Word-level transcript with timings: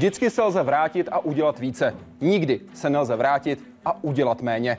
Vždycky 0.00 0.30
se 0.30 0.42
lze 0.42 0.62
vrátit 0.62 1.08
a 1.12 1.18
udělat 1.18 1.58
více. 1.58 1.94
Nikdy 2.20 2.60
se 2.74 2.90
nelze 2.90 3.16
vrátit 3.16 3.64
a 3.84 4.04
udělat 4.04 4.42
méně. 4.42 4.78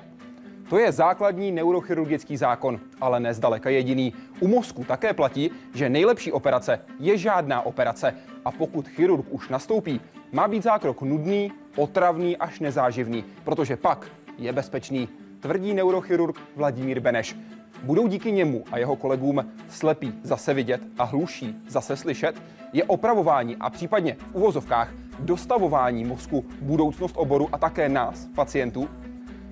To 0.70 0.78
je 0.78 0.92
základní 0.92 1.52
neurochirurgický 1.52 2.38
zákon, 2.38 2.80
ale 3.02 3.20
ne 3.20 3.34
zdaleka 3.34 3.70
jediný. 3.70 4.14
U 4.40 4.48
mozku 4.48 4.84
také 4.84 5.14
platí, 5.14 5.52
že 5.74 5.90
nejlepší 5.90 6.32
operace 6.32 6.80
je 7.00 7.18
žádná 7.18 7.62
operace 7.62 8.16
a 8.46 8.52
pokud 8.52 8.88
chirurg 8.88 9.26
už 9.30 9.50
nastoupí, 9.50 10.02
má 10.32 10.48
být 10.48 10.64
zákrok 10.64 11.02
nudný, 11.02 11.52
otravný 11.76 12.38
až 12.38 12.60
nezáživný, 12.60 13.26
protože 13.44 13.78
pak 13.78 14.08
je 14.38 14.54
bezpečný, 14.54 15.10
tvrdí 15.40 15.74
neurochirurg 15.74 16.42
Vladimír 16.56 17.00
Beneš. 17.00 17.36
Budou 17.84 18.08
díky 18.08 18.32
němu 18.32 18.64
a 18.72 18.78
jeho 18.78 18.96
kolegům 18.96 19.52
slepí 19.70 20.14
zase 20.24 20.54
vidět 20.54 20.82
a 20.98 21.04
hluší 21.04 21.56
zase 21.68 21.98
slyšet? 21.98 22.42
Je 22.74 22.84
opravování 22.84 23.58
a 23.60 23.70
případně 23.70 24.18
v 24.32 24.36
uvozovkách 24.36 24.94
dostavování 25.22 26.06
mozku 26.06 26.46
budoucnost 26.62 27.16
oboru 27.18 27.50
a 27.52 27.58
také 27.58 27.90
nás, 27.90 28.28
pacientů? 28.36 28.90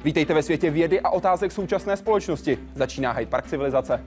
Vítejte 0.03 0.33
ve 0.33 0.43
světě 0.43 0.71
vědy 0.71 1.01
a 1.01 1.09
otázek 1.09 1.51
současné 1.51 1.97
společnosti. 1.97 2.59
Začíná 2.75 3.11
Hyde 3.11 3.29
Park 3.31 3.47
civilizace. 3.47 4.03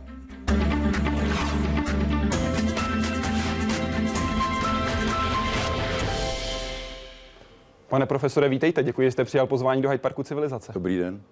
Pane 7.88 8.06
profesore, 8.06 8.48
vítejte. 8.48 8.82
Děkuji, 8.82 9.06
že 9.06 9.10
jste 9.10 9.24
přijal 9.24 9.46
pozvání 9.46 9.82
do 9.82 9.88
Hyde 9.88 9.98
Parku 10.02 10.22
civilizace. 10.22 10.72
Dobrý 10.72 10.98
den. 10.98 11.22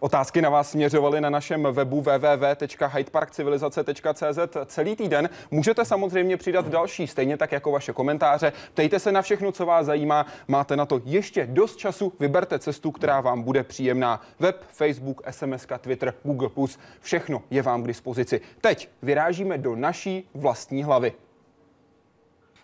Otázky 0.00 0.42
na 0.42 0.50
vás 0.50 0.70
směřovaly 0.70 1.20
na 1.20 1.30
našem 1.30 1.68
webu 1.72 2.00
www.hydeparkcivilizace.cz 2.00 4.38
celý 4.66 4.96
týden. 4.96 5.30
Můžete 5.50 5.84
samozřejmě 5.84 6.36
přidat 6.36 6.68
další, 6.68 7.06
stejně 7.06 7.36
tak 7.36 7.52
jako 7.52 7.70
vaše 7.70 7.92
komentáře. 7.92 8.52
Ptejte 8.74 8.98
se 8.98 9.12
na 9.12 9.22
všechno, 9.22 9.52
co 9.52 9.66
vás 9.66 9.86
zajímá. 9.86 10.26
Máte 10.48 10.76
na 10.76 10.86
to 10.86 11.00
ještě 11.04 11.46
dost 11.46 11.76
času. 11.76 12.12
Vyberte 12.20 12.58
cestu, 12.58 12.90
která 12.90 13.20
vám 13.20 13.42
bude 13.42 13.64
příjemná. 13.64 14.20
Web, 14.38 14.64
Facebook, 14.68 15.22
SMS, 15.30 15.66
Twitter, 15.80 16.14
Google+, 16.22 16.50
všechno 17.00 17.42
je 17.50 17.62
vám 17.62 17.82
k 17.82 17.86
dispozici. 17.86 18.40
Teď 18.60 18.88
vyrážíme 19.02 19.58
do 19.58 19.76
naší 19.76 20.28
vlastní 20.34 20.84
hlavy. 20.84 21.12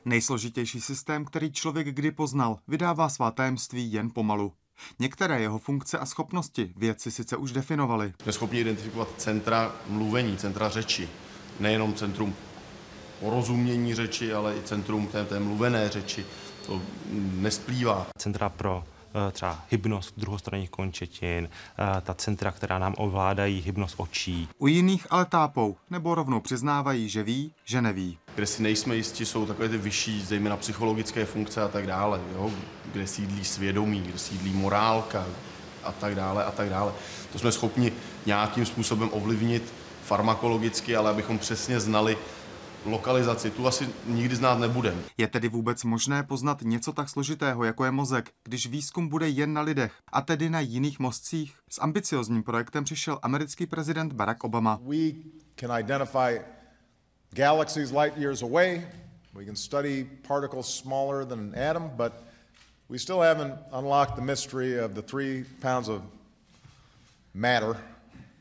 Nejsložitější 0.04 0.80
systém, 0.80 1.24
který 1.24 1.52
člověk 1.52 1.86
kdy 1.86 2.10
poznal, 2.10 2.58
vydává 2.68 3.08
svá 3.08 3.30
tajemství 3.30 3.92
jen 3.92 4.10
pomalu. 4.10 4.52
Některé 4.98 5.40
jeho 5.40 5.58
funkce 5.58 5.98
a 5.98 6.06
schopnosti 6.06 6.72
vědci 6.76 7.10
sice 7.10 7.36
už 7.36 7.52
definovali. 7.52 8.12
Jsme 8.22 8.32
schopni 8.32 8.60
identifikovat 8.60 9.08
centra 9.16 9.74
mluvení, 9.88 10.36
centra 10.36 10.68
řeči. 10.68 11.08
Nejenom 11.60 11.94
centrum 11.94 12.34
porozumění 13.20 13.94
řeči, 13.94 14.32
ale 14.34 14.56
i 14.56 14.62
centrum 14.62 15.06
té, 15.06 15.24
té 15.24 15.40
mluvené 15.40 15.88
řeči. 15.88 16.26
To 16.66 16.82
nesplývá. 17.14 18.06
Centra 18.18 18.48
pro 18.48 18.84
třeba 19.32 19.64
hybnost 19.70 20.14
druhostranných 20.16 20.70
končetin, 20.70 21.48
eh, 21.48 22.00
ta 22.00 22.14
centra, 22.14 22.52
která 22.52 22.78
nám 22.78 22.94
ovládají 22.98 23.60
hybnost 23.60 23.94
očí. 23.98 24.48
U 24.58 24.66
jiných 24.66 25.06
ale 25.10 25.24
tápou, 25.24 25.76
nebo 25.90 26.14
rovnou 26.14 26.40
přiznávají, 26.40 27.08
že 27.08 27.22
ví, 27.22 27.52
že 27.64 27.82
neví. 27.82 28.18
Kde 28.34 28.46
si 28.46 28.62
nejsme 28.62 28.96
jistí, 28.96 29.26
jsou 29.26 29.46
takové 29.46 29.68
ty 29.68 29.78
vyšší, 29.78 30.22
zejména 30.22 30.56
psychologické 30.56 31.24
funkce 31.24 31.62
a 31.62 31.68
tak 31.68 31.86
dále. 31.86 32.20
Jo? 32.34 32.50
Kde 32.92 33.06
sídlí 33.06 33.44
svědomí, 33.44 34.00
kde 34.00 34.18
sídlí 34.18 34.52
morálka 34.52 35.26
a 35.84 35.92
tak 35.92 36.14
dále 36.14 36.44
a 36.44 36.50
tak 36.50 36.68
dále. 36.68 36.92
To 37.32 37.38
jsme 37.38 37.52
schopni 37.52 37.92
nějakým 38.26 38.66
způsobem 38.66 39.08
ovlivnit 39.12 39.72
farmakologicky, 40.04 40.96
ale 40.96 41.10
abychom 41.10 41.38
přesně 41.38 41.80
znali 41.80 42.16
lokalizaci, 42.86 43.50
tu 43.50 43.66
asi 43.66 43.88
nikdy 44.06 44.36
znát 44.36 44.58
nebudeme. 44.58 45.02
Je 45.18 45.28
tedy 45.28 45.48
vůbec 45.48 45.84
možné 45.84 46.22
poznat 46.22 46.62
něco 46.62 46.92
tak 46.92 47.08
složitého, 47.08 47.64
jako 47.64 47.84
je 47.84 47.90
mozek, 47.90 48.30
když 48.44 48.66
výzkum 48.66 49.08
bude 49.08 49.28
jen 49.28 49.52
na 49.52 49.60
lidech, 49.60 49.92
a 50.12 50.20
tedy 50.20 50.50
na 50.50 50.60
jiných 50.60 50.98
mozcích? 50.98 51.54
S 51.70 51.80
ambiciozním 51.80 52.42
projektem 52.42 52.84
přišel 52.84 53.18
americký 53.22 53.66
prezident 53.66 54.12
Barack 54.12 54.44
Obama. 54.44 54.80
We 54.82 55.12
can 55.56 55.78
identify 55.80 56.38
galaxies 57.32 57.90
light 57.90 58.16
years 58.16 58.42
away. 58.42 58.86
We 59.34 59.44
can 59.44 59.56
study 59.56 60.04
particles 60.28 60.78
smaller 60.78 61.26
than 61.26 61.38
an 61.38 61.70
atom, 61.70 61.90
but 61.96 62.12
we 62.88 62.98
still 62.98 63.20
haven't 63.20 63.54
unlocked 63.72 64.14
the 64.14 64.22
mystery 64.22 64.84
of 64.84 64.92
the 64.92 65.02
three 65.02 65.44
pounds 65.60 65.88
of 65.88 66.02
matter 67.34 67.76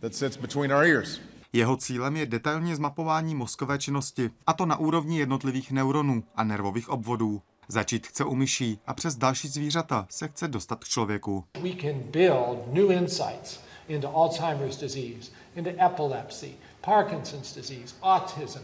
that 0.01 0.13
sits 0.13 0.37
between 0.37 0.71
our 0.71 0.85
ears. 0.85 1.19
Jeho 1.55 1.77
cílem 1.77 2.15
je 2.17 2.25
detailně 2.25 2.75
zmapování 2.75 3.35
mozkové 3.35 3.77
činnosti, 3.77 4.29
a 4.47 4.53
to 4.53 4.65
na 4.65 4.77
úrovni 4.77 5.19
jednotlivých 5.19 5.71
neuronů 5.71 6.23
a 6.35 6.43
nervových 6.43 6.89
obvodů. 6.89 7.41
Začít 7.67 8.07
chce 8.07 8.23
u 8.23 8.35
myší 8.35 8.79
a 8.87 8.93
přes 8.93 9.15
další 9.15 9.47
zvířata 9.47 10.07
se 10.09 10.27
chce 10.27 10.47
dostat 10.47 10.83
k 10.83 10.87
člověku. 10.87 11.43
We 11.61 11.69
can 11.81 11.99
build 12.11 12.73
new 12.73 12.91
insights 12.91 13.59
into 13.87 14.15
Alzheimer's 14.15 14.77
disease, 14.77 15.31
into 15.55 15.69
epilepsy, 15.85 16.51
Parkinson's 16.81 17.55
disease, 17.55 17.95
autism, 18.01 18.61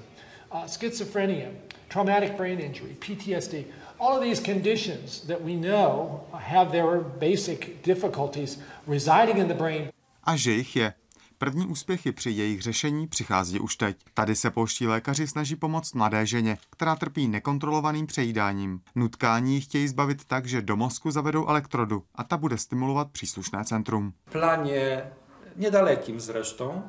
uh, 0.53 0.65
schizophrenia, 0.65 1.49
traumatic 1.87 2.31
brain 2.37 2.59
injury, 2.59 2.95
PTSD. 2.99 3.53
All 3.99 4.17
of 4.17 4.21
these 4.23 4.53
conditions 4.53 5.21
that 5.27 5.41
we 5.41 5.53
know 5.53 6.19
have 6.33 6.71
their 6.71 6.99
basic 7.19 7.83
difficulties 7.83 8.59
residing 8.87 9.37
in 9.37 9.47
the 9.47 9.53
brain. 9.53 9.89
A 10.23 10.35
že 10.35 10.51
jich 10.51 10.75
je. 10.75 10.93
První 11.41 11.67
úspěchy 11.67 12.11
při 12.11 12.29
jejich 12.29 12.61
řešení 12.61 13.07
přichází 13.07 13.59
už 13.59 13.75
teď. 13.75 13.97
Tady 14.13 14.35
se 14.35 14.51
polští 14.51 14.87
lékaři 14.87 15.27
snaží 15.27 15.55
pomoct 15.55 15.93
mladé 15.93 16.25
ženě, 16.25 16.57
která 16.69 16.95
trpí 16.95 17.27
nekontrolovaným 17.27 18.07
přejídáním. 18.07 18.81
Nutkání 18.95 19.61
chtějí 19.61 19.87
zbavit 19.87 20.25
tak, 20.25 20.45
že 20.45 20.61
do 20.61 20.75
mozku 20.75 21.11
zavedou 21.11 21.47
elektrodu 21.47 22.03
a 22.15 22.23
ta 22.23 22.37
bude 22.37 22.57
stimulovat 22.57 23.11
příslušné 23.11 23.65
centrum. 23.65 24.13
planie 24.31 25.11
niedalekim 25.55 26.19
zresztą 26.19 26.83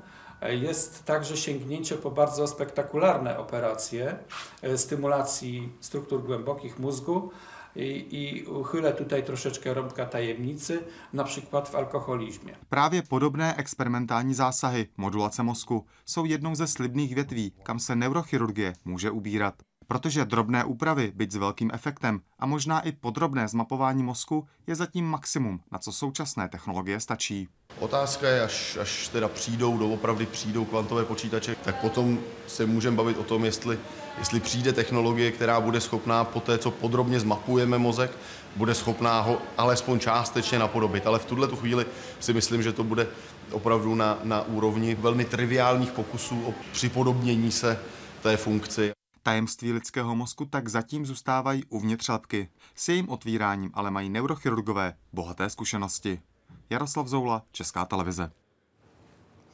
jest 0.48 1.04
także 1.04 1.36
sięgnięcie 1.36 1.96
po 1.96 2.10
bardzo 2.10 2.46
spektakularne 2.46 3.38
operacje 3.38 4.16
e, 4.62 4.78
stymulacji 4.78 5.68
struktur 5.80 6.24
głębokich 6.24 6.78
mózgu 6.78 7.30
i, 7.76 8.06
i 8.10 8.44
uchylę 8.44 8.92
tutaj 8.92 9.24
troszeczkę 9.24 9.74
rąbka 9.74 10.06
tajemnicy, 10.06 10.84
na 11.12 11.24
przykład 11.24 11.68
w 11.68 11.74
alkoholizmie. 11.74 12.56
Právě 12.68 13.02
podobné 13.02 13.56
experimentální 13.56 14.34
zásahy, 14.34 14.86
modulace 14.96 15.42
mozku, 15.42 15.84
jsou 16.06 16.24
jednou 16.24 16.54
ze 16.54 16.66
slibných 16.66 17.14
větví, 17.14 17.52
kam 17.62 17.80
se 17.80 17.96
neurochirurgie 17.96 18.72
může 18.84 19.10
ubírat. 19.10 19.69
Protože 19.90 20.24
drobné 20.24 20.64
úpravy, 20.64 21.12
byť 21.14 21.32
s 21.32 21.36
velkým 21.36 21.70
efektem, 21.74 22.20
a 22.38 22.46
možná 22.46 22.80
i 22.80 22.92
podrobné 22.92 23.48
zmapování 23.48 24.02
mozku 24.02 24.46
je 24.66 24.74
zatím 24.74 25.04
maximum, 25.04 25.60
na 25.72 25.78
co 25.78 25.92
současné 25.92 26.48
technologie 26.48 27.00
stačí. 27.00 27.48
Otázka 27.78 28.28
je, 28.28 28.42
až, 28.42 28.76
až 28.76 29.08
teda 29.08 29.28
přijdou, 29.28 29.78
doopravdy 29.78 30.26
přijdou 30.26 30.64
kvantové 30.64 31.04
počítače, 31.04 31.54
tak 31.64 31.80
potom 31.80 32.18
se 32.46 32.66
můžeme 32.66 32.96
bavit 32.96 33.18
o 33.18 33.22
tom, 33.22 33.44
jestli, 33.44 33.78
jestli 34.18 34.40
přijde 34.40 34.72
technologie, 34.72 35.30
která 35.30 35.60
bude 35.60 35.80
schopná 35.80 36.24
po 36.24 36.40
té, 36.40 36.58
co 36.58 36.70
podrobně 36.70 37.20
zmapujeme 37.20 37.78
mozek, 37.78 38.10
bude 38.56 38.74
schopná 38.74 39.20
ho 39.20 39.42
alespoň 39.58 39.98
částečně 39.98 40.58
napodobit. 40.58 41.06
Ale 41.06 41.18
v 41.18 41.24
tuhle 41.24 41.48
tu 41.48 41.56
chvíli 41.56 41.86
si 42.20 42.32
myslím, 42.32 42.62
že 42.62 42.72
to 42.72 42.84
bude 42.84 43.06
opravdu 43.50 43.94
na, 43.94 44.18
na 44.24 44.42
úrovni 44.42 44.94
velmi 44.94 45.24
triviálních 45.24 45.90
pokusů 45.90 46.42
o 46.46 46.54
připodobnění 46.72 47.50
se 47.50 47.78
té 48.22 48.36
funkci. 48.36 48.92
Tajemství 49.22 49.72
lidského 49.72 50.16
mozku 50.16 50.44
tak 50.44 50.68
zatím 50.68 51.06
zůstávají 51.06 51.64
uvnitř 51.64 52.08
lepky. 52.08 52.48
S 52.74 52.88
jejím 52.88 53.08
otvíráním 53.08 53.70
ale 53.74 53.90
mají 53.90 54.10
neurochirurgové 54.10 54.94
bohaté 55.12 55.50
zkušenosti. 55.50 56.22
Jaroslav 56.70 57.06
Zoula, 57.06 57.42
Česká 57.52 57.84
televize. 57.84 58.32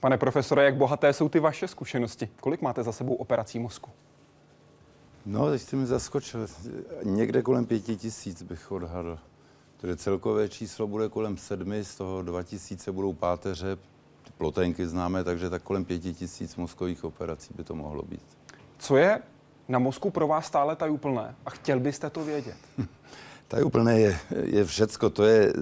Pane 0.01 0.19
profesore, 0.19 0.65
jak 0.65 0.77
bohaté 0.77 1.13
jsou 1.13 1.29
ty 1.29 1.41
vaše 1.41 1.69
zkušenosti? 1.69 2.29
Kolik 2.41 2.63
máte 2.63 2.83
za 2.83 2.93
sebou 2.93 3.15
operací 3.15 3.59
mozku? 3.59 3.91
No, 5.27 5.51
teď 5.51 5.63
jste 5.63 5.77
mi 5.77 5.87
zaskočil. 5.87 6.47
Někde 7.05 7.43
kolem 7.43 7.67
pěti 7.67 7.97
tisíc 7.97 8.43
bych 8.43 8.73
odhadl. 8.73 9.19
Tedy 9.77 9.97
celkové 9.97 10.49
číslo 10.49 10.87
bude 10.87 11.09
kolem 11.09 11.37
sedmi, 11.37 11.85
z 11.85 11.97
toho 11.97 12.23
dva 12.23 12.43
tisíce 12.43 12.93
budou 12.93 13.13
páteře, 13.13 13.77
ty 14.23 14.33
plotenky 14.39 14.87
známe, 14.87 15.25
takže 15.25 15.51
tak 15.51 15.63
kolem 15.63 15.85
pěti 15.85 16.15
tisíc 16.15 16.57
mozkových 16.57 17.05
operací 17.05 17.55
by 17.57 17.65
to 17.65 17.75
mohlo 17.75 18.03
být. 18.03 18.39
Co 18.79 18.97
je 18.97 19.23
na 19.69 19.79
mozku 19.79 20.11
pro 20.11 20.27
vás 20.27 20.47
stále 20.47 20.77
tajuplné? 20.77 21.35
A 21.47 21.51
chtěl 21.51 21.81
byste 21.81 22.11
to 22.11 22.25
vědět? 22.25 22.57
Tajuplné 23.49 24.01
je, 24.01 24.19
je 24.43 24.65
všecko, 24.65 25.11
to 25.11 25.25
je 25.25 25.53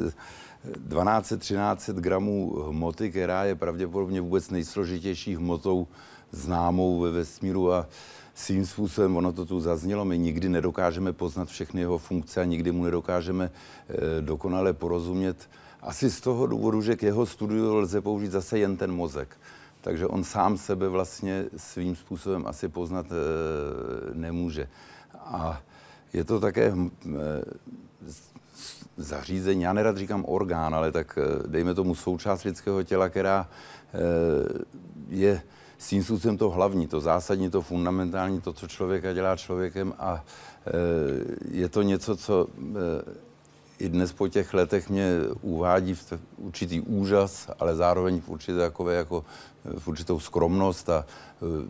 1200-1300 0.88 1.94
gramů 1.94 2.62
hmoty, 2.68 3.10
která 3.10 3.44
je 3.44 3.54
pravděpodobně 3.54 4.20
vůbec 4.20 4.50
nejsložitější 4.50 5.36
hmotou 5.36 5.86
známou 6.30 7.00
ve 7.00 7.10
vesmíru 7.10 7.72
a 7.72 7.86
svým 8.34 8.66
způsobem, 8.66 9.16
ono 9.16 9.32
to 9.32 9.46
tu 9.46 9.60
zaznělo, 9.60 10.04
my 10.04 10.18
nikdy 10.18 10.48
nedokážeme 10.48 11.12
poznat 11.12 11.48
všechny 11.48 11.80
jeho 11.80 11.98
funkce 11.98 12.40
a 12.40 12.44
nikdy 12.44 12.72
mu 12.72 12.84
nedokážeme 12.84 13.50
eh, 13.50 13.94
dokonale 14.20 14.72
porozumět. 14.72 15.48
Asi 15.82 16.10
z 16.10 16.20
toho 16.20 16.46
důvodu, 16.46 16.82
že 16.82 16.96
k 16.96 17.02
jeho 17.02 17.26
studiu 17.26 17.74
lze 17.74 18.00
použít 18.00 18.30
zase 18.30 18.58
jen 18.58 18.76
ten 18.76 18.92
mozek. 18.92 19.36
Takže 19.84 20.06
on 20.06 20.24
sám 20.24 20.56
sebe 20.56 20.88
vlastně 20.88 21.44
svým 21.56 21.96
způsobem 21.96 22.46
asi 22.46 22.68
poznat 22.68 23.06
e, 23.12 23.14
nemůže. 24.14 24.68
A 25.18 25.60
je 26.12 26.24
to 26.24 26.40
také 26.40 26.70
hm, 26.70 26.90
zařízení, 28.96 29.62
já 29.62 29.72
nerad 29.72 29.96
říkám 29.96 30.24
orgán, 30.24 30.74
ale 30.74 30.92
tak 30.92 31.18
dejme 31.46 31.74
tomu 31.74 31.94
součást 31.94 32.44
lidského 32.44 32.82
těla, 32.82 33.08
která 33.08 33.48
je 35.08 35.42
svým 35.78 36.04
způsobem 36.04 36.38
to 36.38 36.50
hlavní, 36.50 36.86
to 36.86 37.00
zásadní, 37.00 37.50
to 37.50 37.62
fundamentální, 37.62 38.40
to, 38.40 38.52
co 38.52 38.68
člověka 38.68 39.12
dělá 39.12 39.36
člověkem 39.36 39.94
a 39.98 40.24
je 41.50 41.68
to 41.68 41.82
něco, 41.82 42.16
co 42.16 42.46
i 43.78 43.88
dnes 43.88 44.12
po 44.12 44.28
těch 44.28 44.54
letech 44.54 44.90
mě 44.90 45.10
uvádí 45.42 45.94
v 45.94 46.12
určitý 46.36 46.80
úžas, 46.80 47.50
ale 47.58 47.76
zároveň 47.76 48.20
v 48.20 48.28
určité 48.28 48.58
takové 48.58 48.94
jako 48.94 49.24
v 49.78 49.88
určitou 49.88 50.20
skromnost 50.20 50.90
a 50.90 51.06
e, 51.06 51.68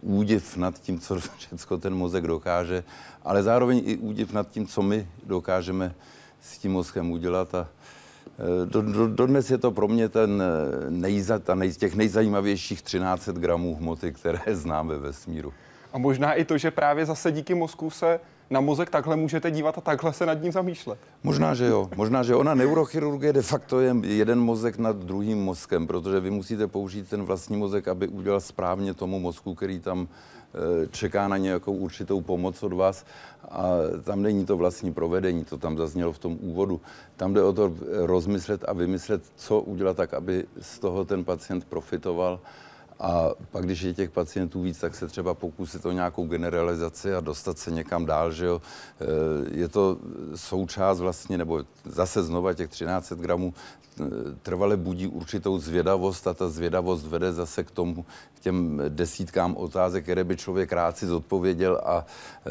údiv 0.00 0.56
nad 0.56 0.78
tím, 0.78 1.00
co 1.00 1.20
všechno 1.36 1.78
ten 1.78 1.94
mozek 1.94 2.26
dokáže, 2.26 2.84
ale 3.22 3.42
zároveň 3.42 3.82
i 3.84 3.96
údiv 3.96 4.32
nad 4.32 4.50
tím, 4.50 4.66
co 4.66 4.82
my 4.82 5.08
dokážeme 5.24 5.94
s 6.40 6.58
tím 6.58 6.72
mozkem 6.72 7.10
udělat. 7.10 7.54
A 7.54 7.68
e, 8.62 8.66
do, 8.66 8.82
do, 8.82 9.08
dodnes 9.08 9.50
je 9.50 9.58
to 9.58 9.70
pro 9.70 9.88
mě 9.88 10.08
ten 10.08 10.42
nejza, 10.88 11.38
ta 11.38 11.54
nej, 11.54 11.72
těch 11.72 11.94
nejzajímavějších 11.94 12.82
13 12.82 13.28
gramů 13.28 13.76
hmoty, 13.76 14.12
které 14.12 14.40
známe 14.54 14.94
ve 14.94 15.00
vesmíru. 15.00 15.52
A 15.92 15.98
možná 15.98 16.34
i 16.34 16.44
to, 16.44 16.58
že 16.58 16.70
právě 16.70 17.06
zase 17.06 17.32
díky 17.32 17.54
mozku 17.54 17.90
se 17.90 18.20
na 18.50 18.60
mozek 18.60 18.90
takhle 18.90 19.16
můžete 19.16 19.50
dívat 19.50 19.78
a 19.78 19.80
takhle 19.80 20.12
se 20.12 20.26
nad 20.26 20.42
ním 20.42 20.52
zamýšlet. 20.52 20.98
Možná, 21.22 21.54
že 21.54 21.66
jo. 21.66 21.90
Možná, 21.96 22.22
že 22.22 22.34
ona 22.34 22.54
neurochirurgie 22.54 23.32
de 23.32 23.42
facto 23.42 23.80
je 23.80 23.94
jeden 24.02 24.40
mozek 24.40 24.78
nad 24.78 24.96
druhým 24.96 25.38
mozkem, 25.38 25.86
protože 25.86 26.20
vy 26.20 26.30
musíte 26.30 26.66
použít 26.66 27.08
ten 27.08 27.22
vlastní 27.22 27.56
mozek, 27.56 27.88
aby 27.88 28.08
udělal 28.08 28.40
správně 28.40 28.94
tomu 28.94 29.20
mozku, 29.20 29.54
který 29.54 29.80
tam 29.80 30.08
e, 30.08 30.86
čeká 30.86 31.28
na 31.28 31.36
nějakou 31.36 31.72
určitou 31.72 32.20
pomoc 32.20 32.62
od 32.62 32.72
vás 32.72 33.04
a 33.50 33.68
tam 34.04 34.22
není 34.22 34.46
to 34.46 34.56
vlastní 34.56 34.92
provedení, 34.92 35.44
to 35.44 35.58
tam 35.58 35.76
zaznělo 35.76 36.12
v 36.12 36.18
tom 36.18 36.38
úvodu. 36.40 36.80
Tam 37.16 37.34
jde 37.34 37.42
o 37.42 37.52
to 37.52 37.72
rozmyslet 37.92 38.64
a 38.68 38.72
vymyslet, 38.72 39.22
co 39.36 39.60
udělat 39.60 39.96
tak, 39.96 40.14
aby 40.14 40.44
z 40.60 40.78
toho 40.78 41.04
ten 41.04 41.24
pacient 41.24 41.64
profitoval 41.64 42.40
a 43.00 43.30
pak, 43.50 43.64
když 43.64 43.80
je 43.80 43.94
těch 43.94 44.10
pacientů 44.10 44.62
víc, 44.62 44.78
tak 44.78 44.94
se 44.94 45.06
třeba 45.06 45.34
pokusit 45.34 45.86
o 45.86 45.92
nějakou 45.92 46.26
generalizaci 46.26 47.14
a 47.14 47.20
dostat 47.20 47.58
se 47.58 47.70
někam 47.70 48.06
dál, 48.06 48.32
že 48.32 48.46
jo. 48.46 48.62
E, 49.00 49.58
je 49.58 49.68
to 49.68 49.98
součást 50.34 51.00
vlastně, 51.00 51.38
nebo 51.38 51.64
zase 51.84 52.22
znova 52.22 52.54
těch 52.54 52.70
1300 52.70 53.14
gramů 53.14 53.54
trvale 54.42 54.76
budí 54.76 55.06
určitou 55.06 55.58
zvědavost 55.58 56.26
a 56.26 56.34
ta 56.34 56.48
zvědavost 56.48 57.06
vede 57.06 57.32
zase 57.32 57.64
k 57.64 57.70
tomu, 57.70 58.04
k 58.34 58.40
těm 58.40 58.82
desítkám 58.88 59.56
otázek, 59.56 60.04
které 60.04 60.24
by 60.24 60.36
člověk 60.36 60.72
rád 60.72 60.98
si 60.98 61.06
zodpověděl 61.06 61.80
a 61.84 62.06
e, 62.46 62.50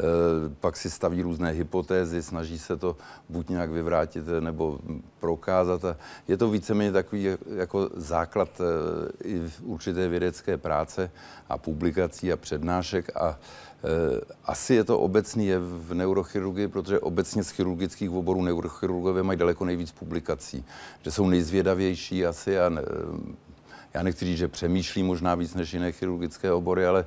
pak 0.60 0.76
si 0.76 0.90
staví 0.90 1.22
různé 1.22 1.50
hypotézy, 1.50 2.22
snaží 2.22 2.58
se 2.58 2.76
to 2.76 2.96
buď 3.28 3.48
nějak 3.48 3.70
vyvrátit 3.70 4.24
nebo 4.40 4.78
prokázat. 5.20 5.84
A 5.84 5.96
je 6.28 6.36
to 6.36 6.50
víceméně 6.50 6.92
takový 6.92 7.28
jako 7.56 7.90
základ 7.96 8.60
e, 8.60 8.64
i 9.28 9.42
určité 9.62 10.08
vědecké 10.08 10.56
práce 10.56 11.10
a 11.48 11.58
publikací 11.58 12.32
a 12.32 12.36
přednášek 12.36 13.10
a 13.16 13.38
asi 14.44 14.74
je 14.74 14.84
to 14.84 14.98
obecný 14.98 15.46
je 15.46 15.58
v 15.58 15.94
neurochirurgii, 15.94 16.68
protože 16.68 17.00
obecně 17.00 17.44
z 17.44 17.50
chirurgických 17.50 18.10
oborů 18.10 18.42
neurochirurgové 18.42 19.22
mají 19.22 19.38
daleko 19.38 19.64
nejvíc 19.64 19.92
publikací, 19.92 20.64
že 21.02 21.10
jsou 21.10 21.28
nejzvědavější 21.28 22.26
asi 22.26 22.58
a 22.58 22.68
ne, 22.68 22.82
já 23.94 24.02
nechci 24.02 24.24
říct, 24.24 24.38
že 24.38 24.48
přemýšlí 24.48 25.02
možná 25.02 25.34
víc 25.34 25.54
než 25.54 25.72
jiné 25.72 25.92
chirurgické 25.92 26.52
obory, 26.52 26.86
ale 26.86 27.06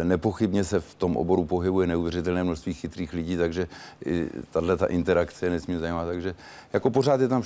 e, 0.00 0.04
nepochybně 0.04 0.64
se 0.64 0.80
v 0.80 0.94
tom 0.94 1.16
oboru 1.16 1.44
pohybuje 1.44 1.86
neuvěřitelné 1.86 2.44
množství 2.44 2.74
chytrých 2.74 3.12
lidí, 3.12 3.36
takže 3.36 3.68
tahle 4.50 4.76
ta 4.76 4.86
interakce 4.86 5.46
je 5.46 5.50
nesmírně. 5.50 5.92
Takže 6.06 6.34
jako 6.72 6.90
pořád 6.90 7.20
je 7.20 7.28
tam 7.28 7.42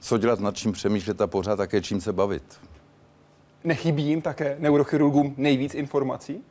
co 0.00 0.18
dělat, 0.18 0.40
nad 0.40 0.56
čím 0.56 0.72
přemýšlet 0.72 1.20
a 1.20 1.26
pořád 1.26 1.56
také 1.56 1.80
čím 1.80 2.00
se 2.00 2.12
bavit. 2.12 2.42
Nechybí 3.64 4.02
jim 4.02 4.22
také 4.22 4.56
neurochirurgům 4.58 5.34
nejvíc 5.36 5.74
informací? 5.74 6.42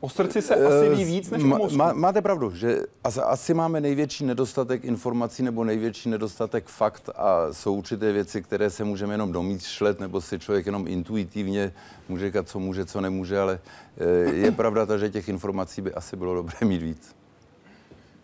O 0.00 0.08
srdci 0.08 0.42
se 0.42 0.54
asi 0.54 0.88
ví 0.88 1.04
víc 1.04 1.30
než 1.30 1.42
o 1.42 1.46
mozku. 1.46 1.76
Má, 1.76 1.92
máte 1.92 2.22
pravdu, 2.22 2.54
že 2.54 2.78
asi 3.24 3.54
máme 3.54 3.80
největší 3.80 4.24
nedostatek 4.24 4.84
informací 4.84 5.42
nebo 5.42 5.64
největší 5.64 6.08
nedostatek 6.08 6.68
fakt 6.68 7.10
a 7.16 7.52
jsou 7.52 7.74
určité 7.74 8.12
věci, 8.12 8.42
které 8.42 8.70
se 8.70 8.84
můžeme 8.84 9.14
jenom 9.14 9.32
domýšlet 9.32 10.00
nebo 10.00 10.20
si 10.20 10.38
člověk 10.38 10.66
jenom 10.66 10.86
intuitivně 10.88 11.72
může 12.08 12.26
říkat, 12.26 12.48
co 12.48 12.58
může, 12.58 12.84
co 12.84 13.00
nemůže, 13.00 13.40
ale 13.40 13.58
eh, 13.98 14.30
je 14.34 14.50
pravda 14.50 14.86
ta, 14.86 14.98
že 14.98 15.10
těch 15.10 15.28
informací 15.28 15.82
by 15.82 15.94
asi 15.94 16.16
bylo 16.16 16.34
dobré 16.34 16.56
mít 16.64 16.82
víc. 16.82 17.16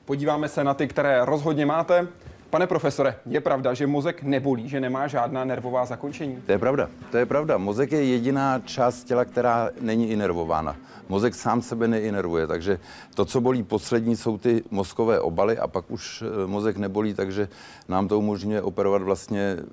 Podíváme 0.05 0.49
se 0.49 0.65
na 0.65 0.75
ty, 0.75 0.89
které 0.89 1.25
rozhodně 1.25 1.67
máte. 1.67 2.09
Pane 2.51 2.67
profesore, 2.67 3.19
je 3.27 3.41
pravda, 3.41 3.75
že 3.75 3.87
mozek 3.87 4.23
nebolí, 4.23 4.69
že 4.69 4.81
nemá 4.81 5.07
žádná 5.07 5.45
nervová 5.45 5.85
zakončení? 5.85 6.43
To 6.47 6.53
je 6.53 6.59
pravda. 6.59 6.89
To 7.11 7.17
je 7.17 7.27
pravda. 7.27 7.59
Mozek 7.59 7.93
je 7.93 8.05
jediná 8.05 8.59
část 8.65 9.05
těla, 9.05 9.25
která 9.25 9.71
není 9.81 10.11
inervována. 10.11 10.77
Mozek 11.09 11.35
sám 11.35 11.63
sebe 11.63 11.89
neinervuje, 11.89 12.47
takže 12.47 12.79
to, 13.15 13.25
co 13.25 13.41
bolí 13.41 13.63
poslední, 13.63 14.17
jsou 14.17 14.39
ty 14.39 14.63
mozkové 14.71 15.21
obaly 15.21 15.59
a 15.59 15.67
pak 15.67 15.91
už 15.91 16.23
eh, 16.23 16.47
mozek 16.47 16.77
nebolí, 16.77 17.15
takže 17.15 17.49
nám 17.89 18.09
to 18.09 18.19
umožňuje 18.19 18.63
operovat 18.63 19.03
vlastně 19.03 19.41
e, 19.41 19.67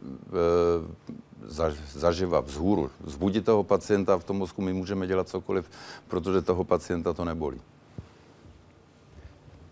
zaživa, 1.93 2.39
vzhůru. 2.39 2.89
Zbudit 3.05 3.45
toho 3.45 3.63
pacienta 3.63 4.17
v 4.17 4.23
tom 4.23 4.37
mozku 4.37 4.61
my 4.61 4.73
můžeme 4.73 5.07
dělat 5.07 5.29
cokoliv, 5.29 5.69
protože 6.07 6.41
toho 6.41 6.63
pacienta 6.63 7.13
to 7.13 7.25
nebolí. 7.25 7.61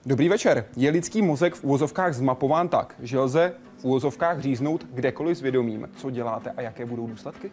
Dobrý 0.05 0.29
večer. 0.29 0.65
Je 0.75 0.91
lidský 0.91 1.21
mozek 1.21 1.55
v 1.55 1.63
úvozovkách 1.63 2.13
zmapován 2.13 2.67
tak, 2.67 2.95
že 2.99 3.19
lze 3.19 3.53
v 3.77 3.85
úvozovkách 3.85 4.39
říznout 4.39 4.85
kdekoliv 4.93 5.37
s 5.37 5.41
vědomím, 5.41 5.89
co 5.95 6.09
děláte 6.09 6.51
a 6.51 6.61
jaké 6.61 6.85
budou 6.85 7.07
důsledky? 7.07 7.51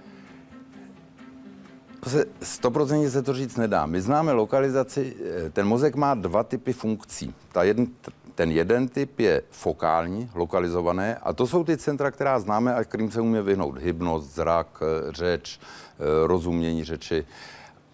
To 2.00 2.10
se 2.10 2.24
stoprocentně 2.42 3.10
se 3.10 3.22
to 3.22 3.34
říct 3.34 3.56
nedá. 3.56 3.86
My 3.86 4.00
známe 4.00 4.32
lokalizaci, 4.32 5.16
eh, 5.46 5.50
ten 5.50 5.66
mozek 5.66 5.96
má 5.96 6.14
dva 6.14 6.42
typy 6.44 6.72
funkcí. 6.72 7.34
Ta 7.52 7.62
jeden, 7.62 7.86
ten 8.34 8.50
jeden 8.50 8.88
typ 8.88 9.20
je 9.20 9.42
fokální, 9.50 10.30
lokalizované, 10.34 11.16
a 11.16 11.32
to 11.32 11.46
jsou 11.46 11.64
ty 11.64 11.76
centra, 11.76 12.10
která 12.10 12.40
známe 12.40 12.74
a 12.74 12.84
kterým 12.84 13.10
se 13.10 13.20
umíme 13.20 13.42
vyhnout. 13.42 13.78
Hybnost, 13.78 14.34
zrak, 14.34 14.82
eh, 14.82 15.12
řeč, 15.12 15.60
eh, 15.60 16.26
rozumění 16.26 16.84
řeči. 16.84 17.26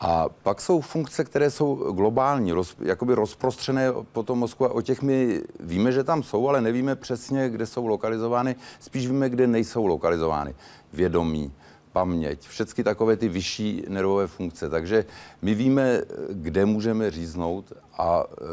A 0.06 0.28
pak 0.42 0.61
jsou 0.61 0.80
funkce, 0.80 1.25
které 1.25 1.50
jsou 1.50 1.92
globální, 1.92 2.52
roz, 2.52 2.76
jakoby 2.80 3.14
rozprostřené 3.14 3.92
po 4.12 4.23
tom 4.23 4.38
mozku 4.38 4.64
a 4.64 4.73
o 4.73 4.80
těch 4.82 5.02
my 5.02 5.42
víme, 5.61 5.92
že 5.92 6.04
tam 6.04 6.23
jsou, 6.23 6.49
ale 6.49 6.61
nevíme 6.61 6.96
přesně, 6.96 7.50
kde 7.50 7.66
jsou 7.66 7.87
lokalizovány, 7.87 8.56
spíš 8.80 9.06
víme, 9.06 9.28
kde 9.28 9.46
nejsou 9.46 9.87
lokalizovány. 9.87 10.54
Vědomí, 10.92 11.52
paměť, 11.92 12.49
všechny 12.49 12.84
takové 12.84 13.16
ty 13.16 13.28
vyšší 13.28 13.84
nervové 13.88 14.26
funkce. 14.26 14.68
Takže 14.68 15.04
my 15.42 15.54
víme, 15.54 16.00
kde 16.30 16.66
můžeme 16.66 17.11
říznout 17.11 17.73
a 17.99 18.25
e, 18.25 18.44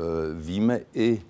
víme 0.41 0.79
i, 0.93 1.21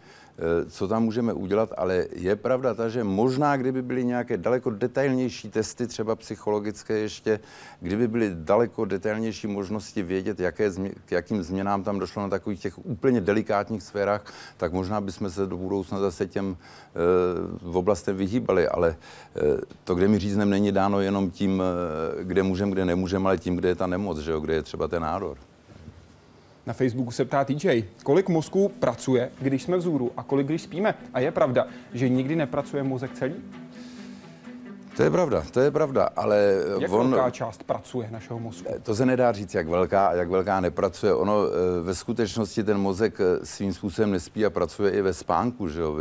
co 0.70 0.88
tam 0.88 1.04
můžeme 1.04 1.34
udělat, 1.34 1.74
ale 1.78 2.06
je 2.12 2.36
pravda 2.36 2.74
ta, 2.74 2.90
že 2.90 3.04
možná, 3.04 3.58
kdyby 3.58 3.82
byly 3.82 4.06
nějaké 4.06 4.38
daleko 4.38 4.70
detailnější 4.70 5.50
testy, 5.50 5.88
třeba 5.88 6.16
psychologické 6.16 6.98
ještě, 6.98 7.40
kdyby 7.80 8.08
byly 8.08 8.32
daleko 8.34 8.86
detailnější 8.86 9.48
možnosti 9.48 10.04
vědět, 10.04 10.40
jaké 10.40 10.72
změ, 10.72 10.92
k 11.06 11.12
jakým 11.12 11.44
změnám 11.44 11.84
tam 11.84 12.00
došlo 12.00 12.22
na 12.22 12.30
takových 12.30 12.60
těch 12.60 12.86
úplně 12.86 13.22
delikátních 13.22 13.84
sférách, 13.84 14.34
tak 14.58 14.74
možná 14.74 15.02
bychom 15.02 15.30
se 15.30 15.48
do 15.48 15.58
budoucna 15.58 16.00
zase 16.00 16.28
těm 16.28 16.58
e, 16.58 16.96
v 17.62 17.78
oblastem 17.78 18.18
vyhýbali, 18.18 18.68
ale 18.68 18.90
e, 18.90 18.96
to, 19.84 19.96
kde 19.96 20.08
mi 20.08 20.20
říznem, 20.20 20.50
není 20.50 20.72
dáno 20.72 21.02
jenom 21.02 21.32
tím, 21.32 21.64
kde 22.22 22.44
můžeme, 22.44 22.72
kde 22.72 22.86
nemůžeme, 22.86 23.26
ale 23.26 23.38
tím, 23.38 23.56
kde 23.56 23.70
je 23.70 23.76
ta 23.76 23.88
nemoc, 23.88 24.18
že 24.18 24.32
jo, 24.32 24.40
kde 24.40 24.54
je 24.54 24.62
třeba 24.62 24.88
ten 24.88 25.02
nádor. 25.02 25.38
Na 26.66 26.74
Facebooku 26.74 27.12
se 27.12 27.26
ptá 27.26 27.44
TJ, 27.44 27.84
kolik 28.04 28.30
mozku 28.30 28.72
pracuje, 28.80 29.32
když 29.42 29.64
jsme 29.64 29.78
vzhůru 29.78 30.12
a 30.18 30.24
kolik, 30.24 30.48
když 30.48 30.62
spíme. 30.62 30.96
A 31.14 31.20
je 31.20 31.32
pravda, 31.32 31.68
že 31.94 32.10
nikdy 32.10 32.36
nepracuje 32.36 32.84
mozek 32.84 33.14
celý? 33.14 33.36
To 34.98 35.04
je 35.04 35.10
pravda, 35.10 35.44
to 35.52 35.60
je 35.60 35.72
pravda, 35.72 36.10
ale 36.16 36.64
jak 36.80 36.92
on, 36.92 37.12
velká 37.12 37.30
část 37.30 37.64
pracuje 37.64 38.12
našeho 38.12 38.40
mozku? 38.40 38.68
Eh, 38.76 38.80
to 38.80 38.96
se 38.96 39.06
nedá 39.06 39.32
říct, 39.32 39.54
jak 39.54 39.68
velká 39.68 40.08
a 40.08 40.14
jak 40.14 40.30
velká 40.30 40.60
nepracuje. 40.60 41.14
Ono 41.14 41.46
eh, 41.46 41.82
ve 41.82 41.96
skutečnosti 41.96 42.64
ten 42.64 42.78
mozek 42.78 43.20
eh, 43.20 43.46
svým 43.46 43.74
způsobem 43.74 44.12
nespí 44.12 44.46
a 44.46 44.50
pracuje 44.50 44.92
i 44.92 45.02
ve 45.02 45.14
spánku, 45.14 45.68
že 45.68 45.82
jo? 45.82 45.98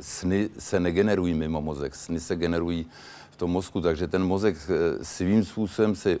Sny 0.00 0.48
se 0.58 0.80
negenerují 0.80 1.34
mimo 1.34 1.60
mozek, 1.60 1.94
sny 1.94 2.20
se 2.20 2.36
generují 2.36 2.86
v 3.30 3.36
tom 3.36 3.50
mozku, 3.50 3.80
takže 3.80 4.08
ten 4.08 4.24
mozek 4.24 4.56
svým 5.02 5.44
způsobem 5.44 5.94
se 5.94 6.18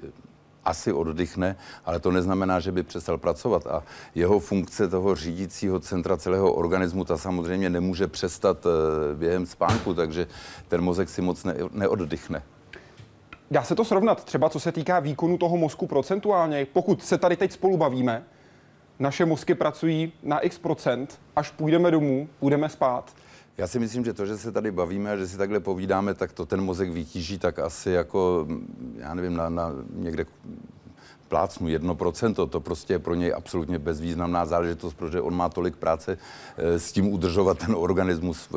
asi 0.66 0.92
oddychne, 0.92 1.56
ale 1.84 2.00
to 2.00 2.10
neznamená, 2.10 2.60
že 2.60 2.72
by 2.72 2.82
přestal 2.82 3.18
pracovat. 3.18 3.66
A 3.66 3.82
jeho 4.14 4.38
funkce 4.38 4.88
toho 4.88 5.14
řídícího 5.14 5.80
centra 5.80 6.16
celého 6.16 6.52
organismu, 6.52 7.04
ta 7.04 7.16
samozřejmě 7.16 7.70
nemůže 7.70 8.06
přestat 8.06 8.66
eh, 8.66 9.14
během 9.14 9.46
spánku, 9.46 9.94
takže 9.94 10.26
ten 10.68 10.80
mozek 10.80 11.08
si 11.08 11.22
moc 11.22 11.44
ne, 11.44 11.54
neoddychne. 11.72 12.42
Dá 13.50 13.62
se 13.62 13.74
to 13.74 13.84
srovnat 13.84 14.24
třeba, 14.24 14.48
co 14.50 14.60
se 14.60 14.72
týká 14.72 15.00
výkonu 15.00 15.38
toho 15.38 15.56
mozku 15.56 15.86
procentuálně? 15.86 16.66
Pokud 16.72 17.02
se 17.02 17.18
tady 17.18 17.36
teď 17.36 17.52
spolu 17.52 17.76
bavíme, 17.76 18.24
naše 18.98 19.24
mozky 19.26 19.54
pracují 19.54 20.12
na 20.22 20.38
x 20.38 20.58
procent, 20.58 21.18
až 21.36 21.50
půjdeme 21.50 21.90
domů, 21.90 22.28
půjdeme 22.40 22.68
spát. 22.68 23.14
Já 23.58 23.66
si 23.66 23.78
myslím, 23.78 24.04
že 24.04 24.12
to, 24.12 24.26
že 24.26 24.38
se 24.38 24.52
tady 24.52 24.70
bavíme 24.70 25.12
a 25.12 25.16
že 25.16 25.28
si 25.28 25.36
takhle 25.36 25.60
povídáme, 25.60 26.14
tak 26.14 26.32
to 26.32 26.46
ten 26.46 26.60
mozek 26.60 26.90
vytíží 26.90 27.38
tak 27.38 27.58
asi 27.58 27.90
jako, 27.90 28.46
já 28.96 29.14
nevím, 29.14 29.36
na, 29.36 29.48
na 29.48 29.72
někde 29.94 30.26
plácnu 31.28 31.68
1%, 31.68 32.48
to 32.48 32.60
prostě 32.60 32.94
je 32.94 32.98
pro 32.98 33.14
něj 33.14 33.34
absolutně 33.36 33.78
bezvýznamná 33.78 34.46
záležitost, 34.46 34.94
protože 34.94 35.20
on 35.20 35.36
má 35.36 35.48
tolik 35.48 35.76
práce 35.76 36.18
eh, 36.56 36.78
s 36.78 36.92
tím 36.92 37.12
udržovat 37.12 37.58
ten 37.58 37.74
organismus 37.74 38.48
v, 38.50 38.52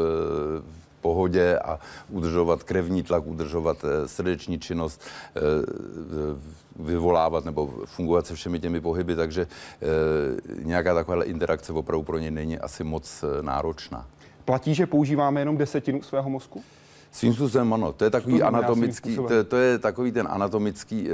v 0.61 1.01
pohodě 1.01 1.59
a 1.59 1.79
udržovat 2.09 2.63
krevní 2.63 3.03
tlak, 3.03 3.27
udržovat 3.27 3.77
eh, 3.83 4.07
srdeční 4.07 4.59
činnost, 4.59 5.01
eh, 5.35 5.39
vyvolávat 6.79 7.45
nebo 7.45 7.73
fungovat 7.85 8.27
se 8.27 8.35
všemi 8.35 8.59
těmi 8.59 8.81
pohyby, 8.81 9.15
takže 9.15 9.47
nějaká 10.63 10.93
taková 10.93 11.23
interakce 11.23 11.73
opravdu 11.73 12.03
pro 12.03 12.17
něj 12.17 12.31
není 12.31 12.59
asi 12.59 12.83
moc 12.83 13.23
náročná. 13.41 14.07
Platí, 14.49 14.75
že 14.75 14.87
používáme 14.87 15.41
jenom 15.41 15.57
desetinu 15.57 16.01
svého 16.01 16.29
mozku? 16.29 16.63
Svým 17.11 17.33
způsobem 17.33 17.73
ano, 17.73 17.93
to 17.93 18.03
je 18.03 18.09
takový 18.09 18.43
anatomický, 18.43 19.15
to, 19.15 19.43
to 19.43 19.57
je 19.57 19.79
takový 19.79 20.11
ten 20.11 20.27
anatomický 20.31 21.09
e, 21.09 21.11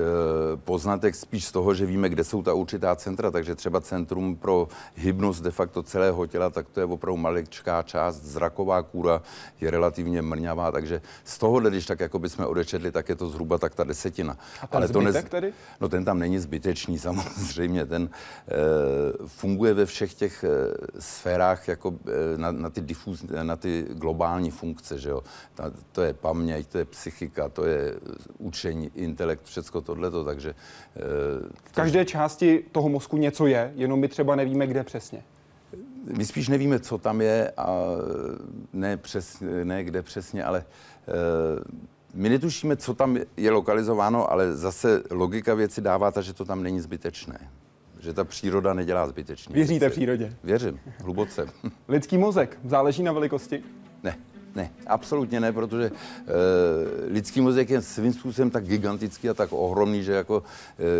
poznatek 0.57 1.15
spíš 1.15 1.45
z 1.45 1.51
toho, 1.51 1.73
že 1.73 1.85
víme, 1.85 2.09
kde 2.09 2.23
jsou 2.23 2.43
ta 2.43 2.53
určitá 2.53 2.95
centra, 2.95 3.31
takže 3.31 3.55
třeba 3.55 3.81
centrum 3.81 4.35
pro 4.35 4.67
hybnost 4.95 5.43
de 5.43 5.51
facto 5.51 5.83
celého 5.83 6.27
těla, 6.27 6.49
tak 6.49 6.69
to 6.69 6.79
je 6.79 6.85
opravdu 6.85 7.17
maličká 7.17 7.83
část, 7.83 8.23
zraková 8.23 8.81
kůra 8.81 9.21
je 9.61 9.71
relativně 9.71 10.21
mrňavá, 10.21 10.71
takže 10.71 11.01
z 11.23 11.37
toho, 11.37 11.59
když 11.59 11.85
tak 11.85 11.99
jako 11.99 12.19
bychom 12.19 12.45
odečetli, 12.45 12.91
tak 12.91 13.09
je 13.09 13.15
to 13.15 13.29
zhruba 13.29 13.57
tak 13.57 13.75
ta 13.75 13.83
desetina. 13.83 14.37
A 14.61 14.67
ten 14.67 14.77
Ale 14.77 14.87
to 14.87 15.01
nez... 15.01 15.25
tedy? 15.29 15.53
No 15.81 15.89
ten 15.89 16.05
tam 16.05 16.19
není 16.19 16.39
zbytečný 16.39 16.99
samozřejmě, 17.05 17.85
ten 17.85 18.09
e, 18.47 19.27
funguje 19.27 19.73
ve 19.73 19.85
všech 19.85 20.13
těch 20.13 20.43
e, 20.43 20.49
sférách 20.99 21.67
jako 21.67 21.93
e, 22.07 22.37
na, 22.37 22.51
na, 22.51 22.69
ty 22.69 22.81
difuz, 22.81 23.23
na 23.43 23.55
ty 23.55 23.85
globální 23.89 24.51
funkce, 24.51 24.99
že 24.99 25.09
jo. 25.09 25.23
Ta, 25.55 25.71
to 25.95 26.01
je 26.01 26.13
paměť, 26.13 26.67
to 26.67 26.77
je 26.77 26.85
psychika, 26.85 27.49
to 27.49 27.65
je 27.65 27.93
učení, 28.37 28.91
intelekt, 28.95 29.43
všecko 29.45 29.81
tohleto, 29.81 30.23
takže... 30.23 30.55
Eh, 30.95 31.01
v 31.63 31.71
každé 31.71 32.05
části 32.05 32.65
toho 32.71 32.89
mozku 32.89 33.17
něco 33.17 33.47
je, 33.47 33.73
jenom 33.75 33.99
my 33.99 34.07
třeba 34.07 34.35
nevíme, 34.35 34.67
kde 34.67 34.83
přesně. 34.83 35.23
My 36.17 36.25
spíš 36.25 36.47
nevíme, 36.47 36.79
co 36.79 36.97
tam 36.97 37.21
je 37.21 37.51
a 37.57 37.85
ne, 38.73 38.97
přes, 38.97 39.43
ne 39.63 39.83
kde 39.83 40.01
přesně, 40.01 40.43
ale 40.43 40.65
my 42.13 42.29
netušíme, 42.29 42.77
co 42.77 42.93
tam 42.93 43.17
je 43.37 43.51
lokalizováno, 43.51 44.31
ale 44.31 44.55
zase 44.55 45.03
logika 45.11 45.53
věci 45.53 45.81
dává 45.81 46.11
ta, 46.11 46.21
že 46.21 46.33
to 46.33 46.45
tam 46.45 46.63
není 46.63 46.79
zbytečné. 46.79 47.51
Že 47.99 48.13
ta 48.13 48.23
příroda 48.23 48.73
nedělá 48.73 49.07
zbytečně. 49.07 49.55
Věříte 49.55 49.89
přírodě? 49.89 50.35
Věřím, 50.43 50.79
hluboce. 51.03 51.47
Lidský 51.87 52.17
mozek 52.17 52.57
záleží 52.65 53.03
na 53.03 53.11
velikosti? 53.11 53.63
Ne. 54.03 54.17
Ne, 54.55 54.71
absolutně 54.87 55.39
ne, 55.39 55.53
protože 55.53 55.85
e, 55.85 55.91
lidský 57.07 57.41
mozek 57.41 57.69
je 57.69 57.81
svým 57.81 58.13
způsobem 58.13 58.49
tak 58.49 58.67
gigantický 58.67 59.29
a 59.29 59.33
tak 59.33 59.53
ohromný, 59.53 60.03
že 60.03 60.13
jako 60.13 60.43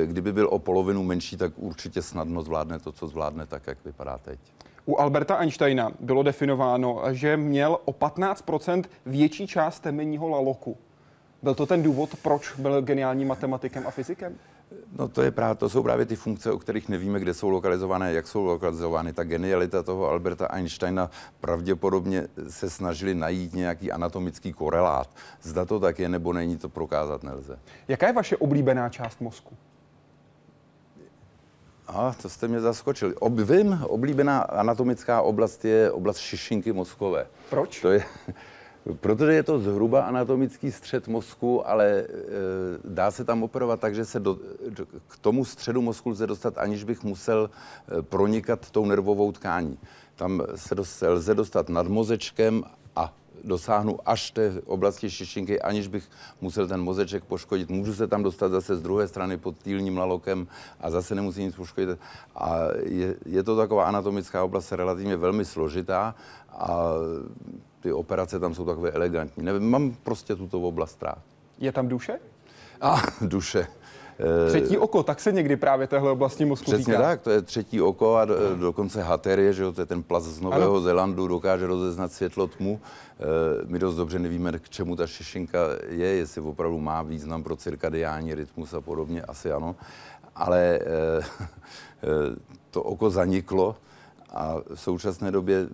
e, 0.04 0.08
kdyby 0.08 0.34
byl 0.34 0.48
o 0.52 0.60
polovinu 0.60 1.04
menší, 1.04 1.38
tak 1.38 1.54
určitě 1.56 2.02
snadno 2.02 2.42
zvládne 2.42 2.80
to, 2.80 2.92
co 2.92 3.08
zvládne, 3.08 3.46
tak 3.46 3.68
jak 3.68 3.78
vypadá 3.86 4.18
teď. 4.18 4.40
U 4.86 4.98
Alberta 5.00 5.36
Einsteina 5.36 5.92
bylo 6.00 6.24
definováno, 6.24 7.02
že 7.12 7.38
měl 7.38 7.78
o 7.86 7.92
15% 7.92 8.84
větší 9.06 9.48
část 9.48 9.80
temenního 9.80 10.28
laloku. 10.28 10.78
Byl 11.46 11.56
to 11.56 11.66
ten 11.66 11.84
důvod, 11.84 12.10
proč 12.22 12.54
byl 12.58 12.82
geniálním 12.82 13.28
matematikem 13.28 13.88
a 13.88 13.92
fyzikem? 13.92 14.36
No 14.98 15.08
to 15.08 15.22
je 15.22 15.32
právě, 15.32 15.56
to 15.56 15.70
jsou 15.70 15.84
právě 15.84 16.06
ty 16.06 16.16
funkce, 16.16 16.52
o 16.52 16.60
kterých 16.60 16.90
nevíme, 16.90 17.20
kde 17.20 17.34
jsou 17.34 17.50
lokalizované, 17.50 18.14
jak 18.14 18.28
jsou 18.28 18.46
lokalizovány. 18.46 19.14
Ta 19.14 19.24
genialita 19.24 19.84
toho 19.84 20.10
Alberta 20.10 20.48
Einsteina 20.48 21.10
pravděpodobně 21.42 22.28
se 22.50 22.70
snažili 22.70 23.16
najít 23.16 23.54
nějaký 23.54 23.92
anatomický 23.92 24.54
korelát. 24.54 25.10
Zda 25.42 25.66
to 25.66 25.80
tak 25.80 26.00
je 26.00 26.10
nebo 26.10 26.34
není, 26.34 26.58
to 26.58 26.70
prokázat 26.70 27.24
nelze. 27.24 27.60
Jaká 27.88 28.08
je 28.08 28.14
vaše 28.14 28.38
oblíbená 28.38 28.90
část 28.90 29.22
mozku? 29.22 29.56
A 31.88 32.16
to 32.22 32.30
jste 32.30 32.48
mě 32.48 32.60
zaskočili. 32.60 33.16
Ob, 33.16 33.34
vím, 33.34 33.80
oblíbená 33.84 34.40
anatomická 34.40 35.22
oblast 35.22 35.66
je 35.66 35.92
oblast 35.92 36.18
šišinky 36.18 36.74
mozkové. 36.74 37.28
Proč? 37.50 37.82
To 37.82 37.92
je, 37.92 38.04
Protože 38.94 39.34
je 39.34 39.44
to 39.44 39.60
zhruba 39.60 40.02
anatomický 40.02 40.72
střed 40.72 41.08
mozku, 41.08 41.68
ale 41.68 41.86
e, 41.88 42.06
dá 42.84 43.12
se 43.12 43.26
tam 43.26 43.44
operovat 43.44 43.80
tak, 43.80 43.96
že 43.96 44.06
se 44.06 44.20
do, 44.20 44.38
do, 44.70 44.86
k 45.08 45.18
tomu 45.18 45.46
středu 45.46 45.82
mozku 45.82 46.10
lze 46.10 46.28
dostat, 46.28 46.58
aniž 46.58 46.84
bych 46.84 47.04
musel 47.04 47.50
e, 47.50 48.02
pronikat 48.02 48.72
tou 48.72 48.86
nervovou 48.86 49.32
tkání. 49.32 49.78
Tam 50.16 50.42
se 50.56 50.76
dost, 50.76 51.02
lze 51.02 51.36
dostat 51.36 51.70
nad 51.70 51.88
mozečkem 51.88 52.64
a 52.96 53.14
dosáhnu 53.44 54.00
až 54.06 54.32
té 54.32 54.62
oblasti 54.66 55.10
šišinky, 55.10 55.62
aniž 55.62 55.88
bych 55.88 56.10
musel 56.42 56.68
ten 56.68 56.82
mozeček 56.82 57.24
poškodit. 57.24 57.70
Můžu 57.70 57.94
se 57.94 58.08
tam 58.08 58.24
dostat 58.24 58.50
zase 58.50 58.76
z 58.76 58.82
druhé 58.82 59.08
strany 59.08 59.38
pod 59.38 59.58
týlním 59.58 59.98
lalokem 59.98 60.48
a 60.80 60.92
zase 60.92 61.16
nemusím 61.16 61.44
nic 61.44 61.56
poškodit. 61.56 62.00
A 62.36 62.60
je, 62.84 63.16
je 63.26 63.44
to 63.44 63.58
taková 63.58 63.86
anatomická 63.86 64.44
oblast 64.44 64.72
relativně 64.72 65.18
velmi 65.18 65.46
složitá 65.46 66.16
a 66.50 66.92
ty 67.86 67.94
operace 67.94 68.40
tam 68.40 68.54
jsou 68.54 68.66
takové 68.66 68.92
elegantní. 68.92 69.44
Nevím, 69.44 69.70
mám 69.70 69.96
prostě 70.04 70.36
tuto 70.36 70.62
oblast 70.62 71.04
rád. 71.04 71.22
Je 71.60 71.72
tam 71.72 71.88
duše? 71.88 72.20
A, 72.82 73.02
duše. 73.22 73.68
Eh, 74.20 74.50
třetí 74.50 74.78
oko, 74.78 75.04
tak 75.04 75.20
se 75.20 75.32
někdy 75.32 75.56
právě 75.58 75.88
téhle 75.88 76.12
oblasti 76.12 76.46
mozku 76.46 76.72
Přesně 76.72 76.94
týká. 76.94 77.02
tak, 77.02 77.22
to 77.22 77.30
je 77.30 77.42
třetí 77.42 77.82
oko 77.82 78.16
a 78.16 78.26
do, 78.26 78.56
dokonce 78.56 79.04
haterie, 79.04 79.54
že 79.54 79.64
jo, 79.64 79.72
to 79.72 79.82
je 79.82 79.86
ten 79.86 80.04
plaz 80.04 80.24
z 80.24 80.42
Nového 80.42 80.72
ano. 80.72 80.82
Zélandu, 80.82 81.28
dokáže 81.28 81.68
rozeznat 81.68 82.12
světlo 82.12 82.48
tmu. 82.48 82.80
E, 82.82 83.66
my 83.66 83.80
dost 83.80 83.96
dobře 83.96 84.20
nevíme, 84.20 84.60
k 84.60 84.70
čemu 84.70 84.96
ta 84.96 85.08
šešinka 85.08 85.60
je, 85.90 86.08
jestli 86.08 86.42
opravdu 86.42 86.80
má 86.80 87.02
význam 87.02 87.44
pro 87.44 87.56
cirkadiální 87.56 88.36
rytmus 88.36 88.74
a 88.74 88.82
podobně, 88.82 89.22
asi 89.22 89.52
ano. 89.52 89.76
Ale 90.36 90.62
e, 90.62 90.80
e, 90.82 91.22
to 92.72 92.84
oko 92.84 93.10
zaniklo 93.10 93.76
a 94.34 94.56
v 94.74 94.80
současné 94.80 95.32
době 95.32 95.68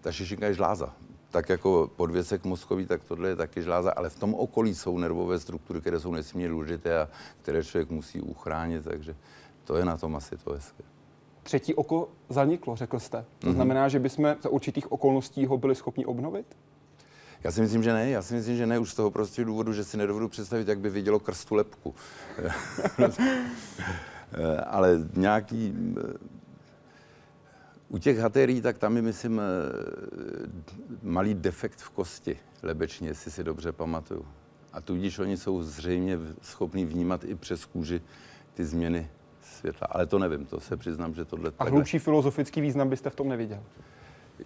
ta 0.00 0.12
šešinka 0.12 0.46
je 0.46 0.54
žláza 0.54 0.92
tak 1.32 1.48
jako 1.48 1.90
podvěsek 1.96 2.44
mozkový, 2.44 2.86
tak 2.86 3.04
tohle 3.04 3.28
je 3.28 3.36
taky 3.36 3.62
žláza, 3.62 3.90
ale 3.90 4.10
v 4.10 4.18
tom 4.18 4.34
okolí 4.34 4.74
jsou 4.74 4.98
nervové 4.98 5.40
struktury, 5.40 5.80
které 5.80 6.00
jsou 6.00 6.12
nesmírně 6.12 6.48
důležité 6.48 6.98
a 6.98 7.08
které 7.42 7.64
člověk 7.64 7.90
musí 7.90 8.20
uchránit, 8.20 8.84
takže 8.84 9.16
to 9.64 9.76
je 9.76 9.84
na 9.84 9.96
tom 9.96 10.16
asi 10.16 10.36
to 10.36 10.52
hezké. 10.52 10.82
Třetí 11.42 11.74
oko 11.74 12.08
zaniklo, 12.28 12.76
řekl 12.76 12.98
jste. 12.98 13.24
To 13.38 13.46
mm-hmm. 13.46 13.52
znamená, 13.52 13.88
že 13.88 13.98
bychom 13.98 14.36
za 14.42 14.48
určitých 14.48 14.92
okolností 14.92 15.46
ho 15.46 15.58
byli 15.58 15.74
schopni 15.74 16.06
obnovit? 16.06 16.46
Já 17.44 17.52
si 17.52 17.60
myslím, 17.60 17.82
že 17.82 17.92
ne. 17.92 18.10
Já 18.10 18.22
si 18.22 18.34
myslím, 18.34 18.56
že 18.56 18.66
ne 18.66 18.78
už 18.78 18.90
z 18.90 18.94
toho 18.94 19.10
prostého 19.10 19.46
důvodu, 19.46 19.72
že 19.72 19.84
si 19.84 19.96
nedovedu 19.96 20.28
představit, 20.28 20.68
jak 20.68 20.78
by 20.78 20.90
vidělo 20.90 21.20
krstu 21.20 21.54
lepku. 21.54 21.94
Ale 24.66 24.98
nějaký 25.14 25.74
u 27.92 27.98
těch 27.98 28.18
haterií, 28.18 28.60
tak 28.60 28.78
tam 28.78 28.96
je, 28.96 29.02
myslím, 29.02 29.40
eh, 29.40 29.44
malý 31.02 31.34
defekt 31.34 31.80
v 31.80 31.90
kosti 31.90 32.38
lebečně, 32.62 33.08
jestli 33.08 33.30
si 33.30 33.44
dobře 33.44 33.72
pamatuju. 33.72 34.26
A 34.72 34.80
tudíž 34.80 35.18
oni 35.18 35.36
jsou 35.36 35.62
zřejmě 35.62 36.18
schopní 36.42 36.84
vnímat 36.84 37.24
i 37.24 37.34
přes 37.34 37.64
kůži 37.64 38.02
ty 38.54 38.64
změny 38.64 39.10
světla. 39.42 39.86
Ale 39.90 40.06
to 40.06 40.18
nevím, 40.18 40.46
to 40.46 40.60
se 40.60 40.76
přiznám, 40.76 41.14
že 41.14 41.24
tohle... 41.24 41.52
A 41.58 41.64
hlubší 41.64 41.98
filozofický 41.98 42.60
význam 42.60 42.88
byste 42.88 43.10
v 43.10 43.14
tom 43.14 43.28
neviděl? 43.28 43.62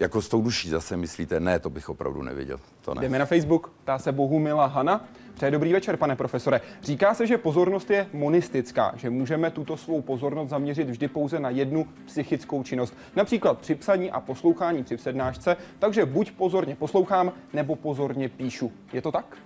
Jako 0.01 0.23
s 0.23 0.29
tou 0.29 0.43
duší 0.43 0.69
zase 0.69 0.97
myslíte? 0.97 1.41
Ne, 1.41 1.59
to 1.59 1.71
bych 1.71 1.89
opravdu 1.89 2.23
nevěděl. 2.23 2.61
To 2.81 2.95
ne. 2.95 3.03
Jdeme 3.03 3.19
na 3.19 3.27
Facebook, 3.27 3.73
ptá 3.83 3.99
se 3.99 4.13
Bohumila 4.13 4.67
Hana. 4.67 5.05
Přeje 5.35 5.51
dobrý 5.51 5.73
večer, 5.73 5.97
pane 5.97 6.17
profesore. 6.17 6.61
Říká 6.83 7.15
se, 7.15 7.27
že 7.27 7.39
pozornost 7.39 7.91
je 7.91 8.07
monistická, 8.13 8.93
že 8.97 9.11
můžeme 9.11 9.51
tuto 9.51 9.77
svou 9.77 10.03
pozornost 10.03 10.49
zaměřit 10.49 10.91
vždy 10.91 11.09
pouze 11.09 11.41
na 11.41 11.51
jednu 11.51 11.89
psychickou 12.07 12.63
činnost. 12.63 12.95
Například 13.17 13.59
při 13.59 13.75
psaní 13.75 14.11
a 14.11 14.21
poslouchání 14.21 14.85
při 14.85 14.97
přednášce, 14.97 15.57
takže 15.79 16.07
buď 16.07 16.31
pozorně 16.31 16.77
poslouchám, 16.77 17.33
nebo 17.53 17.77
pozorně 17.77 18.29
píšu. 18.29 18.73
Je 18.93 19.03
to 19.03 19.13
tak? 19.13 19.37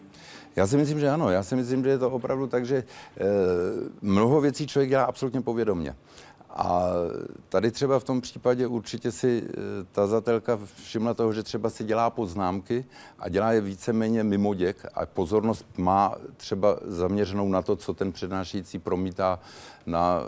Já 0.57 0.67
si 0.67 0.77
myslím, 0.77 1.01
že 1.01 1.09
ano. 1.11 1.31
Já 1.31 1.43
si 1.43 1.57
myslím, 1.57 1.85
že 1.85 1.91
je 1.91 1.99
to 1.99 2.11
opravdu 2.11 2.47
tak, 2.47 2.67
že 2.67 2.77
e, 2.77 2.85
mnoho 4.03 4.41
věcí 4.41 4.67
člověk 4.67 4.91
dělá 4.91 5.05
absolutně 5.05 5.41
povědomně. 5.41 5.95
A 6.55 6.91
tady 7.49 7.71
třeba 7.71 7.99
v 7.99 8.05
tom 8.05 8.21
případě 8.21 8.67
určitě 8.67 9.13
si 9.13 9.45
eh, 9.49 9.53
ta 9.93 10.07
zatelka 10.07 10.59
všimla 10.83 11.15
toho, 11.15 11.33
že 11.33 11.43
třeba 11.43 11.71
si 11.71 11.85
dělá 11.85 12.11
poznámky 12.11 12.85
a 13.19 13.29
dělá 13.29 13.53
je 13.53 13.61
víceméně 13.61 14.25
mimoděk 14.25 14.87
a 14.95 15.07
pozornost 15.07 15.67
má 15.79 16.15
třeba 16.37 16.79
zaměřenou 16.83 17.49
na 17.49 17.63
to, 17.63 17.77
co 17.77 17.95
ten 17.95 18.13
přednášející 18.13 18.79
promítá 18.79 19.39
na 19.87 20.21
e, 20.21 20.27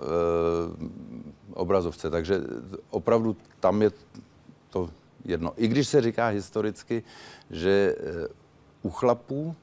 obrazovce. 1.55 2.11
Takže 2.11 2.41
opravdu 2.91 3.37
tam 3.61 3.83
je 3.83 3.91
to 4.71 4.91
jedno. 5.25 5.53
I 5.57 5.69
když 5.69 5.89
se 5.89 6.01
říká 6.01 6.27
historicky, 6.27 7.03
že 7.51 7.71
e, 7.71 8.29
u 8.83 8.91
chlapů 8.91 9.57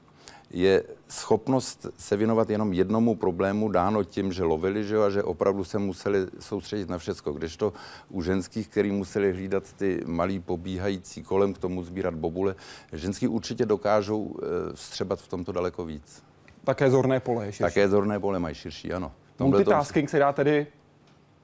je 0.51 0.83
schopnost 1.07 1.85
se 1.97 2.17
věnovat 2.17 2.49
jenom 2.49 2.73
jednomu 2.73 3.15
problému 3.15 3.69
dáno 3.69 4.03
tím, 4.03 4.33
že 4.33 4.43
lovili, 4.43 4.83
že 4.83 4.95
jo, 4.95 5.01
a 5.01 5.09
že 5.09 5.23
opravdu 5.23 5.63
se 5.63 5.79
museli 5.79 6.19
soustředit 6.39 6.89
na 6.89 6.97
všecko. 6.97 7.33
Kdežto 7.33 7.73
u 8.09 8.21
ženských, 8.21 8.67
který 8.67 8.91
museli 8.91 9.31
hlídat 9.31 9.73
ty 9.73 10.01
malý 10.05 10.39
pobíhající 10.39 11.23
kolem 11.23 11.53
k 11.53 11.57
tomu 11.57 11.83
sbírat 11.83 12.13
bobule, 12.13 12.55
ženský 12.93 13.27
určitě 13.27 13.65
dokážou 13.65 14.35
e, 14.41 14.45
střebat 14.77 15.19
v 15.19 15.27
tomto 15.27 15.51
daleko 15.51 15.85
víc. 15.85 16.23
Také 16.63 16.89
zorné 16.89 17.19
pole 17.19 17.45
je 17.45 17.51
širší. 17.51 17.63
Také 17.63 17.89
zorné 17.89 18.19
pole 18.19 18.39
mají 18.39 18.55
širší, 18.55 18.93
ano. 18.93 19.11
Multitasking 19.39 20.09
se 20.09 20.19
dá 20.19 20.33
tedy 20.33 20.67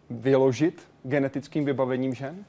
vyložit 0.10 0.82
genetickým 1.04 1.66
vybavením 1.66 2.14
žen? 2.14 2.46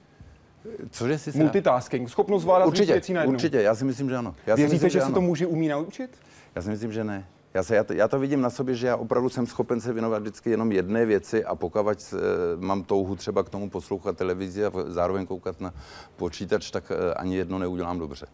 Cože 0.91 1.19
si 1.19 1.39
Multitasking, 1.39 2.09
schopnost 2.09 2.43
zvládat 2.43 2.67
určitě, 2.67 2.93
věcí 2.93 3.13
najednou. 3.13 3.35
Určitě, 3.35 3.63
já 3.63 3.75
si 3.75 3.85
myslím, 3.85 4.09
že 4.09 4.17
ano. 4.17 4.35
Já 4.47 4.55
Věříte, 4.55 4.75
myslím, 4.75 4.91
že, 4.91 4.93
že 4.93 5.01
se 5.01 5.05
ano. 5.05 5.15
to 5.15 5.21
muži 5.21 5.47
umí 5.47 5.69
naučit? 5.69 6.19
Já 6.57 6.63
si 6.63 6.69
myslím, 6.69 6.93
že 6.93 7.05
ne. 7.05 7.29
Já, 7.55 7.63
se, 7.63 7.77
já, 7.77 7.85
to, 7.85 7.93
já 7.93 8.09
to 8.09 8.19
vidím 8.19 8.41
na 8.41 8.51
sobě, 8.51 8.75
že 8.75 8.87
já 8.87 8.97
opravdu 8.97 9.29
jsem 9.29 9.47
schopen 9.47 9.81
se 9.81 9.93
věnovat 9.93 10.19
vždycky 10.19 10.51
jenom 10.51 10.73
jedné 10.73 11.07
věci 11.07 11.45
a 11.45 11.55
pokud 11.55 11.87
e, 11.89 12.17
mám 12.57 12.85
touhu 12.85 13.17
třeba 13.17 13.43
k 13.43 13.49
tomu 13.49 13.71
poslouchat 13.71 14.17
televizi 14.17 14.65
a 14.65 14.73
zároveň 14.87 15.27
koukat 15.27 15.61
na 15.61 15.75
počítač, 16.17 16.71
tak 16.71 16.91
e, 16.91 17.15
ani 17.15 17.37
jedno 17.37 17.59
neudělám 17.59 17.99
dobře. 17.99 18.27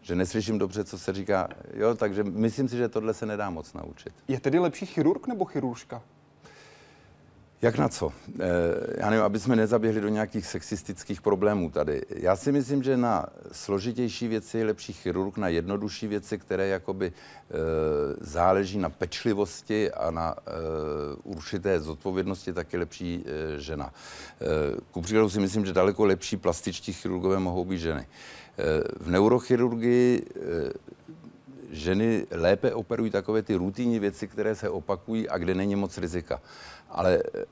Že 0.00 0.14
neslyším 0.14 0.58
dobře, 0.58 0.84
co 0.84 0.98
se 0.98 1.12
říká. 1.12 1.48
Jo, 1.74 1.94
takže 1.94 2.24
myslím 2.24 2.68
si, 2.68 2.76
že 2.76 2.88
tohle 2.88 3.14
se 3.14 3.26
nedá 3.26 3.50
moc 3.50 3.72
naučit. 3.72 4.12
Je 4.28 4.40
tedy 4.40 4.58
lepší 4.58 4.86
chirurg 4.86 5.26
nebo 5.26 5.44
chiruržka? 5.44 6.02
Jak 7.62 7.78
na 7.78 7.88
co? 7.88 8.12
E, 8.40 8.46
já 9.00 9.10
nevím, 9.10 9.24
aby 9.24 9.40
jsme 9.40 9.56
nezaběhli 9.56 10.00
do 10.00 10.08
nějakých 10.08 10.46
sexistických 10.46 11.22
problémů 11.22 11.70
tady. 11.70 12.02
Já 12.10 12.36
si 12.36 12.52
myslím, 12.52 12.82
že 12.82 12.96
na 12.96 13.26
složitější 13.52 14.28
věci 14.28 14.58
je 14.58 14.64
lepší 14.64 14.92
chirurg, 14.92 15.36
na 15.36 15.48
jednodušší 15.48 16.06
věci, 16.06 16.38
které 16.38 16.66
jakoby 16.66 17.06
e, 17.06 17.12
záleží 18.20 18.78
na 18.78 18.90
pečlivosti 18.90 19.92
a 19.92 20.10
na 20.10 20.34
e, 20.34 20.50
určité 21.22 21.80
zodpovědnosti, 21.80 22.52
tak 22.52 22.72
je 22.72 22.78
lepší 22.78 23.24
žena. 23.56 23.94
Ku 24.90 25.02
příkladu 25.02 25.30
si 25.30 25.40
myslím, 25.40 25.66
že 25.66 25.72
daleko 25.72 26.04
lepší 26.04 26.36
plastičtí 26.36 26.92
chirurgové 26.92 27.38
mohou 27.38 27.64
být 27.64 27.78
ženy. 27.78 28.06
V 29.00 29.10
neurochirurgii 29.10 30.26
ženy 31.70 32.26
lépe 32.30 32.74
operují 32.74 33.10
takové 33.10 33.42
ty 33.42 33.54
rutinní 33.54 33.98
věci, 33.98 34.28
které 34.28 34.54
se 34.54 34.70
opakují 34.70 35.28
a 35.28 35.38
kde 35.38 35.54
není 35.54 35.76
moc 35.76 35.98
rizika. 35.98 36.40
Ale 36.88 37.22
eh, 37.34 37.44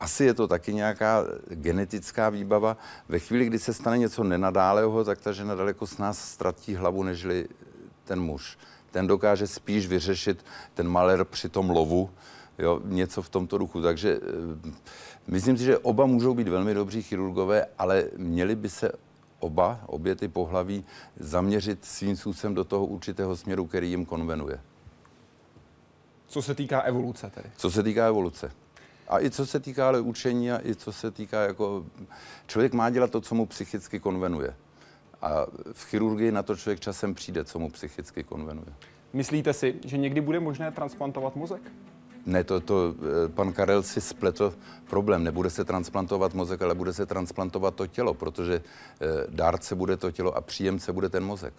asi 0.00 0.24
je 0.24 0.34
to 0.34 0.48
taky 0.48 0.74
nějaká 0.74 1.24
genetická 1.48 2.28
výbava. 2.28 2.76
Ve 3.08 3.18
chvíli, 3.18 3.46
kdy 3.46 3.58
se 3.58 3.74
stane 3.74 3.98
něco 3.98 4.24
nenadálého, 4.24 5.04
tak 5.04 5.20
ta 5.20 5.32
žena 5.32 5.54
daleko 5.54 5.86
s 5.86 5.98
nás 5.98 6.18
ztratí 6.18 6.74
hlavu, 6.74 7.02
nežli 7.02 7.48
ten 8.04 8.20
muž. 8.20 8.58
Ten 8.90 9.06
dokáže 9.06 9.46
spíš 9.46 9.86
vyřešit 9.86 10.44
ten 10.74 10.88
maler 10.88 11.24
při 11.24 11.48
tom 11.48 11.70
lovu, 11.70 12.10
jo, 12.58 12.80
něco 12.84 13.22
v 13.22 13.28
tomto 13.28 13.58
duchu. 13.58 13.82
Takže 13.82 14.20
eh, 14.22 14.70
myslím 15.26 15.58
si, 15.58 15.64
že 15.64 15.78
oba 15.78 16.06
můžou 16.06 16.34
být 16.34 16.48
velmi 16.48 16.74
dobří 16.74 17.02
chirurgové, 17.02 17.66
ale 17.78 18.04
měli 18.16 18.56
by 18.56 18.70
se 18.70 18.92
oba, 19.40 19.80
obě 19.86 20.14
ty 20.14 20.28
pohlaví, 20.28 20.84
zaměřit 21.16 21.84
svým 21.84 22.16
způsobem 22.16 22.54
do 22.54 22.64
toho 22.64 22.86
určitého 22.86 23.36
směru, 23.36 23.66
který 23.66 23.90
jim 23.90 24.06
konvenuje. 24.06 24.60
Co 26.26 26.42
se 26.42 26.54
týká 26.54 26.80
evoluce 26.80 27.30
tedy? 27.30 27.50
Co 27.56 27.70
se 27.70 27.82
týká 27.82 28.06
evoluce. 28.06 28.61
A 29.12 29.20
i 29.20 29.30
co 29.30 29.46
se 29.46 29.60
týká 29.60 29.88
ale 29.88 30.00
učení 30.00 30.52
a 30.52 30.66
i 30.66 30.74
co 30.74 30.92
se 30.92 31.10
týká 31.10 31.42
jako... 31.42 31.84
Člověk 32.46 32.72
má 32.72 32.90
dělat 32.90 33.10
to, 33.10 33.20
co 33.20 33.34
mu 33.34 33.46
psychicky 33.46 34.00
konvenuje. 34.00 34.54
A 35.22 35.46
v 35.72 35.84
chirurgii 35.84 36.32
na 36.32 36.42
to 36.42 36.56
člověk 36.56 36.80
časem 36.80 37.14
přijde, 37.14 37.44
co 37.44 37.58
mu 37.58 37.70
psychicky 37.70 38.24
konvenuje. 38.24 38.66
Myslíte 39.12 39.52
si, 39.52 39.74
že 39.84 39.96
někdy 39.96 40.20
bude 40.20 40.40
možné 40.40 40.72
transplantovat 40.72 41.36
mozek? 41.36 41.62
Ne, 42.26 42.44
to, 42.44 42.60
to 42.60 42.94
pan 43.34 43.52
Karel 43.52 43.82
si 43.82 44.00
spletl 44.00 44.54
problém. 44.90 45.24
Nebude 45.24 45.50
se 45.50 45.64
transplantovat 45.64 46.34
mozek, 46.34 46.62
ale 46.62 46.74
bude 46.74 46.92
se 46.92 47.06
transplantovat 47.06 47.74
to 47.74 47.86
tělo, 47.86 48.14
protože 48.14 48.62
dárce 49.28 49.74
bude 49.74 49.96
to 49.96 50.10
tělo 50.10 50.36
a 50.36 50.40
příjemce 50.40 50.92
bude 50.92 51.08
ten 51.08 51.24
mozek. 51.24 51.54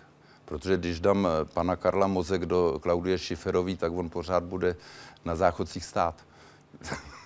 Protože 0.45 0.77
když 0.77 0.99
dám 0.99 1.27
pana 1.53 1.75
Karla 1.75 2.07
mozek 2.07 2.45
do 2.45 2.79
Klaudie 2.81 3.17
Šiferový, 3.17 3.77
tak 3.77 3.93
on 3.93 4.09
pořád 4.09 4.43
bude 4.43 4.75
na 5.25 5.35
záchodcích 5.35 5.85
stát. 5.85 6.15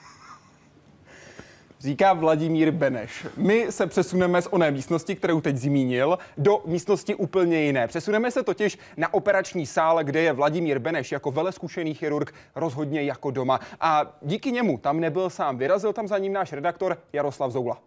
Říká 1.80 2.14
Vladimír 2.14 2.72
Beneš. 2.72 3.28
My 3.38 3.68
se 3.70 3.88
přesuneme 3.88 4.42
z 4.42 4.48
oné 4.52 4.72
místnosti, 4.72 5.16
kterou 5.16 5.42
teď 5.42 5.56
zmínil, 5.56 6.18
do 6.38 6.62
místnosti 6.66 7.16
úplně 7.16 7.62
jiné. 7.62 7.88
Přesuneme 7.88 8.32
se 8.32 8.44
totiž 8.44 8.78
na 8.98 9.14
operační 9.14 9.66
sál, 9.66 10.04
kde 10.04 10.22
je 10.22 10.34
Vladimír 10.34 10.80
Beneš 10.80 11.12
jako 11.12 11.32
veleskušený 11.32 11.94
chirurg 11.94 12.34
rozhodně 12.56 13.02
jako 13.02 13.32
doma. 13.32 13.60
A 13.80 14.18
díky 14.22 14.52
němu 14.52 14.78
tam 14.78 15.00
nebyl 15.00 15.30
sám. 15.30 15.58
Vyrazil 15.58 15.94
tam 15.94 16.08
za 16.08 16.18
ním 16.18 16.34
náš 16.34 16.54
redaktor 16.54 16.98
Jaroslav 17.14 17.52
Zoula. 17.52 17.78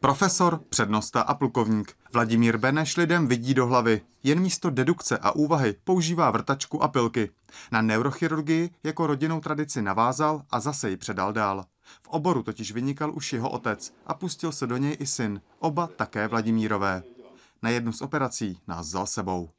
Profesor, 0.00 0.60
přednosta 0.68 1.20
a 1.20 1.34
plukovník. 1.34 1.92
Vladimír 2.12 2.56
Beneš 2.58 2.96
lidem 2.96 3.28
vidí 3.28 3.54
do 3.54 3.66
hlavy. 3.66 4.00
Jen 4.22 4.40
místo 4.40 4.70
dedukce 4.70 5.18
a 5.18 5.30
úvahy 5.30 5.74
používá 5.84 6.30
vrtačku 6.30 6.82
a 6.82 6.88
pilky. 6.88 7.30
Na 7.72 7.82
neurochirurgii 7.82 8.70
jako 8.82 9.06
rodinnou 9.06 9.40
tradici 9.40 9.82
navázal 9.82 10.42
a 10.50 10.60
zase 10.60 10.90
ji 10.90 10.96
předal 10.96 11.32
dál. 11.32 11.64
V 12.02 12.08
oboru 12.08 12.42
totiž 12.42 12.72
vynikal 12.72 13.12
už 13.14 13.32
jeho 13.32 13.50
otec 13.50 13.92
a 14.06 14.14
pustil 14.14 14.52
se 14.52 14.66
do 14.66 14.76
něj 14.76 14.96
i 15.00 15.06
syn, 15.06 15.40
oba 15.58 15.88
také 15.96 16.28
Vladimírové. 16.28 17.02
Na 17.62 17.70
jednu 17.70 17.92
z 17.92 18.02
operací 18.02 18.58
nás 18.68 18.86
vzal 18.86 19.06
sebou. 19.06 19.50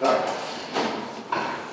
Tak, 0.00 0.18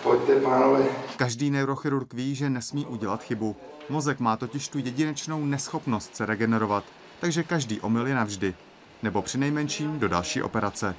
pojďte, 0.04 0.40
pánové. 0.40 1.03
Každý 1.18 1.50
neurochirurg 1.50 2.14
ví, 2.14 2.36
že 2.36 2.50
nesmí 2.50 2.86
udělat 2.86 3.24
chybu. 3.24 3.56
Mozek 3.90 4.20
má 4.20 4.38
totiž 4.38 4.68
tu 4.68 4.78
jedinečnou 4.78 5.46
neschopnost 5.46 6.16
se 6.16 6.26
regenerovat, 6.26 6.84
takže 7.20 7.44
každý 7.44 7.82
omyl 7.82 8.08
je 8.08 8.16
navždy. 8.16 8.56
Nebo 9.04 9.22
přinejmenším 9.22 10.00
do 10.00 10.08
další 10.08 10.42
operace. 10.42 10.96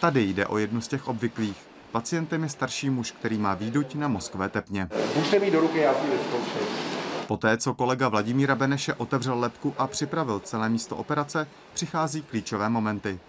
Tady 0.00 0.22
jde 0.22 0.46
o 0.46 0.58
jednu 0.58 0.80
z 0.80 0.88
těch 0.88 1.08
obvyklých. 1.08 1.56
Pacientem 1.92 2.42
je 2.42 2.48
starší 2.48 2.90
muž, 2.90 3.10
který 3.10 3.38
má 3.38 3.54
výduť 3.54 3.94
na 3.94 4.08
mozkové 4.08 4.48
tepně. 4.48 4.88
Můžete 5.16 5.38
mít 5.38 5.50
do 5.50 5.60
ruky, 5.60 5.78
já 5.78 5.94
si 5.94 6.06
vyzkouším. 6.10 6.94
Poté, 7.26 7.56
co 7.56 7.74
kolega 7.74 8.08
Vladimíra 8.08 8.54
Beneše 8.54 8.94
otevřel 8.94 9.38
lepku 9.38 9.74
a 9.78 9.86
připravil 9.86 10.40
celé 10.40 10.68
místo 10.68 10.96
operace, 10.96 11.46
přichází 11.74 12.22
klíčové 12.22 12.68
momenty. 12.68 13.20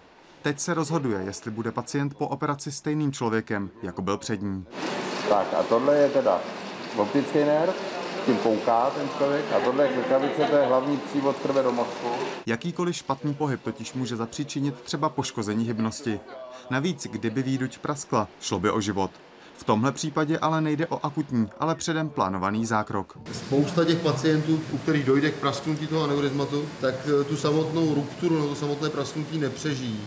Teď 0.46 0.60
se 0.60 0.74
rozhoduje, 0.74 1.22
jestli 1.24 1.50
bude 1.50 1.72
pacient 1.72 2.14
po 2.14 2.28
operaci 2.28 2.72
stejným 2.72 3.12
člověkem, 3.12 3.70
jako 3.82 4.02
byl 4.02 4.18
před 4.18 4.42
ní. 4.42 4.66
Tak 5.28 5.54
a 5.54 5.62
tohle 5.62 5.96
je 5.96 6.08
teda 6.08 6.40
optický 6.96 7.38
nerv, 7.38 7.74
tím 8.26 8.36
kouká 8.36 8.90
ten 8.90 9.08
člověk 9.18 9.44
a 9.52 9.60
tohle 9.60 9.84
je 9.84 9.92
klikavice, 9.92 10.44
to 10.50 10.56
je 10.56 10.66
hlavní 10.66 10.96
přívod 10.96 11.36
krve 11.36 11.62
do 11.62 11.72
mozku. 11.72 12.08
Jakýkoliv 12.46 12.96
špatný 12.96 13.34
pohyb 13.34 13.62
totiž 13.62 13.92
může 13.92 14.16
zapříčinit 14.16 14.74
třeba 14.80 15.08
poškození 15.08 15.64
hybnosti. 15.64 16.20
Navíc, 16.70 17.06
kdyby 17.10 17.42
výduť 17.42 17.78
praskla, 17.78 18.28
šlo 18.40 18.60
by 18.60 18.70
o 18.70 18.80
život. 18.80 19.10
V 19.54 19.64
tomhle 19.64 19.92
případě 19.92 20.38
ale 20.38 20.60
nejde 20.60 20.86
o 20.86 21.06
akutní, 21.06 21.48
ale 21.58 21.74
předem 21.74 22.08
plánovaný 22.08 22.66
zákrok. 22.66 23.18
Spousta 23.32 23.84
těch 23.84 23.98
pacientů, 23.98 24.60
u 24.72 24.78
kterých 24.78 25.04
dojde 25.04 25.30
k 25.30 25.34
prasknutí 25.34 25.86
toho 25.86 26.04
aneurizmatu, 26.04 26.68
tak 26.80 26.94
eh, 27.20 27.24
tu 27.24 27.36
samotnou 27.36 27.94
rupturu 27.94 28.34
nebo 28.34 28.48
to 28.48 28.54
samotné 28.54 28.90
prasknutí 28.90 29.38
nepřežijí. 29.38 30.00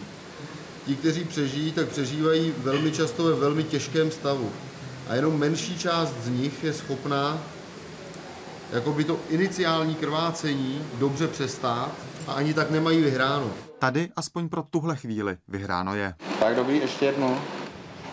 Ti, 0.89 0.95
kteří 0.95 1.23
přežijí, 1.23 1.71
tak 1.71 1.87
přežívají 1.87 2.53
velmi 2.57 2.91
často 2.91 3.23
ve 3.23 3.33
velmi 3.33 3.63
těžkém 3.63 4.11
stavu. 4.11 4.51
A 5.09 5.15
jenom 5.15 5.39
menší 5.39 5.79
část 5.79 6.13
z 6.23 6.29
nich 6.29 6.63
je 6.63 6.73
schopná 6.73 7.37
jakoby 8.73 9.03
to 9.03 9.19
iniciální 9.29 9.95
krvácení 9.95 10.81
dobře 10.99 11.27
přestát 11.27 11.91
a 12.27 12.33
ani 12.33 12.53
tak 12.53 12.71
nemají 12.71 13.01
vyhráno. 13.01 13.49
Tady, 13.79 14.09
aspoň 14.15 14.49
pro 14.49 14.63
tuhle 14.63 14.95
chvíli, 14.95 15.37
vyhráno 15.47 15.95
je. 15.95 16.13
Tak 16.39 16.55
dobrý, 16.55 16.77
ještě 16.77 17.05
jednou. 17.05 17.37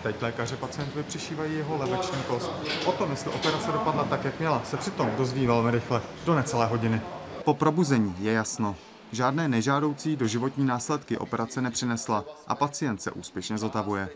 Teď 0.03 0.23
lékaře 0.23 0.57
pacientovi 0.57 1.05
přišívají 1.05 1.57
jeho 1.57 1.77
lebeční 1.77 2.23
kost. 2.29 2.51
O 2.87 2.93
tom, 2.93 3.11
jestli 3.11 3.31
operace 3.31 3.73
dopadla 3.73 4.05
tak, 4.05 4.25
jak 4.25 4.39
měla, 4.39 4.63
se 4.65 4.77
přitom 4.77 5.11
dozví 5.17 5.47
velmi 5.47 5.71
rychle, 5.71 6.03
do 6.27 6.35
necelé 6.35 6.67
hodiny. 6.67 7.01
Po 7.45 7.55
probuzení 7.55 8.15
je 8.21 8.33
jasno. 8.33 8.77
Žádné 9.13 9.49
nežádoucí 9.49 10.17
doživotní 10.17 10.65
následky 10.65 11.19
operace 11.19 11.63
nepřinesla 11.63 12.25
a 12.47 12.55
pacient 12.55 13.03
se 13.03 13.11
úspěšně 13.11 13.59
zotavuje. 13.59 14.09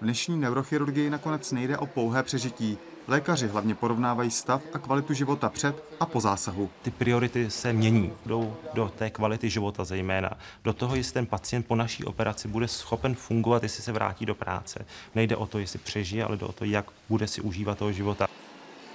V 0.00 0.04
dnešní 0.04 0.36
neurochirurgii 0.36 1.10
nakonec 1.10 1.52
nejde 1.52 1.78
o 1.78 1.86
pouhé 1.86 2.22
přežití. 2.22 2.78
Lékaři 3.08 3.48
hlavně 3.48 3.74
porovnávají 3.74 4.30
stav 4.30 4.62
a 4.74 4.78
kvalitu 4.78 5.12
života 5.12 5.48
před 5.48 5.84
a 6.00 6.06
po 6.06 6.20
zásahu. 6.20 6.70
Ty 6.82 6.90
priority 6.90 7.50
se 7.50 7.72
mění, 7.72 8.12
jdou 8.26 8.56
do 8.74 8.92
té 8.98 9.10
kvality 9.10 9.50
života 9.50 9.84
zejména. 9.84 10.30
Do 10.64 10.72
toho, 10.72 10.96
jestli 10.96 11.14
ten 11.14 11.26
pacient 11.26 11.66
po 11.66 11.76
naší 11.76 12.04
operaci 12.04 12.48
bude 12.48 12.68
schopen 12.68 13.14
fungovat, 13.14 13.62
jestli 13.62 13.82
se 13.82 13.92
vrátí 13.92 14.26
do 14.26 14.34
práce. 14.34 14.86
Nejde 15.14 15.36
o 15.36 15.46
to, 15.46 15.58
jestli 15.58 15.78
přežije, 15.78 16.24
ale 16.24 16.36
jde 16.36 16.46
o 16.46 16.52
to, 16.52 16.64
jak 16.64 16.86
bude 17.08 17.26
si 17.26 17.40
užívat 17.40 17.78
toho 17.78 17.92
života. 17.92 18.26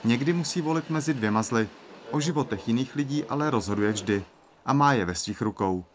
Někdy 0.04 0.34
musí 0.34 0.62
volit 0.62 0.90
mezi 0.90 1.14
dvěma 1.14 1.44
zly. 1.44 1.68
O 2.12 2.20
životech 2.20 2.68
jiných 2.68 2.96
lidí 2.96 3.24
ale 3.24 3.50
rozhoduje 3.50 3.92
vždy. 3.92 4.24
A 4.66 4.74
má 4.74 4.94
je 4.94 5.06
ve 5.06 5.16
svých 5.16 5.42
rukou. 5.42 5.86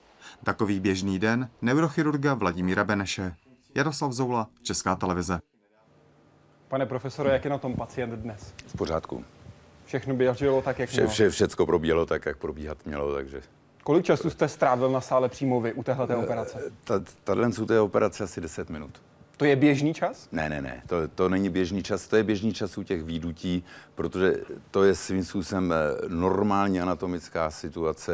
Takový 0.45 0.81
běžný 0.81 1.19
den 1.19 1.49
neurochirurga 1.63 2.35
Vladimíra 2.35 2.85
Beneše. 2.85 3.35
Jaroslav 3.75 4.13
Zoula, 4.13 4.49
Česká 4.63 4.97
televize. 4.97 5.41
Pane 6.69 6.87
profesore, 6.87 7.33
jak 7.33 7.45
je 7.45 7.51
na 7.51 7.59
tom 7.59 7.75
pacient 7.75 8.11
dnes? 8.11 8.55
V 8.67 8.77
pořádku. 8.77 9.25
Všechno 9.85 10.15
běželo 10.15 10.63
tak, 10.63 10.79
jak 10.79 10.89
Vše, 10.89 11.01
mělo. 11.01 11.13
vše, 11.13 11.31
všecko 11.31 11.67
probíhalo 11.67 12.07
tak, 12.07 12.27
jak 12.27 12.37
probíhat 12.39 12.79
mělo, 12.87 13.15
takže 13.15 13.43
Kolik 13.85 14.05
času 14.05 14.31
jste 14.31 14.49
strávil 14.49 14.91
na 14.91 15.01
sále 15.01 15.29
přímo 15.29 15.61
vy 15.61 15.73
u 15.73 15.83
téhle 15.83 16.17
operace? 16.17 16.73
ta, 16.85 17.01
tahle 17.25 17.51
je 17.73 17.81
operace 17.81 18.25
asi 18.25 18.41
10 18.41 18.71
minut. 18.71 19.03
To 19.37 19.45
je 19.45 19.57
běžný 19.57 19.95
čas? 19.95 20.29
Ne, 20.33 20.49
ne, 20.49 20.63
ne, 20.63 20.83
to, 20.87 21.09
to 21.09 21.29
není 21.29 21.49
běžný 21.49 21.83
čas, 21.83 22.09
to 22.09 22.17
je 22.17 22.23
běžný 22.23 22.53
čas 22.53 22.79
u 22.79 22.83
těch 22.83 23.03
výdutí, 23.03 23.65
protože 23.95 24.35
to 24.71 24.85
je 24.85 24.95
svým 24.95 25.25
způsobem 25.25 25.73
eh, 25.73 25.77
normální 26.09 26.81
anatomická 26.81 27.51
situace 27.51 28.13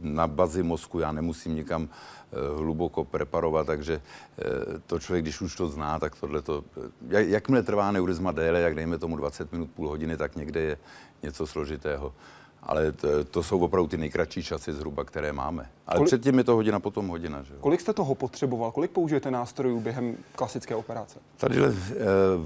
na 0.00 0.26
bazi 0.26 0.62
mozku, 0.62 0.98
já 0.98 1.12
nemusím 1.12 1.54
nikam 1.54 1.88
eh, 1.88 2.58
hluboko 2.58 3.04
preparovat, 3.04 3.66
takže 3.66 4.00
eh, 4.00 4.44
to 4.86 4.98
člověk, 4.98 5.24
když 5.24 5.40
už 5.40 5.56
to 5.56 5.68
zná, 5.68 5.98
tak 5.98 6.16
tohle 6.20 6.42
to, 6.42 6.64
jak, 7.08 7.28
jakmile 7.28 7.62
trvá 7.62 7.90
neurizma 7.92 8.32
déle, 8.32 8.60
jak 8.60 8.74
dejme 8.74 8.98
tomu 8.98 9.16
20 9.16 9.52
minut, 9.52 9.70
půl 9.70 9.88
hodiny, 9.88 10.16
tak 10.16 10.36
někde 10.36 10.60
je 10.60 10.78
něco 11.22 11.46
složitého. 11.46 12.14
Ale 12.62 12.92
to, 12.92 13.24
to 13.24 13.42
jsou 13.42 13.58
opravdu 13.60 13.88
ty 13.88 13.96
nejkratší 13.96 14.42
časy 14.42 14.72
zhruba, 14.72 15.04
které 15.04 15.32
máme. 15.32 15.70
Ale 15.86 15.98
Kolik- 15.98 16.06
předtím 16.06 16.38
je 16.38 16.44
to 16.44 16.54
hodina, 16.54 16.80
potom 16.80 17.08
hodina. 17.08 17.42
Že? 17.42 17.54
Kolik 17.60 17.80
jste 17.80 17.92
toho 17.92 18.14
potřeboval? 18.14 18.70
Kolik 18.70 18.90
použijete 18.90 19.30
nástrojů 19.30 19.80
během 19.80 20.16
klasické 20.34 20.74
operace? 20.74 21.18
Tady 21.36 21.64
e, 21.64 21.72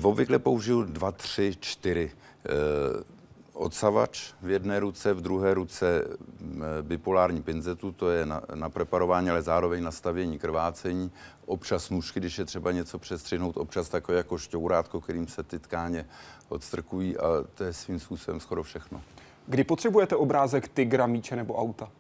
obvykle 0.03 0.39
použiju 0.39 0.83
dva, 0.83 1.13
tři, 1.13 1.57
čtyři. 1.61 2.11
E, 2.11 3.23
odsavač 3.53 4.33
v 4.43 4.51
jedné 4.51 4.81
ruce, 4.81 5.15
v 5.15 5.21
druhé 5.21 5.55
ruce 5.55 6.05
m, 6.41 6.65
bipolární 6.83 7.43
pinzetu, 7.43 7.93
to 7.93 8.11
je 8.11 8.27
na, 8.27 8.43
na 8.55 8.71
preparování, 8.71 9.31
ale 9.31 9.43
zároveň 9.43 9.83
nastavění 9.83 10.39
krvácení. 10.39 11.11
Občas 11.47 11.91
nůžky, 11.91 12.21
když 12.21 12.39
je 12.39 12.45
třeba 12.45 12.73
něco 12.73 12.99
přestřihnout, 12.99 13.57
občas 13.57 13.89
takové 13.89 14.19
jako 14.19 14.39
šťourátko, 14.39 15.01
kterým 15.01 15.27
se 15.27 15.43
ty 15.43 15.59
tkáně 15.59 16.07
odstrkují 16.49 17.19
a 17.19 17.25
to 17.55 17.65
je 17.65 17.73
svým 17.73 18.01
způsobem 18.01 18.41
skoro 18.41 18.63
všechno. 18.63 19.01
Kdy 19.47 19.65
potřebujete 19.65 20.17
obrázek 20.17 20.69
tygra, 20.69 21.07
míče 21.07 21.37
nebo 21.37 21.55
auta? 21.55 21.91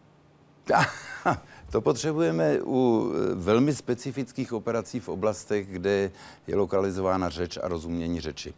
To 1.72 1.80
potřebujeme 1.80 2.58
u 2.62 3.12
eh, 3.14 3.34
velmi 3.34 3.74
specifických 3.74 4.52
operací 4.52 5.00
v 5.00 5.08
oblastech, 5.08 5.66
kde 5.68 6.10
je 6.46 6.56
lokalizována 6.56 7.28
řeč 7.28 7.58
a 7.62 7.68
rozumění 7.68 8.20
řeči. 8.20 8.54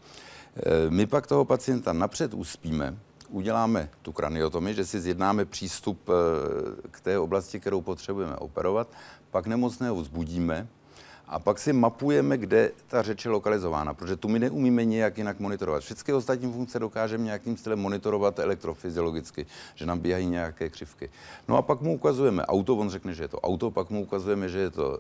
Eh, 0.57 0.91
My 0.91 1.07
pak 1.07 1.27
toho 1.27 1.45
pacienta 1.45 1.93
napřed 1.93 2.35
uspíme, 2.35 2.99
uděláme 3.29 3.89
tu 4.03 4.13
kraniotomii, 4.13 4.75
že 4.75 4.85
si 4.87 5.01
zjednáme 5.01 5.45
přístup 5.45 6.09
eh, 6.09 6.89
k 6.91 7.01
té 7.01 7.19
oblasti, 7.19 7.61
kterou 7.61 7.81
potřebujeme 7.81 8.37
operovat, 8.37 8.89
pak 9.31 9.47
nemocného 9.47 9.97
vzbudíme 9.97 10.67
a 11.29 11.39
pak 11.39 11.59
si 11.59 11.73
mapujeme, 11.73 12.39
kde 12.39 12.71
ta 12.87 13.03
řeč 13.03 13.25
je 13.25 13.31
lokalizována, 13.31 13.95
protože 13.95 14.17
tu 14.17 14.29
my 14.29 14.39
neumíme 14.39 14.85
nějak 14.85 15.19
jinak 15.19 15.41
monitorovat. 15.41 15.83
Všechny 15.83 16.15
ostatní 16.15 16.53
funkce 16.53 16.79
dokážeme 16.79 17.25
nějakým 17.25 17.57
stylem 17.57 17.79
monitorovat 17.79 18.39
elektrofyziologicky, 18.39 19.47
že 19.75 19.87
nám 19.87 19.99
běhají 19.99 20.27
nějaké 20.27 20.71
křivky. 20.71 21.11
No 21.49 21.57
a 21.57 21.63
pak 21.63 21.81
mu 21.81 21.95
ukazujeme 21.95 22.47
auto, 22.47 22.77
on 22.77 22.91
řekne, 22.91 23.15
že 23.15 23.25
je 23.25 23.29
to 23.29 23.41
auto, 23.41 23.71
pak 23.71 23.91
mu 23.91 24.03
ukazujeme, 24.03 24.49
že 24.49 24.59
je 24.59 24.71
to, 24.71 24.99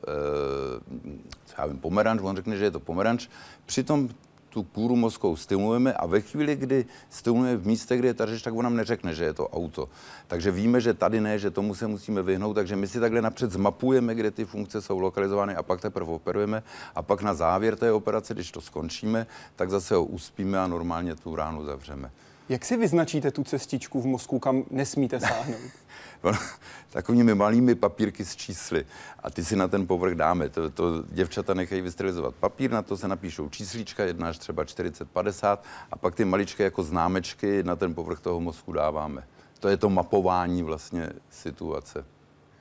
co 1.47 1.55
já 1.59 1.67
vím, 1.67 1.79
pomeranč, 1.79 2.21
on 2.23 2.37
řekne, 2.37 2.57
že 2.57 2.65
je 2.65 2.71
to 2.71 2.81
pomeranč. 2.81 3.29
Přitom 3.67 4.09
tu 4.55 4.63
kůru 4.63 4.97
mozkou 4.97 5.37
stimulujeme 5.37 5.93
a 5.93 6.07
ve 6.07 6.21
chvíli, 6.21 6.57
kdy 6.57 6.87
stimulujeme 7.11 7.57
v 7.57 7.67
místě, 7.67 7.97
kde 7.97 8.09
je 8.09 8.15
ta 8.15 8.27
řeč, 8.27 8.43
tak 8.43 8.55
on 8.55 8.65
nám 8.65 8.77
neřekne, 8.77 9.15
že 9.15 9.25
je 9.25 9.35
to 9.35 9.49
auto. 9.49 9.89
Takže 10.27 10.51
víme, 10.51 10.81
že 10.81 10.95
tady 10.95 11.21
ne, 11.21 11.39
že 11.39 11.51
tomu 11.51 11.75
se 11.75 11.87
musíme 11.87 12.23
vyhnout, 12.23 12.55
takže 12.55 12.77
my 12.77 12.89
si 12.89 13.01
takhle 13.01 13.23
napřed 13.23 13.53
zmapujeme, 13.53 14.15
kde 14.15 14.31
ty 14.31 14.45
funkce 14.45 14.83
jsou 14.83 14.99
lokalizovány 14.99 15.57
a 15.57 15.63
pak 15.63 15.81
teprve 15.81 16.13
operujeme 16.13 16.63
a 16.95 17.03
pak 17.03 17.23
na 17.23 17.35
závěr 17.35 17.77
té 17.77 17.93
operace, 17.93 18.35
když 18.35 18.51
to 18.51 18.61
skončíme, 18.61 19.27
tak 19.57 19.71
zase 19.71 19.95
ho 19.95 20.05
uspíme 20.05 20.59
a 20.59 20.67
normálně 20.67 21.15
tu 21.15 21.37
ránu 21.37 21.65
zavřeme. 21.65 22.11
Jak 22.49 22.65
si 22.65 22.77
vyznačíte 22.77 23.31
tu 23.31 23.45
cestičku 23.45 24.01
v 24.01 24.07
mozku, 24.07 24.39
kam 24.39 24.65
nesmíte 24.71 25.21
sáhnout? 25.21 25.61
Takovými 26.91 27.35
malými 27.35 27.75
papírky 27.75 28.25
s 28.25 28.37
čísly 28.37 28.87
a 29.23 29.31
ty 29.31 29.45
si 29.45 29.57
na 29.57 29.69
ten 29.69 29.87
povrch 29.87 30.15
dáme. 30.15 30.49
To, 30.49 30.71
to 30.71 31.05
děvčata 31.09 31.55
nechají 31.55 31.81
vystylizovat 31.81 32.35
papír, 32.35 32.71
na 32.71 32.83
to 32.83 32.97
se 32.97 33.09
napíšou 33.09 33.49
číslička, 33.49 34.05
jedna 34.05 34.29
až 34.29 34.39
třeba 34.39 34.65
40, 34.65 35.11
50 35.11 35.65
a 35.91 35.97
pak 35.99 36.15
ty 36.15 36.25
maličké 36.25 36.65
jako 36.65 36.83
známečky 36.83 37.63
na 37.63 37.77
ten 37.77 37.95
povrch 37.95 38.21
toho 38.21 38.41
mozku 38.41 38.73
dáváme. 38.73 39.27
To 39.61 39.69
je 39.69 39.77
to 39.77 39.91
mapování 39.91 40.63
vlastně 40.63 41.11
situace. 41.31 42.05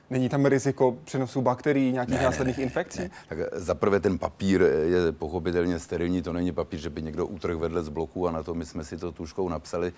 Není 0.10 0.30
tam 0.30 0.46
riziko 0.46 0.98
přenosu 1.04 1.42
bakterií, 1.42 1.92
nějakých 1.92 2.22
následných 2.22 2.58
infekcí? 2.60 3.00
Ne. 3.00 3.10
Tak 3.30 3.38
za 3.54 3.76
prvé 3.76 4.00
ten 4.00 4.18
papír 4.18 4.62
je 4.84 5.12
pochopitelně 5.12 5.80
sterilní, 5.80 6.22
to 6.22 6.34
není 6.34 6.52
papír, 6.52 6.80
že 6.80 6.90
by 6.90 7.02
někdo 7.02 7.26
utrhl 7.28 7.60
vedle 7.60 7.84
z 7.84 7.90
bloku 7.90 8.28
a 8.28 8.32
na 8.32 8.44
to 8.44 8.54
my 8.54 8.66
jsme 8.66 8.84
si 8.84 8.98
to 8.98 9.12
tuškou 9.12 9.50
napsali. 9.50 9.94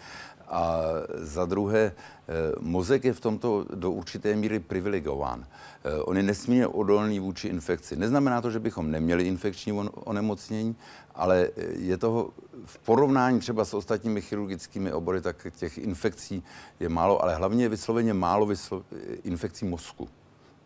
A 0.47 0.81
za 1.15 1.45
druhé, 1.45 1.79
eh, 1.81 2.31
mozek 2.59 3.05
je 3.05 3.13
v 3.13 3.19
tomto 3.19 3.65
do 3.75 3.91
určité 3.91 4.35
míry 4.35 4.59
privilegován. 4.59 5.45
Eh, 5.85 6.01
On 6.01 6.17
je 6.17 6.23
nesmírně 6.23 6.67
odolný 6.67 7.19
vůči 7.19 7.47
infekci. 7.47 7.95
Neznamená 7.95 8.41
to, 8.41 8.51
že 8.51 8.59
bychom 8.59 8.91
neměli 8.91 9.23
infekční 9.23 9.73
on- 9.73 9.89
onemocnění, 9.93 10.75
ale 11.15 11.49
eh, 11.57 11.63
je 11.77 11.97
toho 11.97 12.29
v 12.65 12.77
porovnání 12.77 13.39
třeba 13.39 13.65
s 13.65 13.73
ostatními 13.73 14.21
chirurgickými 14.21 14.91
obory, 14.91 15.21
tak 15.21 15.47
těch 15.55 15.77
infekcí 15.77 16.43
je 16.79 16.89
málo, 16.89 17.23
ale 17.23 17.35
hlavně 17.35 17.65
je 17.65 17.69
vysloveně 17.69 18.13
málo 18.13 18.45
vyslo- 18.45 18.83
infekcí 19.23 19.65
mozku. 19.65 20.09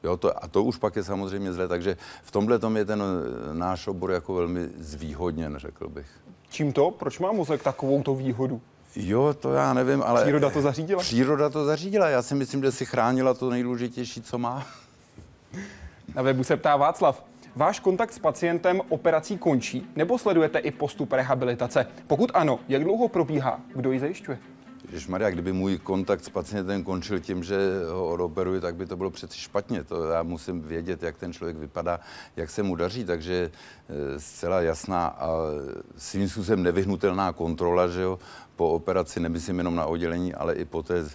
Jo, 0.04 0.18
to, 0.18 0.44
a 0.44 0.48
to 0.48 0.64
už 0.64 0.78
pak 0.78 0.96
je 0.96 1.04
samozřejmě 1.04 1.54
zlé, 1.54 1.68
takže 1.68 1.98
v 2.24 2.32
tomhle 2.32 2.60
tom 2.60 2.78
je 2.78 2.86
ten 2.86 3.04
eh, 3.04 3.54
náš 3.54 3.88
obor 3.88 4.12
jako 4.12 4.34
velmi 4.34 4.70
zvýhodněn, 4.78 5.58
řekl 5.58 5.90
bych. 5.90 6.08
Čím 6.50 6.74
to? 6.74 6.92
Proč 6.92 7.20
má 7.20 7.32
mozek 7.32 7.64
takovou 7.64 8.04
to 8.04 8.16
výhodu? 8.16 8.62
Jo, 8.96 9.36
to 9.40 9.54
já 9.54 9.74
nevím, 9.74 10.04
ale... 10.04 10.22
Příroda 10.22 10.50
to 10.50 10.62
zařídila? 10.62 11.02
Příroda 11.02 11.50
to 11.50 11.66
zařídila. 11.66 12.10
Já 12.10 12.22
si 12.22 12.36
myslím, 12.36 12.62
že 12.62 12.72
si 12.72 12.86
chránila 12.86 13.34
to 13.34 13.50
nejdůležitější, 13.50 14.22
co 14.22 14.38
má. 14.38 14.68
Na 16.16 16.22
webu 16.22 16.44
se 16.44 16.58
ptá 16.58 16.76
Václav. 16.76 17.24
Váš 17.56 17.80
kontakt 17.80 18.14
s 18.14 18.20
pacientem 18.20 18.82
operací 18.90 19.38
končí 19.38 19.88
nebo 19.96 20.18
sledujete 20.18 20.60
i 20.60 20.72
postup 20.72 21.14
rehabilitace? 21.14 21.88
Pokud 22.08 22.32
ano, 22.34 22.60
jak 22.68 22.84
dlouho 22.84 23.08
probíhá? 23.08 23.60
Kdo 23.76 23.92
ji 23.92 24.00
zajišťuje? 24.00 24.40
Když 24.90 25.08
Maria, 25.08 25.30
kdyby 25.30 25.54
můj 25.54 25.78
kontakt 25.78 26.24
s 26.24 26.30
pacientem 26.30 26.84
končil 26.84 27.20
tím, 27.20 27.44
že 27.44 27.58
ho 27.92 28.10
odoperuji, 28.10 28.62
tak 28.62 28.76
by 28.76 28.86
to 28.86 28.98
bylo 28.98 29.10
přeci 29.10 29.40
špatně. 29.40 29.84
To 29.84 30.04
já 30.04 30.24
musím 30.24 30.62
vědět, 30.62 31.04
jak 31.04 31.18
ten 31.18 31.34
člověk 31.34 31.58
vypadá, 31.58 32.00
jak 32.36 32.50
se 32.50 32.64
mu 32.64 32.76
daří, 32.76 33.06
takže 33.06 33.52
eh, 33.90 34.20
zcela 34.20 34.62
jasná 34.62 35.08
a 35.08 35.30
svým 35.98 36.30
způsobem 36.30 36.64
nevyhnutelná 36.64 37.34
kontrola, 37.34 37.88
že 37.88 38.02
jo, 38.02 38.20
po 38.56 38.70
operaci, 38.70 39.20
nemyslím 39.20 39.58
jenom 39.58 39.76
na 39.76 39.86
oddělení, 39.86 40.34
ale 40.34 40.56
i 40.56 40.66
po 40.66 40.84
té 40.84 41.06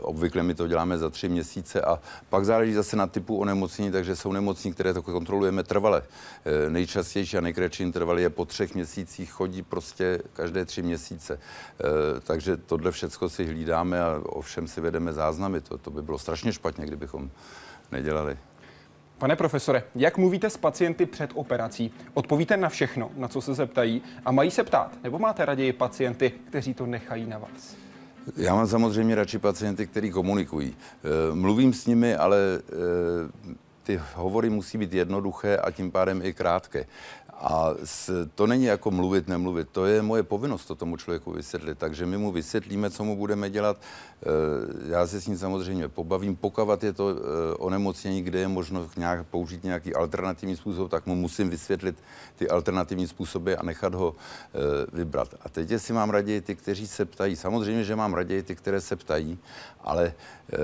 Obvykle 0.00 0.42
my 0.42 0.54
to 0.54 0.68
děláme 0.68 0.98
za 0.98 1.10
tři 1.10 1.28
měsíce 1.28 1.80
a 1.82 2.00
pak 2.28 2.44
záleží 2.44 2.72
zase 2.72 2.96
na 2.96 3.06
typu 3.06 3.38
onemocnění, 3.38 3.92
takže 3.92 4.16
jsou 4.16 4.32
nemocní, 4.32 4.72
které 4.72 4.94
to 4.94 5.02
kontrolujeme 5.02 5.62
trvale. 5.62 6.02
Eh, 6.66 6.70
Nejčastější 6.70 7.36
a 7.36 7.40
nejkratší 7.40 7.82
interval 7.82 8.18
je 8.18 8.30
po 8.30 8.44
třech 8.44 8.74
měsících, 8.74 9.30
chodí 9.32 9.62
prostě 9.62 10.22
každé 10.32 10.64
tři 10.64 10.82
měsíce. 10.82 11.40
Eh, 11.80 12.20
Takže 12.20 12.56
tohle 12.56 12.90
všecko 12.90 13.28
si 13.28 13.44
hlídáme 13.44 14.00
a 14.00 14.20
ovšem 14.24 14.68
si 14.68 14.80
vedeme 14.80 15.12
záznamy. 15.12 15.60
To, 15.60 15.78
to 15.78 15.90
by 15.90 16.02
bylo 16.02 16.18
strašně 16.18 16.52
špatně, 16.52 16.86
kdybychom 16.86 17.30
nedělali. 17.92 18.38
Pane 19.18 19.36
profesore, 19.36 19.82
jak 19.94 20.18
mluvíte 20.18 20.50
s 20.50 20.56
pacienty 20.56 21.06
před 21.06 21.30
operací? 21.34 21.92
Odpovíte 22.14 22.56
na 22.56 22.68
všechno, 22.68 23.10
na 23.16 23.28
co 23.28 23.40
se 23.40 23.54
zeptají 23.54 24.02
a 24.24 24.32
mají 24.32 24.50
se 24.50 24.64
ptát? 24.64 25.02
Nebo 25.02 25.18
máte 25.18 25.44
raději 25.44 25.72
pacienty, 25.72 26.30
kteří 26.30 26.74
to 26.74 26.86
nechají 26.86 27.26
na 27.26 27.38
vás? 27.38 27.87
Já 28.36 28.54
mám 28.54 28.66
samozřejmě 28.66 29.14
radši 29.14 29.38
pacienty, 29.38 29.86
kteří 29.86 30.10
komunikují. 30.10 30.76
Eh, 30.76 31.34
Mluvím 31.34 31.72
s 31.72 31.86
nimi, 31.86 32.14
ale 32.16 32.38
eh, 32.58 33.56
ty 33.82 34.00
hovory 34.14 34.50
musí 34.50 34.78
být 34.78 34.92
jednoduché 34.92 35.56
a 35.56 35.70
tím 35.70 35.90
pádem 35.90 36.20
i 36.22 36.32
krátké. 36.32 36.86
A 37.40 37.70
s, 37.84 38.26
to 38.34 38.46
není 38.46 38.64
jako 38.64 38.90
mluvit, 38.90 39.28
nemluvit. 39.28 39.68
To 39.72 39.86
je 39.86 40.02
moje 40.02 40.22
povinnost 40.22 40.64
to 40.64 40.74
tomu 40.74 40.96
člověku 40.96 41.32
vysvětlit. 41.32 41.78
Takže 41.78 42.06
my 42.06 42.18
mu 42.18 42.32
vysvětlíme, 42.32 42.90
co 42.90 43.04
mu 43.04 43.16
budeme 43.16 43.50
dělat. 43.50 43.76
Eh, 44.22 44.90
Já 44.90 45.06
se 45.06 45.20
s 45.20 45.26
ním 45.26 45.38
samozřejmě 45.38 45.88
pobavím. 45.88 46.36
Pokud 46.36 46.82
je 46.82 46.92
to 46.92 47.08
eh, 47.10 47.54
onemocnění, 47.58 48.22
kde 48.22 48.38
je 48.38 48.48
možno 48.48 48.88
nějak, 48.96 49.26
použít 49.26 49.64
nějaký 49.64 49.94
alternativní 49.94 50.56
způsob, 50.56 50.90
tak 50.90 51.06
mu 51.06 51.14
musím 51.14 51.50
vysvětlit 51.50 51.96
ty 52.36 52.48
alternativní 52.48 53.06
způsoby 53.06 53.54
a 53.54 53.62
nechat 53.62 53.94
ho 53.94 54.14
eh, 54.14 54.58
vybrat. 54.92 55.34
A 55.42 55.48
teď 55.48 55.70
jestli 55.70 55.94
mám 55.94 56.10
raději 56.10 56.40
ty, 56.40 56.54
kteří 56.54 56.86
se 56.86 57.04
ptají. 57.04 57.36
Samozřejmě, 57.36 57.84
že 57.84 57.96
mám 57.96 58.14
raději 58.14 58.42
ty, 58.42 58.56
které 58.56 58.80
se 58.80 58.96
ptají, 58.96 59.38
ale 59.80 60.12
eh, 60.52 60.56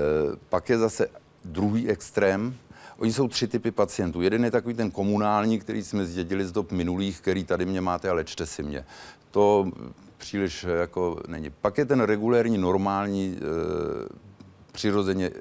pak 0.49 0.69
je 0.69 0.77
zase 0.77 1.07
druhý 1.45 1.89
extrém, 1.89 2.55
Oni 2.97 3.13
jsou 3.13 3.27
tři 3.27 3.47
typy 3.47 3.71
pacientů. 3.71 4.21
Jeden 4.21 4.45
je 4.45 4.51
takový 4.51 4.73
ten 4.73 4.91
komunální, 4.91 5.59
který 5.59 5.83
jsme 5.83 6.05
zdědili 6.05 6.45
z 6.45 6.51
dob 6.51 6.71
minulých, 6.71 7.21
který 7.21 7.43
tady 7.43 7.65
mě 7.65 7.81
máte 7.81 8.09
a 8.09 8.13
lečte 8.13 8.45
si 8.45 8.63
mě. 8.63 8.85
To 9.31 9.71
příliš 10.17 10.65
jako 10.79 11.19
není. 11.27 11.49
Pak 11.49 11.77
je 11.77 11.85
ten 11.85 12.01
regulérní, 12.01 12.57
normální, 12.57 13.37
e, 13.37 13.41
přirozeně 14.71 15.31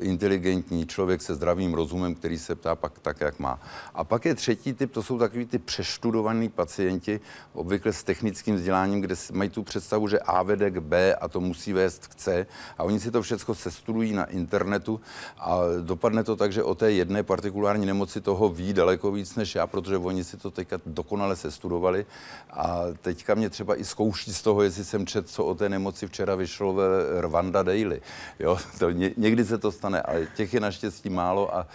inteligentní 0.00 0.86
člověk 0.86 1.22
se 1.22 1.34
zdravým 1.34 1.74
rozumem, 1.74 2.14
který 2.14 2.38
se 2.38 2.54
ptá 2.54 2.74
pak 2.74 2.98
tak, 2.98 3.20
jak 3.20 3.38
má. 3.38 3.60
A 3.94 4.04
pak 4.04 4.24
je 4.24 4.34
třetí 4.34 4.72
typ, 4.72 4.92
to 4.92 5.02
jsou 5.02 5.18
takový 5.18 5.46
ty 5.46 5.58
přeštudovaní 5.58 6.48
pacienti, 6.48 7.20
obvykle 7.52 7.92
s 7.92 8.02
technickým 8.02 8.54
vzděláním, 8.54 9.00
kde 9.00 9.14
mají 9.32 9.50
tu 9.50 9.62
představu, 9.62 10.08
že 10.08 10.18
A 10.18 10.42
vede 10.42 10.70
k 10.70 10.78
B 10.78 11.14
a 11.14 11.28
to 11.28 11.40
musí 11.40 11.72
vést 11.72 12.06
k 12.06 12.14
C. 12.14 12.46
A 12.78 12.84
oni 12.84 13.00
si 13.00 13.10
to 13.10 13.22
všechno 13.22 13.54
sestudují 13.54 14.12
na 14.12 14.24
internetu 14.24 15.00
a 15.38 15.60
dopadne 15.80 16.24
to 16.24 16.36
tak, 16.36 16.52
že 16.52 16.62
o 16.62 16.74
té 16.74 16.92
jedné 16.92 17.22
partikulární 17.22 17.86
nemoci 17.86 18.20
toho 18.20 18.48
ví 18.48 18.72
daleko 18.72 19.12
víc 19.12 19.34
než 19.34 19.54
já, 19.54 19.66
protože 19.66 19.96
oni 19.96 20.24
si 20.24 20.36
to 20.36 20.50
teďka 20.50 20.80
dokonale 20.86 21.36
sestudovali. 21.36 22.06
A 22.50 22.84
teďka 23.00 23.34
mě 23.34 23.50
třeba 23.50 23.80
i 23.80 23.84
zkouší 23.84 24.34
z 24.34 24.42
toho, 24.42 24.62
jestli 24.62 24.84
jsem 24.84 25.06
čet, 25.06 25.28
co 25.28 25.44
o 25.44 25.54
té 25.54 25.68
nemoci 25.68 26.06
včera 26.06 26.34
vyšlo 26.34 26.74
ve 26.74 26.86
Rwanda 27.20 27.62
Daily. 27.62 28.00
Jo, 28.38 28.58
to 28.78 28.90
ně, 28.90 29.10
někdy 29.16 29.44
se 29.44 29.57
to 29.58 29.72
stane, 29.72 30.02
ale 30.02 30.26
těch 30.36 30.54
je 30.54 30.60
naštěstí 30.60 31.10
málo 31.10 31.56
a 31.56 31.66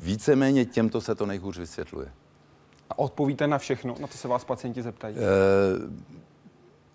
víceméně 0.00 0.64
těmto 0.64 1.00
se 1.00 1.14
to 1.14 1.26
nejhůř 1.26 1.58
vysvětluje. 1.58 2.12
A 2.90 2.98
odpovíte 2.98 3.46
na 3.46 3.58
všechno? 3.58 3.96
Na 4.00 4.06
to 4.06 4.18
se 4.18 4.28
vás 4.28 4.44
pacienti 4.44 4.82
zeptají? 4.82 5.16
E, 5.16 5.20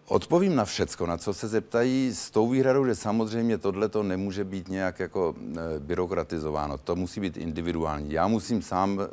Odpovím 0.08 0.56
na 0.56 0.66
všecko, 0.66 1.06
na 1.06 1.18
co 1.18 1.34
se 1.34 1.48
zeptají, 1.48 2.12
s 2.14 2.32
tou 2.32 2.50
výhradou, 2.50 2.86
že 2.86 2.96
samozřejmě 2.96 3.58
tohle 3.58 3.90
to 3.90 4.04
nemůže 4.04 4.44
být 4.44 4.68
nějak 4.68 5.00
jako 5.00 5.36
e, 5.38 5.80
byrokratizováno. 5.80 6.78
To 6.78 6.96
musí 6.96 7.20
být 7.20 7.38
individuální. 7.38 8.12
Já 8.12 8.28
musím 8.28 8.62
sám 8.62 9.00
e, 9.02 9.08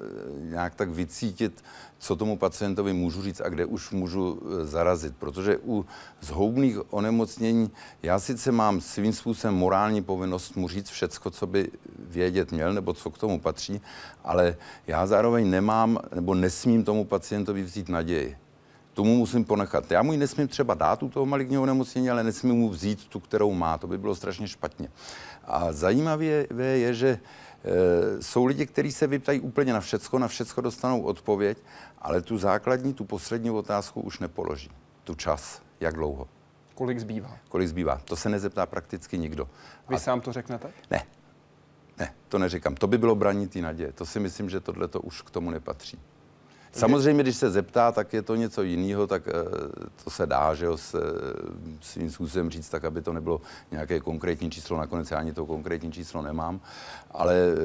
nějak 0.51 0.75
tak 0.75 0.91
vycítit, 0.91 1.65
co 1.99 2.17
tomu 2.17 2.37
pacientovi 2.37 2.93
můžu 2.93 3.23
říct 3.23 3.41
a 3.41 3.49
kde 3.49 3.65
už 3.65 3.91
můžu 3.91 4.43
e, 4.43 4.67
zarazit. 4.67 5.17
Protože 5.19 5.59
u 5.65 5.87
zhoubných 6.21 6.93
onemocnění 6.93 7.71
já 8.03 8.19
sice 8.19 8.53
mám 8.53 8.81
svým 8.81 9.13
způsobem 9.13 9.55
morální 9.55 10.03
povinnost 10.03 10.57
mu 10.57 10.69
říct 10.69 10.91
všecko, 10.91 11.31
co 11.31 11.47
by 11.47 11.71
vědět 11.99 12.53
měl, 12.53 12.73
nebo 12.73 12.93
co 12.93 13.11
k 13.11 13.19
tomu 13.19 13.41
patří, 13.41 13.81
ale 14.25 14.57
já 14.87 15.07
zároveň 15.07 15.51
nemám 15.51 15.99
nebo 16.15 16.35
nesmím 16.35 16.85
tomu 16.85 17.05
pacientovi 17.05 17.63
vzít 17.63 17.89
naději 17.89 18.37
tomu 18.95 19.17
musím 19.17 19.45
ponechat. 19.45 19.91
Já 19.91 20.03
mu 20.03 20.13
ji 20.13 20.19
nesmím 20.19 20.49
třeba 20.49 20.75
dát 20.75 21.03
u 21.03 21.09
toho 21.09 21.27
maligního 21.27 21.63
onemocnění, 21.63 22.11
ale 22.11 22.25
nesmím 22.25 22.55
mu 22.55 22.69
vzít 22.69 23.07
tu, 23.09 23.21
kterou 23.21 23.53
má. 23.53 23.79
To 23.79 23.87
by 23.87 23.99
bylo 23.99 24.15
strašně 24.15 24.49
špatně. 24.49 24.89
A 25.45 25.73
zajímavé 25.73 26.25
je, 26.61 26.95
že 26.95 27.09
e, 27.09 28.23
jsou 28.23 28.45
lidi, 28.45 28.67
kteří 28.67 28.93
se 28.93 29.07
vyptají 29.07 29.41
úplně 29.41 29.73
na 29.73 29.81
všecko, 29.81 30.19
na 30.19 30.29
všecko 30.29 30.61
dostanou 30.61 31.03
odpověď, 31.03 31.59
ale 31.99 32.23
tu 32.23 32.39
základní, 32.39 32.95
tu 32.95 33.05
poslední 33.05 33.51
otázku 33.51 34.01
už 34.01 34.19
nepoloží. 34.19 34.71
Tu 35.05 35.15
čas, 35.15 35.63
jak 35.81 35.95
dlouho. 35.95 36.29
Kolik 36.75 37.01
zbývá? 37.01 37.37
Kolik 37.49 37.69
zbývá. 37.69 38.01
To 38.05 38.17
se 38.17 38.29
nezeptá 38.29 38.67
prakticky 38.67 39.19
nikdo. 39.19 39.49
Vy 39.89 39.97
A... 39.97 39.99
sám 39.99 40.21
to 40.21 40.33
řeknete? 40.33 40.71
Ne. 40.91 41.03
Ne, 41.99 42.15
to 42.29 42.39
neříkám. 42.39 42.75
To 42.75 42.87
by 42.87 42.99
bylo 42.99 43.15
braní 43.15 43.49
té 43.49 43.61
naděje. 43.61 43.93
To 43.93 44.07
si 44.07 44.21
myslím, 44.21 44.51
že 44.51 44.61
tohle 44.61 44.89
to 44.89 45.01
už 45.01 45.23
k 45.23 45.31
tomu 45.31 45.51
nepatří. 45.51 45.99
Samozřejmě, 46.73 47.23
když 47.23 47.37
se 47.37 47.51
zeptá, 47.51 47.93
tak 47.93 48.13
je 48.13 48.23
to 48.23 48.35
něco 48.35 48.63
jiného, 48.63 49.07
tak 49.07 49.23
eh, 49.29 49.33
to 50.05 50.11
se 50.11 50.27
dá, 50.27 50.55
že 50.55 50.65
jo, 50.65 50.77
s, 50.77 50.97
svým 51.81 52.11
způsobem 52.11 52.51
říct, 52.51 52.69
tak 52.69 52.85
aby 52.85 53.03
to 53.03 53.13
nebylo 53.13 53.41
nějaké 53.71 54.01
konkrétní 54.01 54.51
číslo, 54.51 54.79
nakonec 54.79 55.11
já 55.11 55.19
ani 55.19 55.33
to 55.33 55.47
konkrétní 55.47 55.93
číslo 55.93 56.23
nemám, 56.23 56.61
ale 57.11 57.35
eh, 57.35 57.57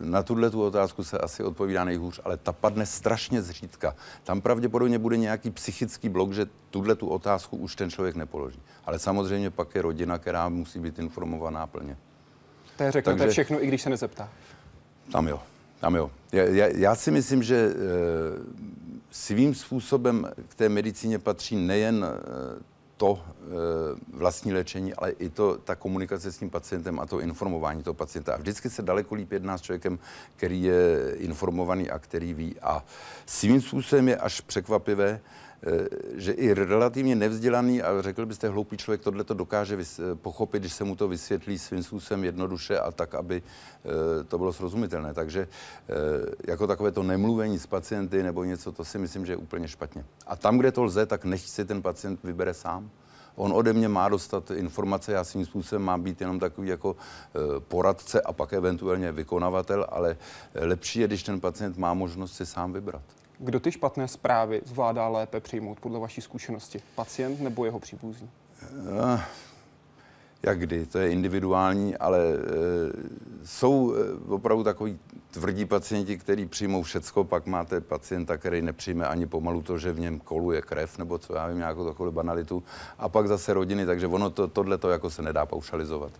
na 0.00 0.22
tuhle 0.22 0.50
tu 0.50 0.62
otázku 0.62 1.04
se 1.04 1.18
asi 1.18 1.42
odpovídá 1.44 1.84
nejhůř, 1.84 2.20
ale 2.24 2.36
ta 2.36 2.52
padne 2.52 2.86
strašně 2.86 3.42
zřídka. 3.42 3.94
Tam 4.24 4.40
pravděpodobně 4.40 4.98
bude 4.98 5.16
nějaký 5.16 5.50
psychický 5.50 6.08
blok, 6.08 6.32
že 6.32 6.46
tuhle 6.70 6.94
tu 6.94 7.08
otázku 7.08 7.56
už 7.56 7.76
ten 7.76 7.90
člověk 7.90 8.16
nepoloží. 8.16 8.60
Ale 8.84 8.98
samozřejmě 8.98 9.50
pak 9.50 9.74
je 9.74 9.82
rodina, 9.82 10.18
která 10.18 10.48
musí 10.48 10.78
být 10.78 10.98
informovaná 10.98 11.66
plně. 11.66 11.96
To 12.76 12.82
je 12.82 12.92
řeknete 12.92 13.18
Takže, 13.18 13.32
všechno, 13.32 13.64
i 13.64 13.66
když 13.66 13.82
se 13.82 13.90
nezeptá. 13.90 14.28
Tam 15.12 15.28
jo. 15.28 15.40
Tam 15.80 15.94
jo. 15.94 16.10
Já, 16.32 16.42
já, 16.42 16.66
já 16.66 16.94
si 16.94 17.10
myslím, 17.10 17.42
že 17.42 17.56
e, 17.56 17.72
svým 19.10 19.54
způsobem 19.54 20.28
k 20.48 20.54
té 20.54 20.68
medicíně 20.68 21.18
patří 21.18 21.56
nejen 21.56 22.04
e, 22.04 22.62
to 22.96 23.22
e, 23.22 23.46
vlastní 24.16 24.52
léčení, 24.52 24.94
ale 24.94 25.10
i 25.10 25.28
to, 25.28 25.58
ta 25.58 25.74
komunikace 25.74 26.32
s 26.32 26.38
tím 26.38 26.50
pacientem 26.50 27.00
a 27.00 27.06
to 27.06 27.20
informování 27.20 27.82
toho 27.82 27.94
pacienta. 27.94 28.34
A 28.34 28.36
vždycky 28.36 28.70
se 28.70 28.82
daleko 28.82 29.14
líp 29.14 29.32
jedná 29.32 29.58
s 29.58 29.62
člověkem, 29.62 29.98
který 30.36 30.62
je 30.62 31.14
informovaný 31.16 31.90
a 31.90 31.98
který 31.98 32.34
ví. 32.34 32.56
A 32.62 32.84
svým 33.26 33.60
způsobem 33.60 34.08
je 34.08 34.16
až 34.16 34.40
překvapivé, 34.40 35.20
že 36.14 36.32
i 36.32 36.54
relativně 36.54 37.16
nevzdělaný 37.16 37.82
a 37.82 38.02
řekl 38.02 38.26
byste 38.26 38.48
hloupý 38.48 38.76
člověk 38.76 39.00
tohle 39.00 39.24
to 39.24 39.34
dokáže 39.34 39.78
pochopit, 40.14 40.58
když 40.58 40.72
se 40.72 40.84
mu 40.84 40.96
to 40.96 41.08
vysvětlí 41.08 41.58
svým 41.58 41.82
způsobem 41.82 42.24
jednoduše 42.24 42.78
a 42.78 42.90
tak, 42.90 43.14
aby 43.14 43.42
eh, 43.42 44.24
to 44.24 44.38
bylo 44.38 44.52
srozumitelné. 44.52 45.14
Takže 45.14 45.48
eh, 45.88 45.94
jako 46.46 46.66
takové 46.66 46.92
to 46.92 47.02
nemluvení 47.02 47.58
s 47.58 47.66
pacienty 47.66 48.22
nebo 48.22 48.44
něco, 48.44 48.72
to 48.72 48.84
si 48.84 48.98
myslím, 48.98 49.26
že 49.26 49.32
je 49.32 49.36
úplně 49.36 49.68
špatně. 49.68 50.04
A 50.26 50.36
tam, 50.36 50.58
kde 50.58 50.72
to 50.72 50.84
lze, 50.84 51.06
tak 51.06 51.24
nech 51.24 51.40
si 51.40 51.64
ten 51.64 51.82
pacient 51.82 52.20
vybere 52.24 52.54
sám. 52.54 52.90
On 53.36 53.52
ode 53.52 53.72
mě 53.72 53.88
má 53.88 54.08
dostat 54.08 54.50
informace, 54.50 55.12
já 55.12 55.24
svým 55.24 55.46
způsobem 55.46 55.82
mám 55.82 56.02
být 56.02 56.20
jenom 56.20 56.38
takový 56.38 56.68
jako 56.68 56.96
poradce 57.58 58.20
a 58.20 58.32
pak 58.32 58.52
eventuálně 58.52 59.12
vykonavatel, 59.12 59.86
ale 59.88 60.16
lepší 60.54 61.00
je, 61.00 61.06
když 61.06 61.22
ten 61.22 61.40
pacient 61.40 61.78
má 61.78 61.94
možnost 61.94 62.32
si 62.32 62.46
sám 62.46 62.72
vybrat. 62.72 63.02
Kdo 63.42 63.60
ty 63.60 63.72
špatné 63.72 64.08
zprávy 64.08 64.62
zvládá 64.64 65.08
lépe 65.08 65.40
přijmout 65.40 65.80
podle 65.80 65.98
vaší 65.98 66.20
zkušenosti? 66.20 66.80
Pacient 66.94 67.40
nebo 67.40 67.64
jeho 67.64 67.80
příbuzný? 67.80 68.30
Uh, 68.72 69.20
jak 70.42 70.58
kdy, 70.58 70.86
to 70.86 70.98
je 70.98 71.10
individuální, 71.10 71.96
ale 71.96 72.18
e, 72.18 72.36
jsou 73.44 73.94
e, 73.94 74.32
opravdu 74.32 74.64
takový 74.64 74.98
tvrdí 75.30 75.64
pacienti, 75.64 76.18
kteří 76.18 76.46
přijmou 76.46 76.82
všecko, 76.82 77.24
pak 77.24 77.46
máte 77.46 77.80
pacienta, 77.80 78.36
který 78.36 78.62
nepřijme 78.62 79.06
ani 79.06 79.26
pomalu 79.26 79.62
to, 79.62 79.78
že 79.78 79.92
v 79.92 80.00
něm 80.00 80.20
koluje 80.20 80.62
krev, 80.62 80.98
nebo 80.98 81.18
co 81.18 81.34
já 81.34 81.46
vím, 81.46 81.58
nějakou 81.58 81.84
takovou 81.88 82.10
banalitu, 82.10 82.62
a 82.98 83.08
pak 83.08 83.28
zase 83.28 83.54
rodiny, 83.54 83.86
takže 83.86 84.06
ono 84.06 84.30
to, 84.30 84.48
tohle 84.48 84.78
to 84.78 84.90
jako 84.90 85.10
se 85.10 85.22
nedá 85.22 85.46
paušalizovat. 85.46 86.12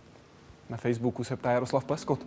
Na 0.69 0.77
Facebooku 0.77 1.23
se 1.23 1.35
ptá 1.35 1.51
Jaroslav 1.51 1.85
Pleskot. 1.85 2.19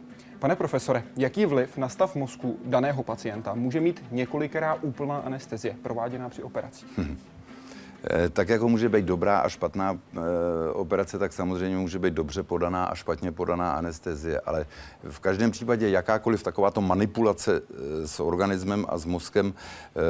Pane 0.44 0.57
profesore, 0.57 1.02
jaký 1.16 1.46
vliv 1.46 1.76
na 1.76 1.88
stav 1.88 2.14
mozku 2.14 2.59
daného 2.64 3.02
pacienta 3.02 3.54
může 3.54 3.80
mít 3.80 4.04
několikrát 4.11 4.78
úplná 4.83 5.16
anestezie 5.16 5.76
prováděná 5.83 6.28
při 6.28 6.42
operacích? 6.42 6.98
Hmm. 6.98 7.18
Tak 8.33 8.48
jako 8.48 8.68
může 8.68 8.88
být 8.88 9.04
dobrá 9.04 9.38
a 9.38 9.48
špatná 9.48 9.92
e, 9.92 10.18
operace, 10.72 11.18
tak 11.18 11.33
samozřejmě 11.33 11.76
může 11.76 11.98
být 11.98 12.14
dobře 12.14 12.42
podaná 12.42 12.85
a 12.85 12.94
špatně 12.94 13.33
podaná 13.33 13.72
anestezie. 13.72 14.40
Ale 14.40 14.66
v 15.11 15.20
každém 15.20 15.50
případě 15.50 15.88
jakákoliv 15.88 16.42
takováto 16.42 16.80
manipulace 16.80 17.57
e, 17.57 18.07
s 18.07 18.20
organismem 18.20 18.87
a 18.88 18.98
s 18.98 19.04
mozkem 19.04 19.54
e, 19.54 20.00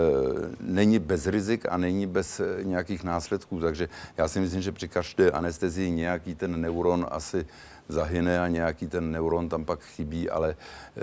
není 0.61 0.99
bez 0.99 1.27
rizik 1.27 1.66
a 1.68 1.77
není 1.77 2.07
bez 2.07 2.40
nějakých 2.62 3.05
následků. 3.05 3.61
Takže 3.61 3.88
já 4.16 4.29
si 4.29 4.40
myslím, 4.40 4.62
že 4.62 4.73
při 4.73 4.88
každé 4.88 5.31
anestezii 5.31 5.90
nějaký 5.90 6.35
ten 6.35 6.61
neuron 6.61 7.07
asi 7.11 7.47
zahyne 7.88 8.40
a 8.40 8.49
nějaký 8.49 8.87
ten 8.87 9.11
neuron 9.11 9.49
tam 9.49 9.64
pak 9.64 9.81
chybí, 9.81 10.31
ale 10.31 10.57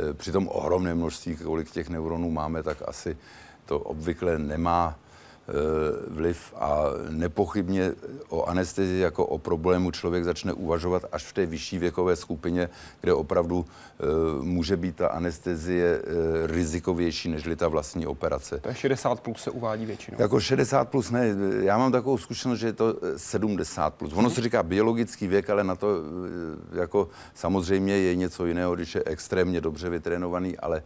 e, 0.10 0.14
při 0.14 0.32
tom 0.32 0.48
ohromném 0.48 0.98
množství, 0.98 1.36
kolik 1.36 1.72
těch 1.72 1.90
neuronů 1.90 2.32
máme, 2.32 2.64
tak 2.64 2.78
asi 2.86 3.18
to 3.66 3.80
obvykle 3.80 4.40
nemá 4.40 4.96
vliv 6.08 6.54
a 6.56 6.84
nepochybně 7.10 7.94
o 8.30 8.46
anestezii 8.46 9.02
jako 9.02 9.26
o 9.26 9.38
problému 9.38 9.92
člověk 9.92 10.24
začne 10.24 10.54
uvažovat 10.54 11.06
až 11.12 11.24
v 11.24 11.34
té 11.34 11.46
vyšší 11.46 11.78
věkové 11.78 12.16
skupině, 12.16 12.70
kde 13.02 13.14
opravdu 13.14 13.66
eh, 13.66 14.04
může 14.42 14.78
být 14.78 14.96
ta 14.96 15.08
anestezie 15.08 16.02
eh, 16.04 16.48
rizikovější 16.48 17.30
než 17.30 17.48
ta 17.56 17.68
vlastní 17.68 18.08
operace. 18.08 18.60
To 18.60 18.70
je 18.70 18.76
60 18.76 19.20
plus 19.20 19.44
se 19.44 19.52
uvádí 19.52 19.86
většinou. 19.86 20.18
Jako 20.22 20.40
60 20.40 20.90
plus 20.90 21.12
ne, 21.12 21.36
já 21.62 21.78
mám 21.78 21.92
takovou 21.92 22.18
zkušenost, 22.18 22.60
že 22.60 22.68
je 22.68 22.74
to 22.74 22.96
70 23.18 23.94
plus. 23.94 24.14
Ono 24.14 24.30
se 24.30 24.42
říká 24.42 24.64
biologický 24.64 25.28
věk, 25.28 25.50
ale 25.50 25.64
na 25.64 25.76
to 25.76 25.88
jako 26.74 27.10
samozřejmě 27.34 27.98
je 27.98 28.16
něco 28.16 28.46
jiného, 28.46 28.76
když 28.76 28.96
je 28.96 29.04
extrémně 29.06 29.62
dobře 29.62 29.90
vytrénovaný, 29.90 30.58
ale 30.58 30.84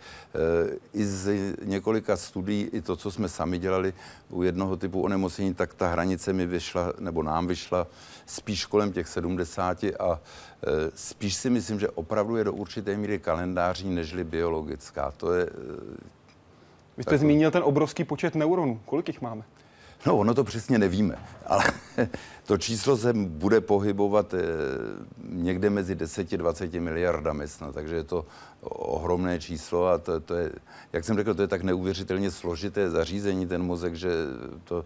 i 0.94 1.06
z 1.06 1.54
několika 1.64 2.18
studií, 2.18 2.70
i 2.74 2.82
to, 2.82 2.96
co 2.96 3.12
jsme 3.12 3.30
sami 3.30 3.60
dělali 3.60 3.94
u 4.30 4.44
jednoho 4.56 4.78
typu 4.78 5.02
onemocnění, 5.02 5.54
tak 5.54 5.74
ta 5.74 5.88
hranice 5.88 6.34
mi 6.34 6.46
vyšla, 6.46 6.94
nebo 7.00 7.24
nám 7.24 7.48
vyšla 7.48 7.88
spíš 8.26 8.66
kolem 8.66 8.92
těch 8.92 9.08
70 9.08 9.84
a 9.84 9.90
e, 9.90 10.92
spíš 10.96 11.36
si 11.36 11.50
myslím, 11.50 11.80
že 11.80 11.90
opravdu 11.90 12.36
je 12.36 12.44
do 12.44 12.54
určité 12.54 12.98
míry 12.98 13.20
kalendářní 13.20 13.96
nežli 13.96 14.24
biologická. 14.24 15.12
To 15.12 15.34
je... 15.34 15.44
E, 15.44 15.50
Vy 16.98 17.04
jste 17.04 17.10
takový... 17.10 17.20
zmínil 17.20 17.52
ten 17.52 17.64
obrovský 17.66 18.04
počet 18.04 18.36
neuronů. 18.36 18.80
Kolik 18.86 19.08
jich 19.08 19.22
máme? 19.22 19.44
No, 20.06 20.18
ono 20.18 20.34
to 20.34 20.44
přesně 20.44 20.80
nevíme, 20.80 21.18
ale 21.46 21.64
to 22.46 22.58
číslo 22.58 22.98
se 22.98 23.14
bude 23.14 23.62
pohybovat 23.62 24.34
eh, 24.34 24.40
někde 25.30 25.70
mezi 25.70 25.96
10-20 25.96 26.82
miliardami 26.82 27.48
snad, 27.48 27.74
takže 27.74 27.96
je 27.96 28.04
to 28.04 28.26
ohromné 28.70 29.40
číslo 29.40 29.88
a 29.88 29.98
to, 29.98 30.20
to 30.20 30.36
je, 30.36 30.52
jak 30.94 31.06
jsem 31.06 31.16
řekl, 31.16 31.34
to 31.34 31.42
je 31.42 31.48
tak 31.48 31.64
neuvěřitelně 31.64 32.32
složité 32.32 32.90
zařízení, 32.90 33.48
ten 33.48 33.64
mozek, 33.64 33.96
že 33.96 34.10
to 34.64 34.86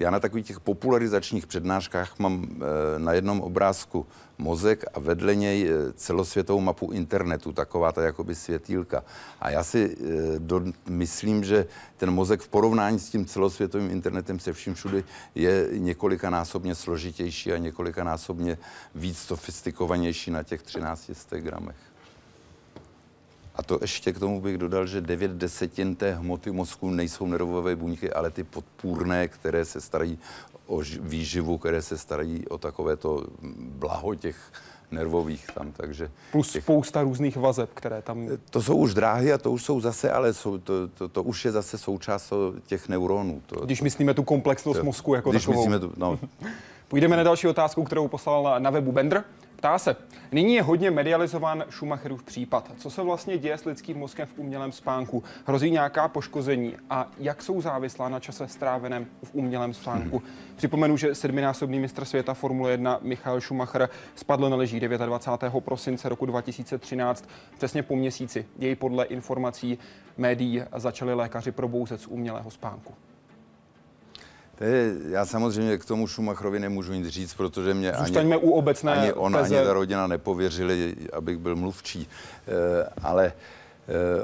Já 0.00 0.10
na 0.10 0.20
takových 0.20 0.46
těch 0.46 0.60
popularizačních 0.60 1.46
přednáškách 1.46 2.18
mám 2.18 2.46
eh, 2.46 2.98
na 2.98 3.12
jednom 3.12 3.40
obrázku 3.40 4.06
mozek 4.38 4.84
a 4.94 5.00
vedle 5.00 5.34
něj 5.34 5.68
eh, 5.68 5.92
celosvětovou 5.92 6.60
mapu 6.60 6.92
internetu, 6.92 7.52
taková 7.52 7.92
ta 7.92 8.02
jakoby 8.02 8.34
světýlka. 8.34 9.04
A 9.40 9.50
já 9.50 9.64
si 9.64 9.96
do, 10.38 10.62
myslím, 10.88 11.44
že 11.44 11.66
ten 11.96 12.10
mozek 12.10 12.40
v 12.40 12.48
porovnání 12.48 12.98
s 12.98 13.10
tím 13.10 13.26
celosvětovým 13.26 13.90
internetem 13.90 14.38
se 14.38 14.52
vším 14.52 14.74
všude 14.74 15.02
je 15.34 15.68
několikanásobně 15.72 16.74
složitější 16.74 17.52
a 17.52 17.56
několikanásobně 17.56 18.58
víc 18.94 19.18
sofistikovanější 19.18 20.30
na 20.30 20.42
těch 20.42 20.62
13 20.62 21.10
gramech. 21.30 21.87
A 23.58 23.62
to 23.62 23.78
ještě 23.80 24.12
k 24.12 24.18
tomu 24.18 24.40
bych 24.40 24.58
dodal, 24.58 24.86
že 24.86 25.00
9 25.00 25.30
desetin 25.30 25.96
té 25.96 26.12
hmoty 26.12 26.50
mozku 26.50 26.90
nejsou 26.90 27.26
nervové 27.26 27.76
buňky, 27.76 28.12
ale 28.12 28.30
ty 28.30 28.44
podpůrné, 28.44 29.28
které 29.28 29.64
se 29.64 29.80
starají 29.80 30.18
o 30.66 30.82
výživu, 31.00 31.58
které 31.58 31.82
se 31.82 31.98
starají 31.98 32.48
o 32.48 32.58
takovéto 32.58 33.26
blaho 33.58 34.14
těch 34.14 34.36
nervových 34.90 35.46
tam, 35.54 35.72
takže... 35.72 36.10
Plus 36.32 36.52
těch, 36.52 36.62
spousta 36.62 37.02
různých 37.02 37.36
vazeb, 37.36 37.70
které 37.74 38.02
tam... 38.02 38.28
To 38.50 38.62
jsou 38.62 38.76
už 38.76 38.94
dráhy 38.94 39.32
a 39.32 39.38
to 39.38 39.52
už 39.52 39.64
jsou 39.64 39.80
zase, 39.80 40.10
ale 40.10 40.34
jsou, 40.34 40.58
to, 40.58 40.88
to, 40.88 41.08
to 41.08 41.22
už 41.22 41.44
je 41.44 41.52
zase 41.52 41.78
součást 41.78 42.32
těch 42.66 42.88
neuronů. 42.88 43.42
To, 43.46 43.66
když 43.66 43.82
myslíme 43.82 44.14
tu 44.14 44.22
komplexnost 44.22 44.80
to, 44.80 44.84
mozku 44.84 45.14
jako 45.14 45.30
když 45.30 45.42
takovou. 45.42 45.58
Myslíme 45.58 45.78
tu, 45.78 45.92
no. 45.96 46.18
Půjdeme 46.88 47.16
na 47.16 47.22
další 47.22 47.46
otázku, 47.46 47.84
kterou 47.84 48.08
poslal 48.08 48.42
na, 48.42 48.58
na 48.58 48.70
webu 48.70 48.92
Bender. 48.92 49.24
Ptá 49.58 49.78
se, 49.78 49.96
nyní 50.32 50.54
je 50.54 50.62
hodně 50.62 50.90
medializován 50.90 51.64
Schumacherův 51.70 52.22
případ. 52.22 52.70
Co 52.76 52.90
se 52.90 53.02
vlastně 53.02 53.38
děje 53.38 53.58
s 53.58 53.64
lidským 53.64 53.98
mozkem 53.98 54.26
v 54.26 54.38
umělém 54.38 54.72
spánku? 54.72 55.24
Hrozí 55.46 55.70
nějaká 55.70 56.08
poškození 56.08 56.76
a 56.90 57.08
jak 57.18 57.42
jsou 57.42 57.60
závislá 57.60 58.08
na 58.08 58.20
čase 58.20 58.48
stráveném 58.48 59.06
v 59.24 59.34
umělém 59.34 59.74
spánku? 59.74 60.18
Hmm. 60.18 60.28
Připomenu, 60.56 60.96
že 60.96 61.14
sedminásobný 61.14 61.80
mistr 61.80 62.04
světa 62.04 62.34
Formule 62.34 62.70
1 62.70 62.98
Michael 63.02 63.40
Schumacher 63.40 63.88
spadl 64.14 64.50
na 64.50 64.56
leží 64.56 64.80
29. 64.80 65.64
prosince 65.64 66.08
roku 66.08 66.26
2013. 66.26 67.28
Přesně 67.56 67.82
po 67.82 67.96
měsíci 67.96 68.46
jej 68.58 68.74
podle 68.74 69.04
informací 69.04 69.78
médií 70.16 70.62
začali 70.76 71.14
lékaři 71.14 71.52
probouzet 71.52 72.00
z 72.00 72.06
umělého 72.06 72.50
spánku. 72.50 72.94
To 74.58 74.64
je, 74.64 74.94
já 75.08 75.26
samozřejmě 75.26 75.78
k 75.78 75.84
tomu 75.84 76.08
Schumacherovi 76.08 76.60
nemůžu 76.60 76.92
nic 76.92 77.08
říct, 77.08 77.34
protože 77.34 77.74
mě 77.74 77.92
ani, 77.92 78.36
u 78.36 78.50
obecné 78.50 78.92
ani 78.92 79.12
on, 79.12 79.32
teze. 79.32 79.56
ani 79.56 79.66
ta 79.66 79.72
rodina 79.72 80.06
nepověřili, 80.06 80.96
abych 81.12 81.38
byl 81.38 81.56
mluvčí. 81.56 82.08
E, 82.48 82.90
ale 83.02 83.26
e, 83.26 83.32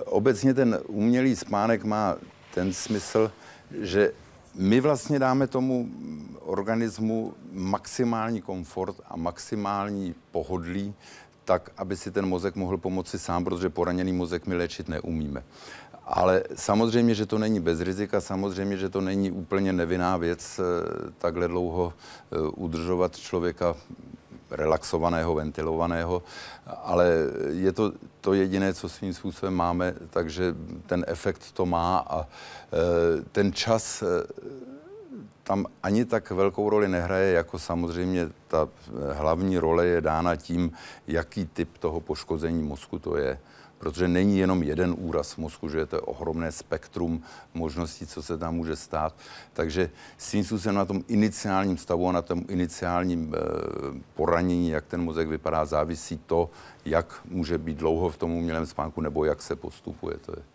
obecně 0.00 0.54
ten 0.54 0.78
umělý 0.86 1.36
spánek 1.36 1.84
má 1.84 2.16
ten 2.54 2.72
smysl, 2.72 3.32
že 3.80 4.12
my 4.54 4.80
vlastně 4.80 5.18
dáme 5.18 5.46
tomu 5.46 5.88
organismu 6.40 7.34
maximální 7.52 8.40
komfort 8.40 8.96
a 9.08 9.16
maximální 9.16 10.14
pohodlí, 10.30 10.94
tak, 11.44 11.70
aby 11.76 11.96
si 11.96 12.10
ten 12.10 12.26
mozek 12.26 12.56
mohl 12.56 12.78
pomoci 12.78 13.18
sám, 13.18 13.44
protože 13.44 13.70
poraněný 13.70 14.12
mozek 14.12 14.46
my 14.46 14.54
léčit 14.54 14.88
neumíme. 14.88 15.42
Ale 16.06 16.42
samozřejmě, 16.54 17.14
že 17.14 17.26
to 17.26 17.38
není 17.38 17.60
bez 17.60 17.80
rizika, 17.80 18.20
samozřejmě, 18.20 18.76
že 18.76 18.88
to 18.88 19.00
není 19.00 19.30
úplně 19.30 19.72
nevinná 19.72 20.16
věc 20.16 20.60
eh, 20.60 20.62
takhle 21.18 21.48
dlouho 21.48 21.92
eh, 22.32 22.38
udržovat 22.38 23.16
člověka 23.16 23.74
relaxovaného, 24.50 25.34
ventilovaného, 25.34 26.22
ale 26.66 27.08
je 27.48 27.72
to 27.72 27.92
to 28.20 28.34
jediné, 28.34 28.74
co 28.74 28.88
svým 28.88 29.14
způsobem 29.14 29.54
máme, 29.54 29.94
takže 30.10 30.54
ten 30.86 31.04
efekt 31.08 31.52
to 31.52 31.66
má 31.66 31.98
a 31.98 32.20
eh, 32.20 32.26
ten 33.32 33.52
čas 33.52 34.04
tam 35.42 35.66
ani 35.82 36.04
tak 36.04 36.30
velkou 36.30 36.70
roli 36.70 36.88
nehraje, 36.88 37.32
jako 37.32 37.58
samozřejmě 37.58 38.28
ta 38.48 38.68
hlavní 39.12 39.58
role 39.58 39.86
je 39.86 40.00
dána 40.00 40.36
tím, 40.36 40.72
jaký 41.06 41.46
typ 41.46 41.78
toho 41.78 42.00
poškození 42.00 42.62
mozku 42.62 42.98
to 42.98 43.16
je 43.16 43.38
protože 43.84 44.08
není 44.08 44.38
jenom 44.38 44.62
jeden 44.62 44.94
úraz 44.98 45.36
mozku, 45.36 45.68
že 45.68 45.78
je 45.78 45.86
to 45.86 46.00
ohromné 46.00 46.52
spektrum 46.52 47.22
možností, 47.54 48.06
co 48.06 48.22
se 48.22 48.38
tam 48.38 48.56
může 48.56 48.76
stát. 48.76 49.14
Takže 49.52 49.90
svým 50.18 50.44
způsobem 50.44 50.74
na 50.74 50.84
tom 50.84 51.04
iniciálním 51.08 51.76
stavu 51.76 52.08
a 52.08 52.12
na 52.12 52.22
tom 52.22 52.44
iniciálním 52.48 53.34
e, 53.34 53.38
poranění, 54.14 54.70
jak 54.70 54.86
ten 54.86 55.04
mozek 55.04 55.28
vypadá, 55.28 55.64
závisí 55.64 56.18
to, 56.26 56.50
jak 56.84 57.20
může 57.28 57.58
být 57.58 57.76
dlouho 57.76 58.08
v 58.08 58.16
tom 58.16 58.32
umělém 58.32 58.66
spánku 58.66 59.00
nebo 59.00 59.24
jak 59.24 59.42
se 59.42 59.56
postupuje. 59.56 60.16
To 60.16 60.32
je. 60.32 60.53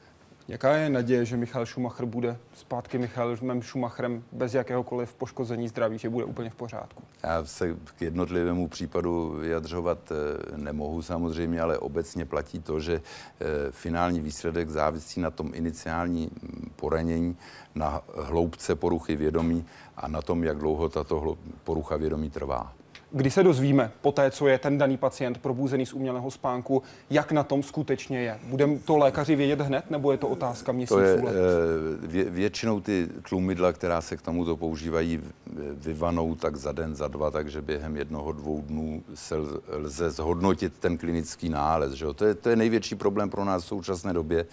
Jaká 0.50 0.76
je 0.76 0.90
naděje, 0.90 1.26
že 1.26 1.38
Michal 1.38 1.66
Schumacher 1.66 2.06
bude 2.06 2.38
zpátky 2.54 2.98
Michalem 2.98 3.62
Schumacherem 3.62 4.24
bez 4.32 4.54
jakéhokoliv 4.54 5.14
poškození 5.14 5.68
zdraví, 5.68 5.98
že 5.98 6.10
bude 6.10 6.26
úplně 6.26 6.50
v 6.50 6.56
pořádku? 6.56 7.04
Já 7.24 7.46
se 7.46 7.76
k 7.98 8.02
jednotlivému 8.02 8.68
případu 8.68 9.36
vyjadřovat 9.40 10.12
eh, 10.12 10.58
nemohu 10.58 11.02
samozřejmě, 11.02 11.62
ale 11.62 11.78
obecně 11.78 12.26
platí 12.26 12.60
to, 12.60 12.80
že 12.80 12.94
eh, 12.94 13.46
finální 13.72 14.20
výsledek 14.20 14.70
závisí 14.70 15.22
na 15.22 15.32
tom 15.32 15.52
iniciální 15.54 16.30
hm, 16.34 16.72
poranění, 16.76 17.38
na 17.76 18.02
hloubce 18.18 18.76
poruchy 18.76 19.16
vědomí 19.16 19.66
a 19.98 20.08
na 20.08 20.22
tom, 20.22 20.44
jak 20.44 20.58
dlouho 20.58 20.90
tato 20.90 21.38
porucha 21.64 21.98
vědomí 21.98 22.30
trvá. 22.30 22.74
Kdy 23.12 23.32
se 23.32 23.44
dozvíme, 23.44 23.92
po 24.02 24.12
té, 24.12 24.32
co 24.32 24.48
je 24.48 24.58
ten 24.58 24.78
daný 24.78 24.98
pacient 24.98 25.38
probuzený 25.38 25.86
z 25.86 25.94
umělého 25.94 26.32
spánku, 26.32 26.84
jak 27.10 27.32
na 27.32 27.44
tom 27.44 27.64
skutečně 27.64 28.22
je? 28.22 28.40
Budeme 28.44 28.80
to 28.80 28.98
lékaři 28.98 29.36
vědět 29.36 29.62
hned, 29.62 29.92
nebo 29.92 30.12
je 30.12 30.18
to 30.18 30.28
otázka 30.28 30.72
měsíců? 30.72 30.96
To 30.96 31.02
je, 31.02 31.14
let? 31.14 31.36
Eh, 31.36 32.08
vě, 32.08 32.24
většinou 32.24 32.80
ty 32.80 33.08
tlumidla, 33.30 33.74
která 33.74 34.02
se 34.02 34.18
k 34.18 34.22
tomuto 34.22 34.58
používají, 34.58 35.22
vyvanou 35.74 36.36
tak 36.36 36.56
za 36.56 36.72
den, 36.72 36.96
za 36.96 37.08
dva, 37.08 37.32
takže 37.32 37.62
během 37.62 37.98
jednoho, 37.98 38.32
dvou 38.32 38.62
dnů 38.62 39.04
se 39.16 39.36
lze 39.70 40.12
zhodnotit 40.12 40.74
ten 40.80 40.98
klinický 40.98 41.50
nález. 41.50 41.94
Že? 41.94 42.06
To, 42.16 42.26
je, 42.26 42.36
to 42.36 42.50
je 42.50 42.56
největší 42.56 42.96
problém 42.96 43.30
pro 43.30 43.46
nás 43.46 43.64
v 43.64 43.68
současné 43.68 44.14
době, 44.14 44.46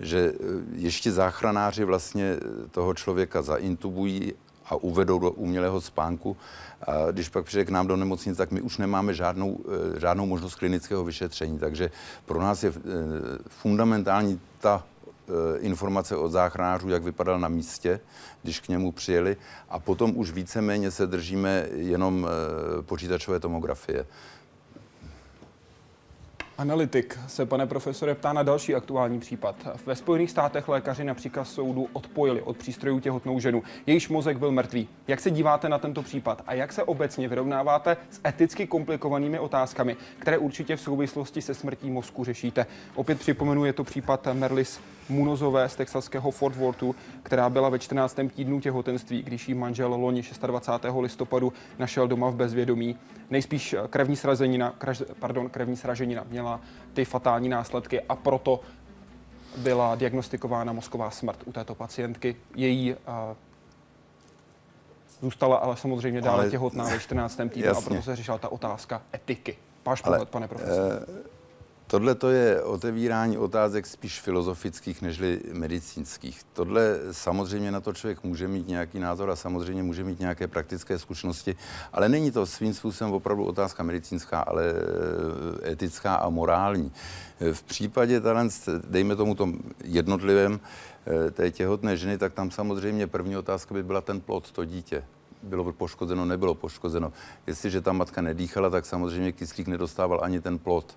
že 0.00 0.32
eh, 0.34 0.44
ještě 0.72 1.12
záchranáři 1.12 1.84
vlastně 1.84 2.36
toho 2.70 2.94
člověka 2.94 3.42
zaintubují 3.42 4.32
a 4.70 4.76
uvedou 4.76 5.18
do 5.18 5.30
umělého 5.30 5.80
spánku. 5.80 6.36
A 6.82 7.10
když 7.10 7.28
pak 7.28 7.44
přijde 7.44 7.64
k 7.64 7.70
nám 7.70 7.86
do 7.86 7.96
nemocnice, 7.96 8.38
tak 8.38 8.50
my 8.50 8.60
už 8.60 8.78
nemáme 8.78 9.14
žádnou, 9.14 9.58
eh, 9.96 10.00
žádnou 10.00 10.26
možnost 10.26 10.54
klinického 10.54 11.04
vyšetření. 11.04 11.58
Takže 11.58 11.90
pro 12.26 12.40
nás 12.42 12.62
je 12.62 12.70
eh, 12.70 12.82
fundamentální 13.48 14.40
ta 14.60 14.84
eh, 15.28 15.58
informace 15.58 16.16
od 16.16 16.28
záchranářů, 16.28 16.88
jak 16.88 17.02
vypadal 17.02 17.40
na 17.40 17.48
místě, 17.48 18.00
když 18.42 18.60
k 18.60 18.68
němu 18.68 18.92
přijeli. 18.92 19.36
A 19.68 19.78
potom 19.78 20.12
už 20.16 20.30
víceméně 20.30 20.90
se 20.90 21.06
držíme 21.06 21.66
jenom 21.74 22.28
počítačové 22.82 23.40
tomografie. 23.40 24.06
Analytik 26.58 27.18
se, 27.26 27.46
pane 27.46 27.66
profesore, 27.66 28.14
ptá 28.14 28.32
na 28.32 28.42
další 28.42 28.74
aktuální 28.74 29.20
případ. 29.20 29.56
Ve 29.86 29.96
Spojených 29.96 30.30
státech 30.30 30.68
lékaři 30.68 31.04
na 31.04 31.14
příkaz 31.14 31.52
soudu 31.52 31.88
odpojili 31.92 32.42
od 32.42 32.56
přístrojů 32.56 33.00
těhotnou 33.00 33.40
ženu. 33.40 33.62
Jejíž 33.86 34.08
mozek 34.08 34.38
byl 34.38 34.52
mrtvý. 34.52 34.88
Jak 35.08 35.20
se 35.20 35.30
díváte 35.30 35.68
na 35.68 35.78
tento 35.78 36.02
případ 36.02 36.42
a 36.46 36.54
jak 36.54 36.72
se 36.72 36.82
obecně 36.82 37.28
vyrovnáváte 37.28 37.96
s 38.10 38.20
eticky 38.26 38.66
komplikovanými 38.66 39.38
otázkami, 39.38 39.96
které 40.18 40.38
určitě 40.38 40.76
v 40.76 40.80
souvislosti 40.80 41.42
se 41.42 41.54
smrtí 41.54 41.90
mozku 41.90 42.24
řešíte? 42.24 42.66
Opět 42.94 43.18
připomenu, 43.18 43.64
je 43.64 43.72
to 43.72 43.84
případ 43.84 44.28
Merlis 44.32 44.80
Munozové 45.08 45.68
z 45.68 45.76
texaského 45.76 46.30
Fort 46.30 46.56
Worthu, 46.56 46.94
která 47.22 47.50
byla 47.50 47.68
ve 47.68 47.78
14. 47.78 48.18
týdnu 48.34 48.60
těhotenství, 48.60 49.22
když 49.22 49.48
jí 49.48 49.54
manžel 49.54 49.94
loni 49.94 50.22
26. 50.46 50.94
listopadu 51.00 51.52
našel 51.78 52.08
doma 52.08 52.30
v 52.30 52.36
bezvědomí. 52.36 52.96
Nejspíš 53.30 53.74
krevní 53.90 54.16
srazenina, 54.16 54.74
kraž, 54.78 55.02
pardon, 55.18 55.50
krevní 55.50 55.76
sraženina 55.76 56.24
měla 56.30 56.47
ty 56.94 57.04
fatální 57.04 57.48
následky 57.48 58.00
a 58.00 58.16
proto 58.16 58.60
byla 59.56 59.94
diagnostikována 59.94 60.72
mozková 60.72 61.10
smrt 61.10 61.38
u 61.44 61.52
této 61.52 61.74
pacientky. 61.74 62.36
Její 62.54 62.94
uh, 62.94 62.98
zůstala 65.20 65.56
ale 65.56 65.76
samozřejmě 65.76 66.20
dále 66.20 66.42
ale, 66.42 66.50
těhotná 66.50 66.84
ve 66.84 67.00
14. 67.00 67.40
týdnu 67.48 67.70
a 67.76 67.80
proto 67.80 68.02
se 68.02 68.16
řešila 68.16 68.38
ta 68.38 68.48
otázka 68.48 69.02
etiky. 69.14 69.56
Váš 69.84 70.02
pohled, 70.02 70.28
pane 70.28 70.48
profesor. 70.48 71.06
Uh, 71.08 71.37
Tohle 71.90 72.14
to 72.14 72.28
je 72.28 72.62
otevírání 72.62 73.38
otázek 73.38 73.86
spíš 73.86 74.20
filozofických 74.20 75.02
nežli 75.02 75.40
medicínských. 75.52 76.40
Tohle 76.52 76.98
samozřejmě 77.10 77.70
na 77.70 77.80
to 77.80 77.92
člověk 77.92 78.24
může 78.24 78.48
mít 78.48 78.68
nějaký 78.68 78.98
názor 78.98 79.30
a 79.30 79.36
samozřejmě 79.36 79.82
může 79.82 80.04
mít 80.04 80.20
nějaké 80.20 80.46
praktické 80.46 80.98
zkušenosti, 80.98 81.56
ale 81.92 82.08
není 82.08 82.30
to 82.30 82.46
svým 82.46 82.74
způsobem 82.74 83.12
opravdu 83.12 83.44
otázka 83.44 83.82
medicínská, 83.82 84.40
ale 84.40 84.64
eh, 85.64 85.72
etická 85.72 86.14
a 86.14 86.28
morální. 86.28 86.92
V 87.52 87.62
případě 87.62 88.20
talent, 88.20 88.52
dejme 88.84 89.16
tomu 89.16 89.34
tom 89.34 89.58
jednotlivém 89.84 90.60
eh, 91.06 91.30
té 91.30 91.50
těhotné 91.50 91.96
ženy, 91.96 92.18
tak 92.18 92.32
tam 92.32 92.50
samozřejmě 92.50 93.06
první 93.06 93.36
otázka 93.36 93.74
by 93.74 93.82
byla 93.82 94.00
ten 94.00 94.20
plod, 94.20 94.52
to 94.52 94.64
dítě 94.64 95.04
bylo 95.42 95.72
poškozeno, 95.72 96.24
nebylo 96.24 96.54
poškozeno. 96.54 97.12
Jestliže 97.46 97.80
ta 97.80 97.92
matka 97.92 98.22
nedýchala, 98.22 98.70
tak 98.70 98.86
samozřejmě 98.86 99.32
kyslík 99.32 99.68
nedostával 99.68 100.20
ani 100.22 100.40
ten 100.40 100.58
plod. 100.58 100.96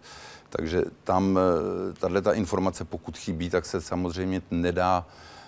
Takže 0.51 0.83
tam 1.03 1.39
eh, 1.39 1.93
tahle 1.93 2.21
ta 2.21 2.33
informace, 2.33 2.85
pokud 2.85 3.17
chybí, 3.17 3.49
tak 3.49 3.65
se 3.65 3.81
samozřejmě 3.81 4.41
nedá 4.51 5.05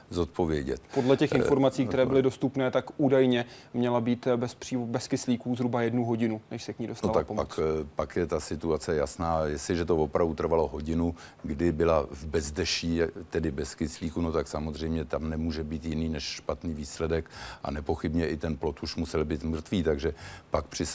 zodpovědět. 0.10 0.82
Podle 0.94 1.18
těch 1.18 1.32
informací, 1.32 1.88
které 1.88 2.06
byly 2.06 2.22
dostupné, 2.22 2.72
tak 2.72 2.86
údajně 2.98 3.46
měla 3.74 4.02
být 4.02 4.28
bez, 4.36 4.54
přímo, 4.54 4.86
bez 4.86 5.08
kyslíků 5.08 5.56
zhruba 5.56 5.82
jednu 5.82 6.06
hodinu, 6.06 6.42
než 6.52 6.64
se 6.64 6.74
k 6.74 6.80
ní 6.80 6.88
dostala 6.88 7.14
no 7.14 7.20
tak 7.20 7.28
pomoc. 7.28 7.48
Pak, 7.48 7.60
pak 7.96 8.16
je 8.16 8.28
ta 8.28 8.40
situace 8.40 8.96
jasná. 8.96 9.46
Jestliže 9.46 9.86
to 9.86 9.98
opravdu 9.98 10.34
trvalo 10.34 10.68
hodinu, 10.68 11.16
kdy 11.44 11.72
byla 11.72 12.06
v 12.12 12.26
bezdeší, 12.26 13.02
tedy 13.30 13.52
bez 13.52 13.76
kyslíku, 13.76 14.22
no 14.22 14.32
tak 14.32 14.48
samozřejmě 14.48 15.06
tam 15.06 15.30
nemůže 15.30 15.64
být 15.64 15.86
jiný 15.86 16.10
než 16.10 16.24
špatný 16.24 16.74
výsledek 16.74 17.30
a 17.64 17.72
nepochybně 17.72 18.28
i 18.28 18.38
ten 18.38 18.58
plot 18.58 18.84
už 18.84 18.96
musel 18.96 19.26
být 19.26 19.44
mrtvý, 19.44 19.84
takže 19.84 20.14
pak 20.50 20.66
při 20.66 20.86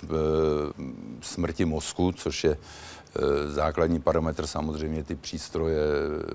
smrti 1.20 1.64
mozku, 1.64 2.12
což 2.12 2.44
je 2.44 2.56
Eh, 3.07 3.07
základní 3.46 4.00
parametr 4.00 4.46
samozřejmě 4.46 5.04
ty 5.04 5.14
přístroje 5.14 5.80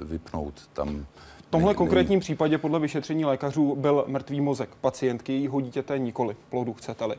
vypnout. 0.02 0.54
Tam 0.74 1.06
v 1.38 1.56
tomhle 1.56 1.72
ne, 1.72 1.78
konkrétním 1.78 2.20
ne... 2.20 2.22
případě 2.22 2.58
podle 2.58 2.80
vyšetření 2.80 3.26
lékařů 3.26 3.76
byl 3.76 4.04
mrtvý 4.08 4.42
mozek 4.42 4.70
pacientky, 4.82 5.34
jejího 5.34 5.62
dítěte 5.62 6.00
nikoli, 6.00 6.36
plodu 6.50 6.74
chcete-li. 6.74 7.16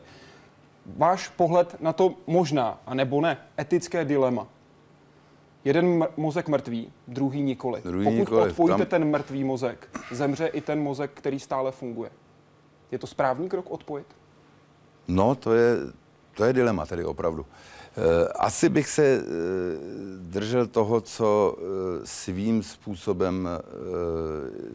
Váš 0.97 1.27
pohled 1.27 1.75
na 1.81 1.93
to 1.93 2.13
možná, 2.27 2.79
a 2.85 2.93
nebo 2.93 3.21
ne, 3.21 3.37
etické 3.59 4.05
dilema. 4.05 4.47
Jeden 5.65 6.07
mozek 6.17 6.47
mrtvý, 6.47 6.91
druhý 7.07 7.41
nikoli. 7.41 7.81
Druhý 7.81 8.05
Pokud 8.05 8.19
nikoli. 8.19 8.49
odpojíte 8.49 8.77
Tam... 8.77 8.85
ten 8.85 9.09
mrtvý 9.09 9.43
mozek, 9.43 9.89
zemře 10.11 10.47
i 10.47 10.61
ten 10.61 10.79
mozek, 10.79 11.11
který 11.13 11.39
stále 11.39 11.71
funguje. 11.71 12.09
Je 12.91 12.99
to 12.99 13.07
správný 13.07 13.49
krok 13.49 13.71
odpojit? 13.71 14.07
No, 15.07 15.35
to 15.35 15.53
je, 15.53 15.75
to 16.33 16.45
je 16.45 16.53
dilema 16.53 16.85
tedy 16.85 17.05
opravdu. 17.05 17.45
Eh, 17.97 18.27
asi 18.27 18.69
bych 18.69 18.89
se 18.89 19.03
eh, 19.03 19.23
držel 20.19 20.67
toho, 20.67 21.01
co 21.01 21.57
eh, 21.57 21.61
svým 22.03 22.63
způsobem 22.63 23.49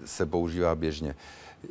se 0.04 0.26
používá 0.26 0.74
běžně. 0.74 1.14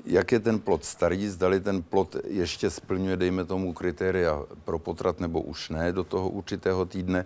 Jak 0.05 0.31
je 0.31 0.39
ten 0.39 0.59
plot 0.59 0.85
starý, 0.85 1.27
zdali 1.27 1.59
ten 1.59 1.81
plot 1.81 2.15
ještě 2.27 2.69
splňuje, 2.69 3.17
dejme 3.17 3.45
tomu, 3.45 3.73
kritéria 3.73 4.41
pro 4.65 4.79
potrat 4.79 5.19
nebo 5.19 5.41
už 5.41 5.69
ne 5.69 5.91
do 5.91 6.03
toho 6.03 6.29
určitého 6.29 6.85
týdne. 6.85 7.25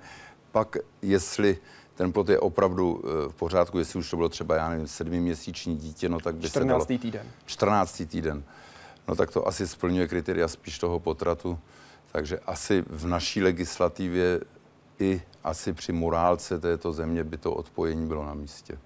Pak, 0.51 0.77
jestli 1.01 1.57
ten 1.95 2.11
plot 2.11 2.29
je 2.29 2.39
opravdu 2.39 3.03
v 3.27 3.33
pořádku, 3.33 3.79
jestli 3.79 3.99
už 3.99 4.09
to 4.09 4.15
bylo 4.15 4.29
třeba, 4.29 4.55
já 4.55 4.69
nevím, 4.69 4.87
sedmiměsíční 4.87 5.77
dítě, 5.77 6.09
no 6.09 6.19
tak 6.19 6.35
by 6.35 6.49
14. 6.49 6.63
se 6.63 6.69
dalo... 6.69 6.85
týden. 6.85 7.27
14. 7.45 8.03
týden. 8.07 8.43
No 9.07 9.15
tak 9.15 9.31
to 9.31 9.47
asi 9.47 9.67
splňuje 9.67 10.07
kritéria 10.07 10.47
spíš 10.47 10.79
toho 10.79 10.99
potratu. 10.99 11.59
Takže 12.13 12.39
asi 12.39 12.83
v 12.87 13.05
naší 13.07 13.43
legislativě 13.43 14.41
i 14.99 15.21
asi 15.43 15.73
při 15.73 15.91
morálce 15.91 16.59
této 16.59 16.91
země 16.91 17.23
by 17.23 17.37
to 17.37 17.53
odpojení 17.53 18.07
bylo 18.07 18.25
na 18.25 18.33
místě. 18.33 18.77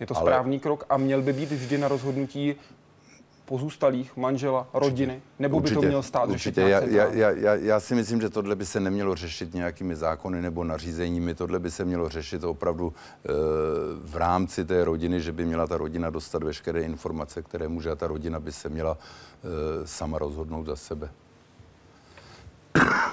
Je 0.00 0.06
to 0.06 0.14
správný 0.14 0.56
Ale... 0.56 0.62
krok 0.62 0.84
a 0.88 0.96
měl 0.96 1.22
by 1.22 1.32
být 1.32 1.52
vždy 1.52 1.78
na 1.78 1.88
rozhodnutí 1.88 2.54
pozůstalých, 3.44 4.16
manžela, 4.16 4.68
rodiny, 4.74 5.22
nebo 5.38 5.56
určitě, 5.56 5.74
by 5.74 5.80
to 5.80 5.86
měl 5.86 6.02
stát 6.02 6.28
určitě. 6.28 6.60
řešit 6.60 6.92
já, 6.92 7.10
já, 7.10 7.30
já, 7.30 7.54
já 7.54 7.80
si 7.80 7.94
myslím, 7.94 8.20
že 8.20 8.30
tohle 8.30 8.56
by 8.56 8.66
se 8.66 8.80
nemělo 8.80 9.14
řešit 9.14 9.54
nějakými 9.54 9.96
zákony 9.96 10.42
nebo 10.42 10.64
nařízeními, 10.64 11.34
tohle 11.34 11.58
by 11.58 11.70
se 11.70 11.84
mělo 11.84 12.08
řešit 12.08 12.44
opravdu 12.44 12.92
e, 12.92 13.28
v 14.04 14.16
rámci 14.16 14.64
té 14.64 14.84
rodiny, 14.84 15.20
že 15.20 15.32
by 15.32 15.44
měla 15.44 15.66
ta 15.66 15.76
rodina 15.76 16.10
dostat 16.10 16.42
veškeré 16.42 16.82
informace, 16.82 17.42
které 17.42 17.68
může 17.68 17.90
a 17.90 17.96
ta 17.96 18.06
rodina 18.06 18.40
by 18.40 18.52
se 18.52 18.68
měla 18.68 18.98
e, 18.98 19.86
sama 19.86 20.18
rozhodnout 20.18 20.66
za 20.66 20.76
sebe. 20.76 21.10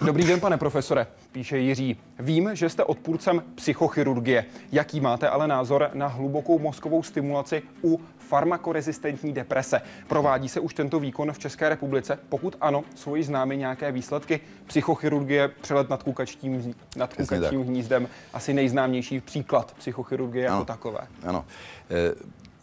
Dobrý 0.06 0.24
den, 0.24 0.40
pane 0.40 0.58
profesore, 0.58 1.08
píše 1.32 1.58
Jiří. 1.58 1.98
Vím, 2.20 2.50
že 2.54 2.70
jste 2.70 2.84
odpůrcem 2.84 3.44
psychochirurgie. 3.56 4.46
Jaký 4.72 5.00
máte 5.00 5.30
ale 5.30 5.48
názor 5.48 5.90
na 5.94 6.08
hlubokou 6.08 6.60
mozkovou 6.60 7.04
stimulaci 7.04 7.62
u 7.84 8.02
farmakorezistentní 8.18 9.34
deprese? 9.34 9.82
Provádí 10.08 10.50
se 10.50 10.60
už 10.60 10.74
tento 10.74 11.00
výkon 11.00 11.34
v 11.34 11.40
České 11.40 11.70
republice? 11.70 12.20
Pokud 12.30 12.56
ano, 12.62 12.84
jsou 12.96 13.16
již 13.16 13.26
známy 13.26 13.58
nějaké 13.58 13.92
výsledky? 13.92 14.40
Psychochirurgie, 14.68 15.48
přelet 15.48 15.90
nad 15.90 16.04
kukačním, 16.04 16.76
nad 16.96 17.14
kukačním 17.14 17.64
hnízdem, 17.64 18.08
asi 18.34 18.54
nejznámější 18.54 19.22
příklad 19.22 19.74
psychochirurgie 19.78 20.44
jako 20.44 20.56
ano, 20.56 20.66
takové. 20.66 21.08
Ano. 21.24 21.46
E, 21.90 22.16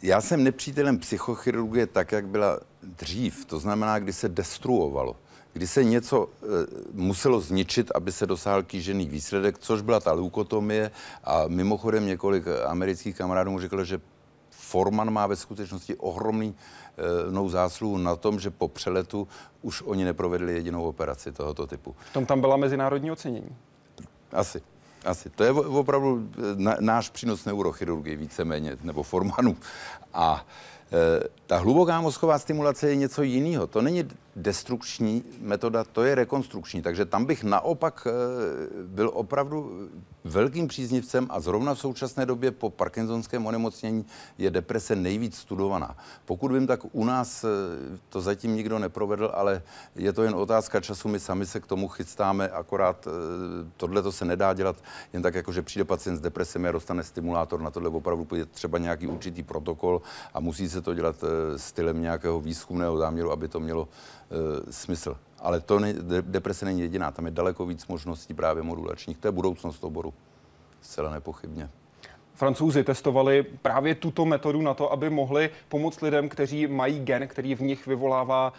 já 0.03 0.21
jsem 0.21 0.45
nepřítelem 0.45 0.99
psychochirurgie 0.99 1.87
tak, 1.87 2.13
jak 2.13 2.27
byla 2.27 2.61
dřív. 2.83 3.45
To 3.45 3.59
znamená, 3.59 3.99
kdy 3.99 4.13
se 4.13 4.29
destruovalo 4.29 5.17
kdy 5.59 5.67
se 5.67 5.85
něco 5.85 6.29
e, 6.29 6.47
muselo 6.93 7.41
zničit, 7.41 7.91
aby 7.95 8.13
se 8.13 8.27
dosáhl 8.27 8.63
kýžený 8.63 9.09
výsledek, 9.09 9.59
což 9.59 9.81
byla 9.81 10.01
ta 10.01 10.13
leukotomie 10.13 10.91
a 11.25 11.45
mimochodem 11.49 12.07
několik 12.07 12.45
amerických 12.67 13.17
kamarádů 13.17 13.51
mu 13.51 13.61
řekl, 13.61 13.85
že 13.85 14.01
Forman 14.51 15.11
má 15.11 15.27
ve 15.27 15.37
skutečnosti 15.37 15.97
ohromný 15.97 16.55
e, 17.45 17.51
zásluhu 17.51 17.99
na 17.99 18.17
tom, 18.17 18.41
že 18.41 18.51
po 18.51 18.69
přeletu 18.69 19.29
už 19.63 19.83
oni 19.83 20.05
neprovedli 20.05 20.55
jedinou 20.55 20.89
operaci 20.89 21.33
tohoto 21.33 21.67
typu. 21.67 21.97
V 22.11 22.13
tom 22.13 22.27
tam 22.27 22.41
byla 22.41 22.57
mezinárodní 22.57 23.11
ocenění. 23.11 23.57
Asi. 24.33 24.63
Asi. 25.05 25.31
To 25.31 25.45
je 25.45 25.51
opravdu 25.53 26.31
na, 26.57 26.77
náš 26.81 27.09
přínos 27.11 27.45
neurochirurgii 27.45 28.17
víceméně, 28.17 28.77
nebo 28.83 29.03
Formanu. 29.03 29.57
A 30.15 30.45
e, 30.45 30.78
ta 31.47 31.57
hluboká 31.57 32.01
mozková 32.01 32.39
stimulace 32.39 32.89
je 32.89 32.97
něco 32.97 33.23
jiného. 33.23 33.67
To 33.67 33.83
není 33.83 34.05
destrukční 34.37 35.25
metoda, 35.41 35.85
to 35.85 36.05
je 36.05 36.15
rekonstrukční. 36.15 36.83
Takže 36.83 37.05
tam 37.05 37.25
bych 37.25 37.45
naopak 37.45 38.07
eh, 38.07 38.13
byl 38.85 39.11
opravdu 39.15 39.89
velkým 40.25 40.69
příznivcem 40.69 41.27
a 41.31 41.41
zrovna 41.41 41.75
v 41.75 41.79
současné 41.79 42.27
době 42.27 42.51
po 42.51 42.71
parkinsonském 42.71 43.47
onemocnění 43.47 44.07
je 44.39 44.51
deprese 44.51 44.97
nejvíc 44.97 45.37
studovaná. 45.37 45.97
Pokud 46.25 46.53
vím, 46.53 46.67
tak 46.67 46.81
u 46.93 47.05
nás 47.05 47.45
eh, 47.45 47.49
to 48.09 48.21
zatím 48.21 48.57
nikdo 48.57 48.79
neprovedl, 48.79 49.31
ale 49.35 49.63
je 49.97 50.13
to 50.13 50.23
jen 50.23 50.35
otázka 50.35 50.81
času. 50.81 51.09
My 51.09 51.21
sami 51.21 51.47
se 51.47 51.61
k 51.61 51.67
tomu 51.67 51.89
chystáme, 51.89 52.49
akorát 52.49 53.07
eh, 53.07 53.11
tohle 53.77 54.03
to 54.03 54.13
se 54.13 54.25
nedá 54.25 54.55
dělat 54.55 54.77
jen 55.13 55.23
tak, 55.23 55.35
jako 55.35 55.53
že 55.53 55.63
přijde 55.63 55.85
pacient 55.85 56.17
s 56.17 56.21
depresemi 56.21 56.69
a 56.69 56.73
dostane 56.73 57.03
stimulátor. 57.03 57.61
Na 57.61 57.71
tohle 57.71 57.89
opravdu 57.89 58.27
je 58.37 58.47
třeba 58.47 58.79
nějaký 58.79 59.07
určitý 59.07 59.43
protokol 59.43 60.03
a 60.35 60.41
musí 60.41 60.69
se 60.69 60.78
to 60.83 60.95
dělat 60.95 61.25
stylem 61.57 62.03
nějakého 62.03 62.41
výzkumného 62.41 62.99
záměru, 62.99 63.33
aby 63.33 63.49
to 63.49 63.61
mělo 63.61 63.89
e, 63.89 64.73
smysl. 64.73 65.17
Ale 65.39 65.61
to 65.61 65.79
ne, 65.79 65.93
de, 65.93 66.23
deprese 66.23 66.65
není 66.65 66.81
jediná, 66.81 67.11
tam 67.11 67.25
je 67.25 67.31
daleko 67.31 67.67
víc 67.67 67.87
možností 67.87 68.35
právě 68.35 68.63
modulačních. 68.63 69.19
To 69.19 69.29
je 69.29 69.33
budoucnost 69.33 69.85
oboru, 69.85 70.15
zcela 70.81 71.11
nepochybně. 71.11 71.71
Francouzi 72.35 72.85
testovali 72.85 73.43
právě 73.43 73.95
tuto 73.95 74.25
metodu 74.25 74.63
na 74.63 74.75
to, 74.75 74.93
aby 74.93 75.11
mohli 75.11 75.51
pomoct 75.69 76.01
lidem, 76.01 76.29
kteří 76.29 76.67
mají 76.67 77.01
gen, 77.01 77.29
který 77.29 77.55
v 77.55 77.63
nich 77.63 77.87
vyvolává 77.87 78.53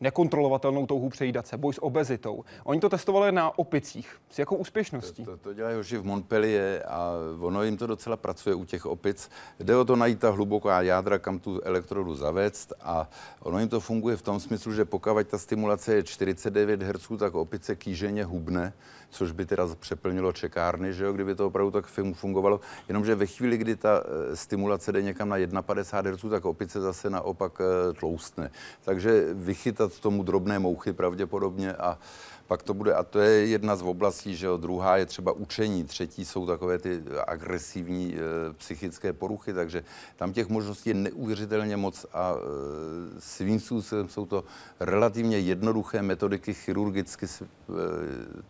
nekontrolovatelnou 0.00 0.86
touhu 0.86 1.08
přejídat 1.08 1.46
se, 1.46 1.56
boj 1.56 1.74
s 1.74 1.82
obezitou. 1.82 2.44
Oni 2.64 2.80
to 2.80 2.88
testovali 2.88 3.32
na 3.32 3.58
opicích. 3.58 4.16
S 4.30 4.38
jakou 4.38 4.56
úspěšností? 4.56 5.24
To, 5.24 5.30
to, 5.30 5.36
to 5.36 5.54
dělají 5.54 5.76
hoši 5.76 5.96
v 5.96 6.04
Montpellier 6.04 6.84
a 6.88 7.10
ono 7.40 7.62
jim 7.62 7.76
to 7.76 7.86
docela 7.86 8.16
pracuje 8.16 8.54
u 8.54 8.64
těch 8.64 8.86
opic. 8.86 9.30
Jde 9.60 9.76
o 9.76 9.84
to 9.84 9.96
najít 9.96 10.18
ta 10.18 10.30
hluboká 10.30 10.82
jádra, 10.82 11.18
kam 11.18 11.38
tu 11.38 11.60
elektrodu 11.60 12.14
zavést 12.14 12.72
a 12.80 13.08
ono 13.40 13.58
jim 13.58 13.68
to 13.68 13.80
funguje 13.80 14.16
v 14.16 14.22
tom 14.22 14.40
smyslu, 14.40 14.72
že 14.72 14.84
pokud 14.84 15.26
ta 15.26 15.38
stimulace 15.38 15.94
je 15.94 16.02
49 16.02 16.82
Hz, 16.82 17.08
tak 17.18 17.34
opice 17.34 17.76
kýženě 17.76 18.24
hubne 18.24 18.72
což 19.16 19.32
by 19.32 19.46
teda 19.46 19.68
přeplnilo 19.80 20.32
čekárny, 20.32 20.92
že 20.92 21.04
jo, 21.04 21.12
kdyby 21.12 21.34
to 21.34 21.46
opravdu 21.46 21.70
tak 21.70 21.86
fungovalo. 22.12 22.60
Jenomže 22.88 23.14
ve 23.14 23.26
chvíli, 23.26 23.56
kdy 23.56 23.76
ta 23.76 24.02
eh, 24.04 24.36
stimulace 24.36 24.92
jde 24.92 25.02
někam 25.02 25.28
na 25.28 25.62
51 25.62 26.16
Hz, 26.16 26.30
tak 26.30 26.44
opice 26.44 26.80
zase 26.80 27.10
naopak 27.10 27.60
eh, 27.60 27.92
tloustne. 27.92 28.50
Takže 28.84 29.26
vychytat 29.32 30.00
tomu 30.00 30.22
drobné 30.22 30.58
mouchy 30.58 30.92
pravděpodobně 30.92 31.74
a 31.74 31.98
pak 32.46 32.62
to 32.62 32.74
bude, 32.74 32.94
a 32.94 33.02
to 33.02 33.18
je 33.18 33.46
jedna 33.46 33.76
z 33.76 33.82
oblastí, 33.82 34.36
že 34.36 34.46
jo, 34.46 34.56
druhá 34.56 34.96
je 34.96 35.06
třeba 35.06 35.32
učení, 35.32 35.84
třetí 35.84 36.24
jsou 36.24 36.46
takové 36.46 36.78
ty 36.78 37.02
agresivní 37.26 38.14
e, 38.14 38.52
psychické 38.52 39.12
poruchy, 39.12 39.52
takže 39.52 39.84
tam 40.16 40.32
těch 40.32 40.48
možností 40.48 40.90
je 40.90 40.94
neuvěřitelně 40.94 41.76
moc 41.76 42.06
a 42.12 42.34
e, 42.34 42.40
svým 43.20 43.60
způsobem 43.60 44.08
jsou 44.08 44.26
to 44.26 44.44
relativně 44.80 45.38
jednoduché 45.38 46.02
metodiky 46.02 46.54
chirurgicky 46.54 47.26
e, 47.26 47.48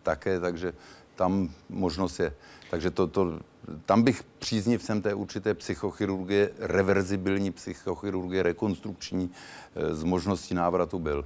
také, 0.03 0.39
takže 0.39 0.73
tam 1.15 1.49
možnost 1.69 2.19
je. 2.19 2.33
Takže 2.69 2.91
to, 2.91 3.07
to, 3.07 3.39
tam 3.85 4.03
bych 4.03 4.23
příznivcem 4.23 5.01
té 5.01 5.13
určité 5.13 5.53
psychochirurgie, 5.53 6.51
reverzibilní 6.59 7.51
psychochirurgie, 7.51 8.43
rekonstrukční, 8.43 9.31
e, 9.75 9.95
z 9.95 10.03
možností 10.03 10.53
návratu 10.53 10.99
byl. 10.99 11.25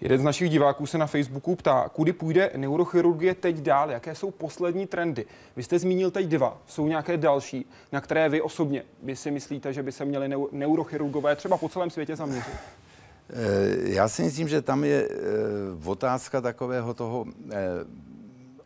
Jeden 0.00 0.18
z 0.18 0.22
našich 0.22 0.50
diváků 0.50 0.86
se 0.86 0.98
na 0.98 1.06
Facebooku 1.06 1.56
ptá, 1.56 1.88
kudy 1.88 2.12
půjde 2.12 2.50
neurochirurgie 2.56 3.34
teď 3.34 3.56
dál, 3.56 3.90
jaké 3.90 4.14
jsou 4.14 4.30
poslední 4.30 4.86
trendy. 4.86 5.26
Vy 5.56 5.62
jste 5.62 5.78
zmínil 5.78 6.10
teď 6.10 6.26
dva, 6.26 6.58
jsou 6.66 6.88
nějaké 6.88 7.16
další, 7.16 7.66
na 7.92 8.00
které 8.00 8.28
vy 8.28 8.42
osobně 8.42 8.82
vy 9.02 9.16
si 9.16 9.30
myslíte, 9.30 9.72
že 9.72 9.82
by 9.82 9.92
se 9.92 10.04
měli 10.04 10.30
neurochirurgové 10.52 11.36
třeba 11.36 11.56
po 11.56 11.68
celém 11.68 11.90
světě 11.90 12.16
zaměřit? 12.16 12.54
Eh, 13.30 13.92
já 13.92 14.08
si 14.08 14.22
myslím, 14.22 14.48
že 14.48 14.62
tam 14.62 14.84
je 14.84 15.08
eh, 15.10 15.88
otázka 15.88 16.40
takového 16.40 16.94
toho 16.94 17.26
eh, 17.50 17.56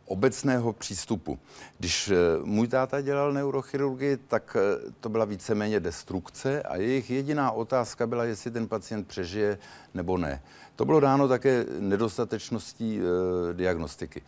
obecného 0.05 0.73
přístupu. 0.73 1.39
Když 1.79 2.11
můj 2.43 2.67
táta 2.67 3.01
dělal 3.01 3.33
neurochirurgii, 3.33 4.17
tak 4.17 4.57
to 4.99 5.09
byla 5.09 5.25
víceméně 5.25 5.79
destrukce 5.79 6.61
a 6.61 6.77
jejich 6.77 7.09
jediná 7.09 7.51
otázka 7.51 8.07
byla, 8.07 8.25
jestli 8.25 8.51
ten 8.51 8.67
pacient 8.67 9.07
přežije 9.07 9.57
nebo 9.93 10.17
ne. 10.17 10.41
To 10.75 10.85
bylo 10.85 10.99
dáno 10.99 11.27
také 11.27 11.65
nedostatečností 11.79 12.99
e, 12.99 13.53
diagnostiky. 13.53 14.21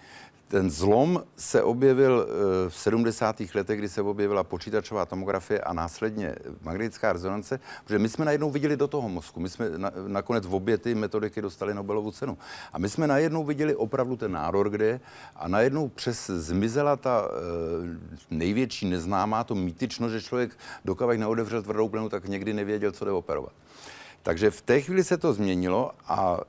Ten 0.48 0.70
zlom 0.70 1.24
se 1.36 1.64
objevil 1.64 2.28
eh, 2.28 2.70
v 2.70 2.78
70. 2.78 3.42
letech, 3.56 3.80
kdy 3.80 3.90
se 3.90 4.02
objevila 4.02 4.44
počítačová 4.44 5.06
tomografie 5.06 5.60
a 5.60 5.74
následně 5.74 6.36
magnetická 6.62 7.14
rezonance, 7.14 7.60
protože 7.84 8.00
my 8.00 8.10
jsme 8.10 8.26
najednou 8.26 8.52
viděli 8.52 8.78
do 8.78 8.88
toho 8.88 9.10
mozku. 9.10 9.40
My 9.40 9.50
jsme 9.50 9.70
na, 9.78 9.92
nakonec 10.08 10.46
v 10.46 10.56
obě 10.56 10.78
ty 10.78 10.96
metodiky 10.96 11.42
dostali 11.42 11.74
Nobelovu 11.74 12.12
cenu. 12.12 12.38
A 12.74 12.80
my 12.80 12.90
jsme 12.90 13.08
najednou 13.08 13.44
viděli 13.44 13.76
opravdu 13.76 14.16
ten 14.16 14.32
nádor, 14.32 14.70
kde 14.70 14.86
je, 14.86 15.00
a 15.36 15.48
najednou 15.48 15.88
přes 15.88 16.28
zmizela 16.28 16.96
ta 16.96 17.28
e, 17.28 18.36
největší 18.36 18.90
neznámá, 18.90 19.44
to 19.44 19.56
mýtično, 19.56 20.10
že 20.10 20.22
člověk 20.22 20.52
dokavek 20.86 21.20
neodevřel 21.20 21.64
tvrdou 21.64 21.90
plenu, 21.90 22.10
tak 22.10 22.28
někdy 22.28 22.54
nevěděl, 22.54 22.92
co 22.92 23.06
jde 23.06 23.12
operovat. 23.12 23.54
Takže 24.26 24.52
v 24.52 24.62
té 24.62 24.82
chvíli 24.82 25.04
se 25.04 25.18
to 25.18 25.34
změnilo 25.34 25.92
a 26.08 26.40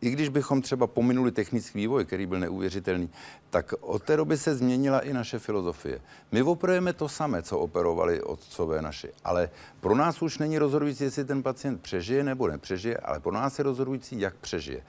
i 0.00 0.10
když 0.10 0.28
bychom 0.28 0.62
třeba 0.62 0.86
pominuli 0.86 1.32
technický 1.32 1.78
vývoj, 1.78 2.04
který 2.04 2.26
byl 2.26 2.40
neuvěřitelný, 2.40 3.10
tak 3.50 3.74
od 3.80 4.02
té 4.02 4.16
doby 4.16 4.36
se 4.36 4.54
změnila 4.54 5.00
i 5.00 5.12
naše 5.12 5.38
filozofie. 5.38 6.00
My 6.32 6.42
operujeme 6.42 6.92
to 6.92 7.08
samé, 7.08 7.42
co 7.42 7.58
operovali 7.58 8.22
otcové 8.22 8.82
naši, 8.82 9.08
ale 9.24 9.50
pro 9.80 9.94
nás 9.94 10.22
už 10.22 10.38
není 10.38 10.58
rozhodující, 10.58 11.04
jestli 11.04 11.24
ten 11.24 11.42
pacient 11.42 11.82
přežije 11.82 12.24
nebo 12.24 12.48
nepřežije, 12.48 12.96
ale 12.96 13.20
pro 13.20 13.32
nás 13.32 13.58
je 13.58 13.64
rozhodující, 13.64 14.20
jak 14.20 14.36
přežije. 14.36 14.82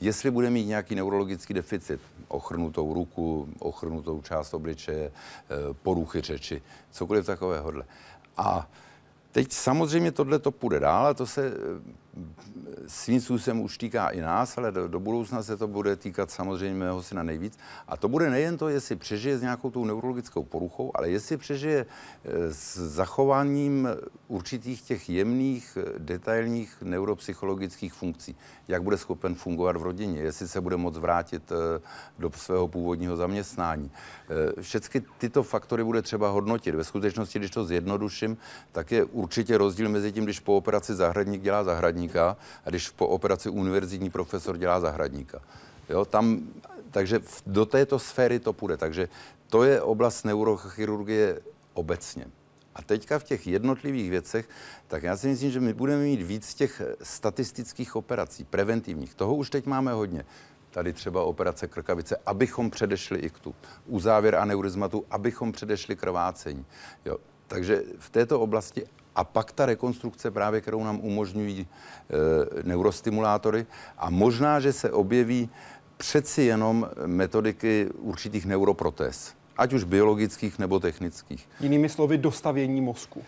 Jestli 0.00 0.30
bude 0.30 0.50
mít 0.50 0.64
nějaký 0.64 0.94
neurologický 0.94 1.54
deficit, 1.54 2.00
ochrnutou 2.28 2.94
ruku, 2.94 3.48
ochrnutou 3.58 4.22
část 4.22 4.54
obličeje, 4.54 5.12
eh, 5.12 5.74
poruchy 5.82 6.20
řeči, 6.20 6.62
cokoliv 6.90 7.26
takového. 7.26 7.72
A 8.36 8.68
Teď 9.34 9.52
samozřejmě 9.52 10.12
tohle 10.12 10.38
to 10.38 10.50
půjde 10.50 10.80
dál 10.80 11.06
a 11.06 11.14
to 11.14 11.26
se 11.26 11.52
svým 12.86 13.20
způsobem 13.20 13.60
už 13.60 13.78
týká 13.78 14.08
i 14.08 14.20
nás, 14.20 14.58
ale 14.58 14.72
do, 14.72 14.88
do 14.88 15.00
budoucna 15.00 15.42
se 15.42 15.56
to 15.56 15.68
bude 15.68 15.96
týkat 15.96 16.30
samozřejmě 16.30 16.74
mého 16.74 17.02
syna 17.02 17.22
nejvíc. 17.22 17.58
A 17.88 17.96
to 17.96 18.08
bude 18.08 18.30
nejen 18.30 18.58
to, 18.58 18.68
jestli 18.68 18.96
přežije 18.96 19.38
s 19.38 19.42
nějakou 19.42 19.70
tou 19.70 19.84
neurologickou 19.84 20.44
poruchou, 20.44 20.90
ale 20.94 21.10
jestli 21.10 21.36
přežije 21.36 21.86
eh, 22.24 22.54
s 22.54 22.76
zachováním 22.76 23.88
určitých 24.28 24.82
těch 24.82 25.10
jemných, 25.10 25.78
eh, 25.80 25.98
detailních 25.98 26.82
neuropsychologických 26.82 27.92
funkcí. 27.92 28.36
Jak 28.68 28.82
bude 28.82 28.98
schopen 28.98 29.34
fungovat 29.34 29.76
v 29.76 29.82
rodině, 29.82 30.20
jestli 30.20 30.48
se 30.48 30.60
bude 30.60 30.76
moct 30.76 30.96
vrátit 30.96 31.52
eh, 31.52 31.80
do 32.18 32.30
svého 32.30 32.68
původního 32.68 33.16
zaměstnání. 33.16 33.90
Všechny 34.60 35.02
tyto 35.18 35.42
faktory 35.42 35.84
bude 35.84 36.02
třeba 36.02 36.28
hodnotit. 36.28 36.74
Ve 36.74 36.84
skutečnosti, 36.84 37.38
když 37.38 37.50
to 37.50 37.64
zjednoduším, 37.64 38.36
tak 38.72 38.92
je 38.92 39.04
určitě 39.04 39.58
rozdíl 39.58 39.88
mezi 39.88 40.12
tím, 40.12 40.24
když 40.24 40.40
po 40.40 40.56
operaci 40.56 40.94
zahradník 40.94 41.42
dělá 41.42 41.64
zahradníka 42.08 42.36
a 42.64 42.70
když 42.70 42.90
po 42.90 43.06
operaci 43.06 43.48
univerzitní 43.48 44.10
profesor 44.10 44.56
dělá 44.56 44.80
zahradníka. 44.80 45.40
Jo, 45.88 46.04
tam, 46.04 46.40
takže 46.90 47.20
do 47.46 47.66
této 47.66 47.98
sféry 47.98 48.38
to 48.38 48.52
půjde. 48.52 48.76
Takže 48.76 49.08
to 49.48 49.64
je 49.64 49.82
oblast 49.82 50.24
neurochirurgie 50.24 51.40
obecně. 51.74 52.26
A 52.74 52.82
teďka 52.82 53.18
v 53.18 53.24
těch 53.24 53.46
jednotlivých 53.46 54.10
věcech, 54.10 54.48
tak 54.88 55.02
já 55.02 55.16
si 55.16 55.28
myslím, 55.28 55.50
že 55.50 55.60
my 55.60 55.72
budeme 55.72 56.02
mít 56.02 56.22
víc 56.22 56.54
těch 56.54 56.82
statistických 57.02 57.96
operací, 57.96 58.44
preventivních. 58.44 59.14
Toho 59.14 59.34
už 59.34 59.50
teď 59.50 59.66
máme 59.66 59.92
hodně. 59.92 60.24
Tady 60.70 60.92
třeba 60.92 61.22
operace 61.22 61.68
krkavice, 61.68 62.16
abychom 62.26 62.70
předešli 62.70 63.18
iktu. 63.18 63.54
Uzávěr 63.86 64.34
aneurizmatu, 64.34 65.04
abychom 65.10 65.52
předešli 65.52 65.96
krvácení. 65.96 66.66
Jo. 67.04 67.18
Takže 67.54 67.82
v 67.98 68.10
této 68.10 68.40
oblasti 68.40 68.82
a 69.14 69.24
pak 69.24 69.52
ta 69.52 69.66
rekonstrukce 69.66 70.30
právě, 70.30 70.60
kterou 70.60 70.84
nám 70.84 71.00
umožňují 71.02 71.60
e, 71.60 71.66
neurostimulátory 72.62 73.66
a 73.98 74.10
možná, 74.10 74.60
že 74.60 74.72
se 74.72 74.90
objeví 74.90 75.48
přeci 75.96 76.42
jenom 76.42 76.90
metodiky 77.06 77.88
určitých 77.98 78.46
neuroprotéz, 78.46 79.34
ať 79.56 79.72
už 79.72 79.84
biologických 79.84 80.58
nebo 80.58 80.80
technických. 80.80 81.48
Jinými 81.60 81.88
slovy, 81.88 82.18
dostavění 82.18 82.80
mozku. 82.80 83.22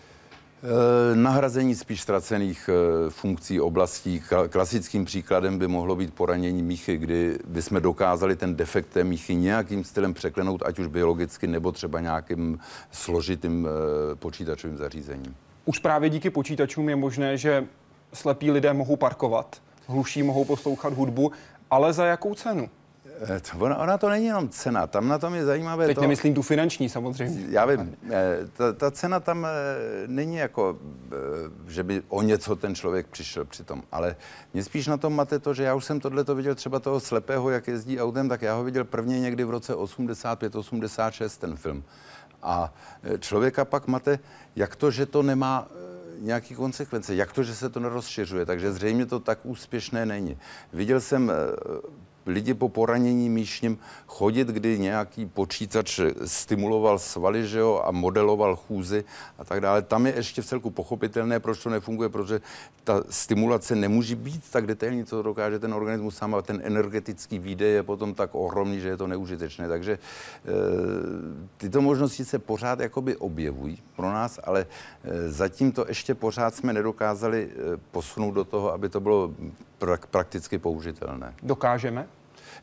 E, 0.63 1.17
nahrazení 1.17 1.75
spíš 1.75 2.01
ztracených 2.01 2.69
e, 2.69 3.11
funkcí 3.11 3.61
oblastí. 3.61 4.23
Klasickým 4.49 5.05
příkladem 5.05 5.59
by 5.59 5.69
mohlo 5.69 5.97
být 5.97 6.15
poranění 6.15 6.63
míchy, 6.63 6.97
kdy 6.97 7.39
bychom 7.49 7.83
dokázali 7.83 8.37
ten 8.37 8.57
defekt 8.57 8.87
té 8.87 9.05
míchy 9.05 9.35
nějakým 9.35 9.85
stylem 9.85 10.15
překlenout, 10.15 10.63
ať 10.67 10.79
už 10.79 10.87
biologicky 10.87 11.47
nebo 11.47 11.73
třeba 11.73 12.01
nějakým 12.01 12.59
složitým 12.91 13.69
e, 13.69 14.17
počítačovým 14.17 14.77
zařízením. 14.77 15.37
Už 15.65 15.79
právě 15.79 16.11
díky 16.11 16.31
počítačům 16.31 16.89
je 16.89 16.97
možné, 16.97 17.37
že 17.37 17.67
slepí 18.13 18.51
lidé 18.51 18.73
mohou 18.73 18.97
parkovat, 18.97 19.63
hluší 19.87 20.23
mohou 20.23 20.45
poslouchat 20.45 20.93
hudbu, 20.93 21.33
ale 21.71 21.93
za 21.93 22.07
jakou 22.07 22.35
cenu? 22.35 22.69
Eh, 23.21 23.41
ona, 23.59 23.77
ona 23.77 23.99
to 23.99 24.09
není 24.09 24.27
jenom 24.27 24.49
cena, 24.49 24.87
tam 24.87 25.09
na 25.09 25.19
tom 25.19 25.35
je 25.35 25.45
zajímavé 25.45 25.87
Teď 25.87 25.95
to... 25.95 26.01
nemyslím 26.01 26.35
tu 26.35 26.43
finanční 26.43 26.89
samozřejmě. 26.89 27.47
Já 27.49 27.67
vím, 27.67 27.97
eh, 28.11 28.39
ta, 28.53 28.73
ta 28.73 28.91
cena 28.91 29.21
tam 29.21 29.47
eh, 29.47 29.49
není 30.07 30.37
jako, 30.37 30.79
že 31.69 31.83
by 31.83 32.03
o 32.09 32.23
něco 32.23 32.57
ten 32.57 32.75
člověk 32.75 33.07
přišel 33.07 33.45
přitom, 33.45 33.83
ale 33.93 34.17
mě 34.55 34.65
spíš 34.65 34.87
na 34.87 34.97
tom 34.97 35.15
máte 35.15 35.39
to, 35.39 35.55
že 35.55 35.63
já 35.63 35.75
už 35.75 35.85
jsem 35.85 36.01
tohle 36.01 36.25
viděl 36.35 36.55
třeba 36.55 36.79
toho 36.79 37.01
slepého, 37.01 37.51
jak 37.51 37.69
jezdí 37.69 38.01
autem, 38.01 38.29
tak 38.29 38.43
já 38.43 38.55
ho 38.55 38.65
viděl 38.65 38.85
prvně 38.85 39.21
někdy 39.21 39.45
v 39.45 39.51
roce 39.51 39.75
85-86 39.75 41.41
ten 41.41 41.57
film. 41.57 41.85
A 42.43 42.75
člověka 43.19 43.65
pak 43.65 43.87
máte, 43.87 44.19
jak 44.57 44.77
to, 44.77 44.91
že 44.91 45.07
to 45.07 45.23
nemá 45.23 45.69
nějaký 46.19 46.55
konsekvence, 46.55 47.15
jak 47.15 47.33
to, 47.33 47.43
že 47.43 47.55
se 47.55 47.69
to 47.69 47.81
nerozšiřuje, 47.81 48.47
takže 48.47 48.73
zřejmě 48.73 49.07
to 49.07 49.21
tak 49.21 49.39
úspěšné 49.43 50.07
není. 50.07 50.39
Viděl 50.73 51.01
jsem 51.01 51.33
lidi 52.27 52.55
po 52.55 52.69
poranění 52.69 53.31
míšním 53.31 53.79
chodit, 54.07 54.49
kdy 54.49 54.79
nějaký 54.79 55.27
počítač 55.27 56.01
stimuloval 56.25 56.99
svaly 56.99 57.47
že 57.47 57.59
jo, 57.59 57.83
a 57.85 57.91
modeloval 57.91 58.57
chůzy 58.57 59.05
a 59.39 59.45
tak 59.45 59.61
dále. 59.61 59.83
Tam 59.83 60.07
je 60.07 60.15
ještě 60.17 60.43
v 60.43 60.47
celku 60.47 60.71
pochopitelné, 60.71 61.41
proč 61.41 61.63
to 61.63 61.71
nefunguje, 61.71 62.09
protože 62.09 62.41
ta 62.85 63.03
stimulace 63.11 63.75
nemůže 63.75 64.17
být 64.17 64.43
tak 64.51 64.67
detailní, 64.67 65.05
co 65.05 65.23
dokáže 65.23 65.59
ten 65.59 65.75
organismus 65.75 66.17
sám 66.17 66.35
a 66.35 66.43
ten 66.43 66.61
energetický 66.65 67.39
výdej 67.39 67.73
je 67.75 67.83
potom 67.83 68.15
tak 68.15 68.35
ohromný, 68.35 68.81
že 68.81 68.89
je 68.89 68.97
to 68.97 69.07
neužitečné. 69.07 69.69
Takže 69.69 69.93
e, 69.93 69.99
tyto 71.57 71.83
možnosti 71.83 72.25
se 72.25 72.39
pořád 72.39 72.81
jakoby 72.81 73.17
objevují 73.17 73.83
pro 73.97 74.13
nás, 74.13 74.41
ale 74.45 74.67
e, 75.05 75.31
zatím 75.31 75.73
to 75.73 75.85
ještě 75.89 76.15
pořád 76.15 76.55
jsme 76.55 76.73
nedokázali 76.73 77.49
e, 77.51 77.77
posunout 77.91 78.31
do 78.31 78.45
toho, 78.45 78.73
aby 78.73 78.89
to 78.89 79.01
bylo 79.01 79.35
prak- 79.81 80.07
prakticky 80.11 80.59
použitelné. 80.59 81.35
Dokážeme? 81.43 82.07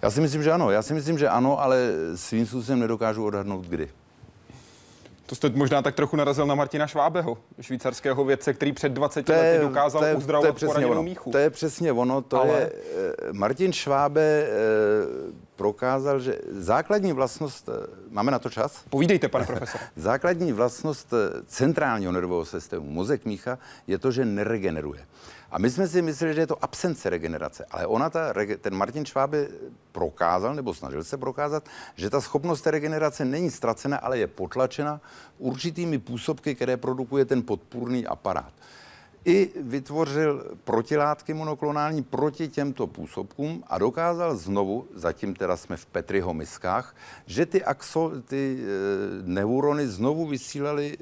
Já 0.04 0.12
si 0.12 0.22
myslím, 0.22 0.44
že 0.44 0.52
ano. 0.52 0.72
Já 0.72 0.82
si 0.82 0.94
myslím, 0.94 1.18
že 1.18 1.30
ano, 1.30 1.62
ale 1.62 1.92
svým 2.16 2.46
způsobem 2.46 2.80
nedokážu 2.80 3.26
odhadnout 3.26 3.66
kdy. 3.66 3.90
To 5.26 5.36
jste 5.36 5.50
možná 5.50 5.82
tak 5.82 5.96
trochu 5.96 6.16
narazil 6.16 6.46
na 6.46 6.56
Martina 6.56 6.88
Švábeho, 6.88 7.38
švýcarského 7.62 8.26
vědce, 8.26 8.54
který 8.54 8.74
před 8.74 8.92
20 8.92 9.26
to 9.26 9.32
je, 9.32 9.40
lety 9.40 9.64
dokázal 9.64 10.02
to 10.02 10.08
je, 10.08 10.16
uzdravovat 10.16 10.60
to 10.60 10.66
je 10.66 10.68
poraněnou 10.68 10.92
ono. 10.92 11.04
míchu. 11.04 11.32
To 11.32 11.38
je 11.38 11.50
přesně 11.50 11.92
ono. 11.92 12.22
To 12.22 12.42
Ale... 12.42 12.54
je, 12.54 12.72
eh, 13.30 13.34
Martin 13.34 13.74
Švábe 13.74 14.22
eh, 14.22 14.50
prokázal, 15.56 16.20
že 16.20 16.40
základní 16.52 17.14
vlastnost, 17.14 17.70
eh, 17.70 17.88
máme 18.10 18.32
na 18.32 18.40
to 18.40 18.50
čas? 18.50 18.84
Povídejte, 18.90 19.28
pane 19.28 19.46
profesor. 19.46 19.82
základní 19.96 20.52
vlastnost 20.52 21.14
centrálního 21.46 22.12
nervového 22.12 22.46
systému, 22.46 22.92
mozek 22.92 23.26
mícha, 23.26 23.58
je 23.88 23.98
to, 23.98 24.12
že 24.12 24.26
neregeneruje. 24.26 25.06
A 25.54 25.60
my 25.60 25.70
jsme 25.70 25.88
si 25.88 26.02
mysleli, 26.02 26.34
že 26.34 26.42
je 26.42 26.48
to 26.48 26.64
absence 26.64 27.10
regenerace, 27.10 27.66
ale 27.72 27.88
ona, 27.88 28.10
ta, 28.10 28.34
ten 28.62 28.76
Martin 28.76 29.06
Švábe 29.06 29.48
prokázal, 29.92 30.56
nebo 30.56 30.74
snažil 30.74 31.04
se 31.04 31.18
prokázat, 31.18 31.66
že 31.96 32.10
ta 32.10 32.22
schopnost 32.22 32.62
té 32.62 32.72
regenerace 32.72 33.26
není 33.26 33.52
ztracena, 33.52 33.98
ale 33.98 34.18
je 34.18 34.28
potlačena 34.28 35.02
určitými 35.38 36.00
působky, 36.00 36.56
které 36.56 36.78
produkuje 36.78 37.26
ten 37.26 37.44
podpůrný 37.44 38.08
aparát. 38.08 38.54
I 39.26 39.52
vytvořil 39.62 40.58
protilátky 40.64 41.34
monoklonální 41.34 42.04
proti 42.04 42.48
těmto 42.48 42.88
působkům 42.88 43.64
a 43.68 43.78
dokázal 43.78 44.36
znovu, 44.36 44.88
zatím 44.96 45.36
teda 45.36 45.58
jsme 45.58 45.78
v 45.78 45.86
Petriho 45.86 46.34
miskách, 46.34 46.96
že 47.26 47.46
ty, 47.46 47.64
axo, 47.64 48.12
ty 48.26 48.58
e, 48.58 48.66
neurony 49.22 49.88
znovu 49.88 50.28
vysílaly 50.28 50.98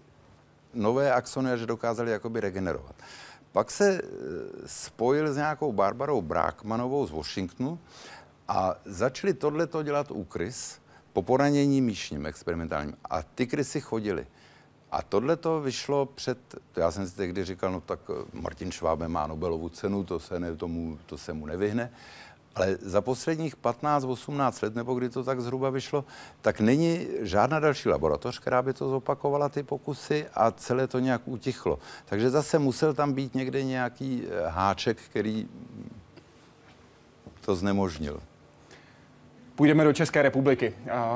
nové 0.73 1.13
axony 1.13 1.51
a 1.51 1.55
že 1.55 1.65
dokázali 1.65 2.11
jakoby 2.11 2.39
regenerovat. 2.39 2.95
Pak 3.51 3.71
se 3.71 3.93
e, 3.93 4.01
spojil 4.65 5.33
s 5.33 5.37
nějakou 5.37 5.71
Barbarou 5.71 6.21
Brákmanovou 6.21 7.07
z 7.07 7.11
Washingtonu 7.11 7.79
a 8.47 8.75
začali 8.85 9.33
tohleto 9.33 9.83
dělat 9.83 10.11
u 10.11 10.23
krys 10.23 10.79
po 11.13 11.21
poranění 11.21 11.81
míšním 11.81 12.25
experimentálním. 12.25 12.97
A 13.09 13.23
ty 13.23 13.47
krysy 13.47 13.81
chodily. 13.81 14.27
A 14.91 15.01
tohle 15.01 15.37
to 15.37 15.61
vyšlo 15.61 16.05
před, 16.05 16.37
já 16.75 16.91
jsem 16.91 17.09
si 17.09 17.15
tehdy 17.15 17.45
říkal, 17.45 17.71
no 17.71 17.81
tak 17.81 17.99
e, 18.09 18.13
Martin 18.37 18.71
Švábe 18.71 19.07
má 19.07 19.27
Nobelovu 19.27 19.69
cenu, 19.69 20.03
to 20.03 20.19
se, 20.19 20.39
ne, 20.39 20.55
tomu, 20.55 20.99
to 21.05 21.17
se 21.17 21.33
mu 21.33 21.45
nevyhne. 21.45 21.91
Ale 22.55 22.77
za 22.81 23.01
posledních 23.01 23.57
15-18 23.57 24.63
let, 24.63 24.75
nebo 24.75 24.93
kdy 24.93 25.09
to 25.09 25.23
tak 25.23 25.41
zhruba 25.41 25.69
vyšlo, 25.69 26.05
tak 26.41 26.59
není 26.59 27.07
žádná 27.21 27.59
další 27.59 27.89
laboratoř, 27.89 28.39
která 28.39 28.61
by 28.61 28.73
to 28.73 28.89
zopakovala 28.89 29.49
ty 29.49 29.63
pokusy 29.63 30.25
a 30.33 30.51
celé 30.51 30.87
to 30.87 30.99
nějak 30.99 31.21
utichlo. 31.25 31.79
Takže 32.05 32.29
zase 32.29 32.59
musel 32.59 32.93
tam 32.93 33.13
být 33.13 33.35
někde 33.35 33.63
nějaký 33.63 34.23
eh, 34.25 34.49
háček, 34.49 34.97
který 34.97 35.47
to 37.41 37.55
znemožnil. 37.55 38.21
Půjdeme 39.55 39.83
do 39.83 39.93
České 39.93 40.21
republiky. 40.21 40.73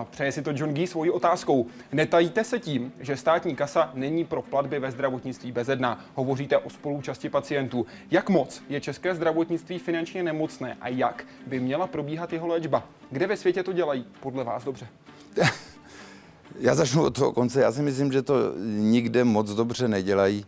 Přeje 0.10 0.32
si 0.32 0.42
to 0.42 0.52
John 0.54 0.74
Gee 0.74 0.88
svojí 0.88 1.12
otázkou. 1.12 1.66
Netajíte 1.92 2.44
se 2.44 2.60
tím, 2.60 2.94
že 3.00 3.18
státní 3.18 3.56
kasa 3.56 3.92
není 3.94 4.26
pro 4.26 4.42
platby 4.42 4.80
ve 4.80 4.92
zdravotnictví 4.92 5.52
bezedná. 5.52 6.06
Hovoříte 6.16 6.58
o 6.58 6.70
spolúčasti 6.70 7.30
pacientů. 7.30 7.86
Jak 8.12 8.30
moc 8.30 8.62
je 8.70 8.82
české 8.82 9.16
zdravotnictví 9.16 9.80
finančně 9.80 10.24
nemocné 10.24 10.78
a 10.82 10.88
jak 10.88 11.26
by 11.48 11.60
měla 11.60 11.88
probíhat 11.88 12.34
jeho 12.34 12.48
léčba? 12.48 12.84
Kde 13.12 13.28
ve 13.28 13.38
světě 13.38 13.64
to 13.64 13.74
dělají 13.74 14.06
podle 14.20 14.44
vás 14.44 14.64
dobře? 14.64 14.88
Já 16.60 16.76
začnu 16.76 17.04
od 17.04 17.16
toho 17.16 17.32
konce. 17.32 17.62
Já 17.62 17.72
si 17.72 17.82
myslím, 17.82 18.12
že 18.12 18.22
to 18.22 18.36
nikde 18.66 19.24
moc 19.24 19.50
dobře 19.50 19.88
nedělají. 19.88 20.46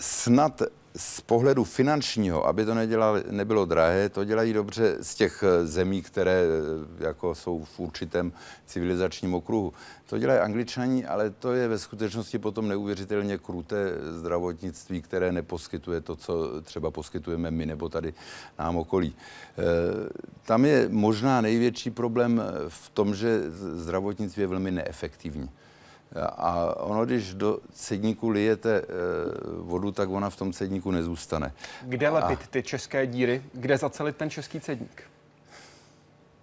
Snad 0.00 0.62
z 0.96 1.20
pohledu 1.20 1.64
finančního, 1.64 2.46
aby 2.46 2.64
to 2.64 2.74
nedělali, 2.74 3.24
nebylo 3.30 3.64
drahé, 3.64 4.08
to 4.08 4.24
dělají 4.24 4.52
dobře 4.52 4.96
z 5.00 5.14
těch 5.14 5.44
eh, 5.46 5.66
zemí, 5.66 6.02
které 6.02 6.42
eh, 6.42 7.04
jako 7.04 7.34
jsou 7.34 7.64
v 7.64 7.80
určitém 7.80 8.32
civilizačním 8.66 9.34
okruhu. 9.34 9.72
To 10.06 10.18
dělají 10.18 10.40
angličani, 10.40 11.06
ale 11.06 11.30
to 11.30 11.52
je 11.52 11.68
ve 11.68 11.78
skutečnosti 11.78 12.38
potom 12.38 12.68
neuvěřitelně 12.68 13.38
kruté 13.38 13.92
zdravotnictví, 14.10 15.02
které 15.02 15.32
neposkytuje 15.32 16.00
to, 16.00 16.16
co 16.16 16.60
třeba 16.62 16.90
poskytujeme 16.90 17.50
my 17.50 17.66
nebo 17.66 17.88
tady 17.88 18.14
nám 18.58 18.76
okolí. 18.76 19.14
Eh, 19.14 19.62
tam 20.46 20.64
je 20.64 20.88
možná 20.88 21.40
největší 21.40 21.90
problém 21.90 22.42
v 22.68 22.88
tom, 22.88 23.14
že 23.14 23.50
zdravotnictví 23.50 24.40
je 24.40 24.46
velmi 24.46 24.70
neefektivní. 24.70 25.50
A 26.22 26.76
ono, 26.80 27.06
když 27.06 27.34
do 27.34 27.58
cedníku 27.72 28.28
lijete 28.28 28.78
e, 28.78 28.84
vodu, 29.58 29.92
tak 29.92 30.08
ona 30.08 30.30
v 30.30 30.36
tom 30.36 30.52
cedníku 30.52 30.90
nezůstane. 30.90 31.52
Kde 31.82 32.08
lepit 32.08 32.38
a... 32.44 32.46
ty 32.50 32.62
české 32.62 33.06
díry? 33.06 33.42
Kde 33.52 33.78
zacelit 33.78 34.16
ten 34.16 34.30
český 34.30 34.60
cedník? 34.60 35.02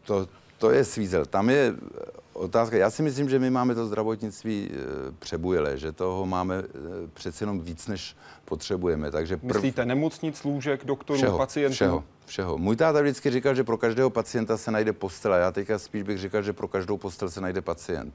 To, 0.05 0.28
to 0.57 0.72
je 0.72 0.84
svízel. 0.84 1.26
Tam 1.26 1.49
je 1.49 1.74
otázka. 2.34 2.78
Já 2.78 2.89
si 2.89 3.03
myslím, 3.03 3.30
že 3.30 3.39
my 3.39 3.49
máme 3.49 3.76
to 3.76 3.86
zdravotnictví 3.86 4.69
e, 4.72 4.78
přebujelé, 5.19 5.78
že 5.78 5.91
toho 5.91 6.26
máme 6.26 6.55
e, 6.55 6.63
přeci 7.13 7.43
jenom 7.43 7.59
víc, 7.59 7.88
než 7.88 8.15
potřebujeme. 8.45 9.11
Takže 9.11 9.38
prv... 9.38 9.53
Myslíte 9.53 9.86
nemocnic, 9.86 10.43
lůžek, 10.43 10.86
doktorů, 10.86 11.17
všeho, 11.17 11.38
pacientů? 11.38 11.74
Všeho, 11.74 12.03
všeho. 12.32 12.57
Můj 12.57 12.75
táta 12.75 13.01
vždycky 13.01 13.32
říkal, 13.32 13.55
že 13.55 13.63
pro 13.63 13.77
každého 13.77 14.09
pacienta 14.09 14.57
se 14.57 14.71
najde 14.71 14.93
postel. 14.93 15.34
Já 15.34 15.51
teďka 15.51 15.79
spíš 15.79 16.03
bych 16.03 16.17
říkal, 16.17 16.41
že 16.41 16.53
pro 16.53 16.67
každou 16.67 16.97
postel 16.97 17.29
se 17.29 17.41
najde 17.41 17.61
pacient 17.61 18.13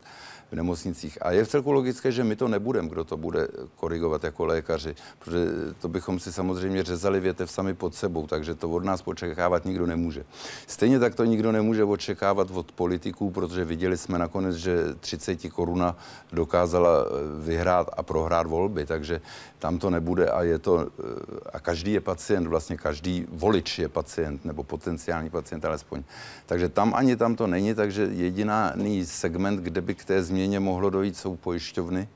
v 0.52 0.56
nemocnicích. 0.56 1.18
A 1.20 1.30
je 1.30 1.44
v 1.44 1.48
celku 1.48 1.72
logické, 1.72 2.12
že 2.12 2.24
my 2.24 2.36
to 2.36 2.48
nebudeme, 2.48 2.88
kdo 2.88 3.04
to 3.04 3.16
bude 3.16 3.48
korigovat 3.76 4.24
jako 4.24 4.44
lékaři, 4.44 4.94
protože 5.18 5.46
to 5.80 5.88
bychom 5.88 6.18
si 6.18 6.32
samozřejmě 6.32 6.82
řezali 6.82 7.20
větev 7.20 7.50
sami 7.50 7.74
pod 7.74 7.94
sebou, 7.94 8.26
takže 8.26 8.54
to 8.54 8.70
od 8.70 8.84
nás 8.84 9.02
očekávat 9.04 9.64
nikdo 9.64 9.86
nemůže. 9.86 10.24
Stejně 10.66 10.98
tak 10.98 11.14
to 11.14 11.24
nikdo 11.24 11.52
nemůže 11.52 11.84
očekávat 11.84 12.50
od 12.50 12.72
politiků, 12.72 13.30
protože 13.30 13.64
viděli 13.64 13.96
jsme 13.96 14.18
nakonec, 14.18 14.56
že 14.56 14.94
30 15.00 15.50
koruna 15.52 15.96
dokázala 16.32 17.04
eh, 17.04 17.44
vyhrát 17.44 17.90
a 17.96 18.02
prohrát 18.02 18.46
volby, 18.46 18.86
takže 18.86 19.20
tam 19.58 19.78
to 19.78 19.90
nebude 19.90 20.30
a 20.30 20.42
je 20.42 20.58
to, 20.58 20.86
eh, 20.86 21.50
a 21.52 21.60
každý 21.60 21.92
je 21.92 22.00
pacient, 22.00 22.46
vlastně 22.46 22.76
každý 22.76 23.26
volič 23.28 23.78
je 23.78 23.88
pacient, 23.88 24.05
nebo 24.44 24.62
potenciální 24.62 25.30
pacient 25.30 25.64
alespoň. 25.64 26.02
Takže 26.46 26.68
tam 26.68 26.94
ani 26.94 27.16
tam 27.16 27.36
to 27.36 27.46
není, 27.46 27.74
takže 27.74 28.08
jediný 28.12 29.04
segment, 29.04 29.60
kde 29.60 29.80
by 29.80 29.94
k 29.94 30.04
té 30.04 30.22
změně 30.22 30.60
mohlo 30.60 30.90
dojít, 30.90 31.16
jsou 31.16 31.36
pojišťovny, 31.36 32.08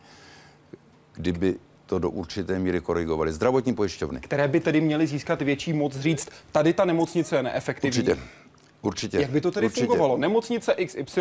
kdyby 1.14 1.55
to 1.86 1.99
do 1.99 2.11
určité 2.11 2.59
míry 2.59 2.80
korigovali. 2.80 3.32
Zdravotní 3.32 3.74
pojišťovny. 3.74 4.20
Které 4.20 4.49
by 4.49 4.61
tedy 4.61 4.80
měly 4.80 5.07
získat 5.07 5.43
větší 5.43 5.72
moc 5.72 5.97
říct, 5.97 6.28
tady 6.53 6.72
ta 6.72 6.84
nemocnice 6.84 7.36
je 7.36 7.43
neefektivní. 7.43 7.99
Určitě. 7.99 8.18
Určitě. 8.82 9.20
Jak 9.20 9.30
by 9.30 9.41
to 9.41 9.51
tedy 9.51 9.66
Určitě. 9.66 9.86
fungovalo? 9.86 10.18
Nemocnice 10.18 10.74
XY 10.74 11.20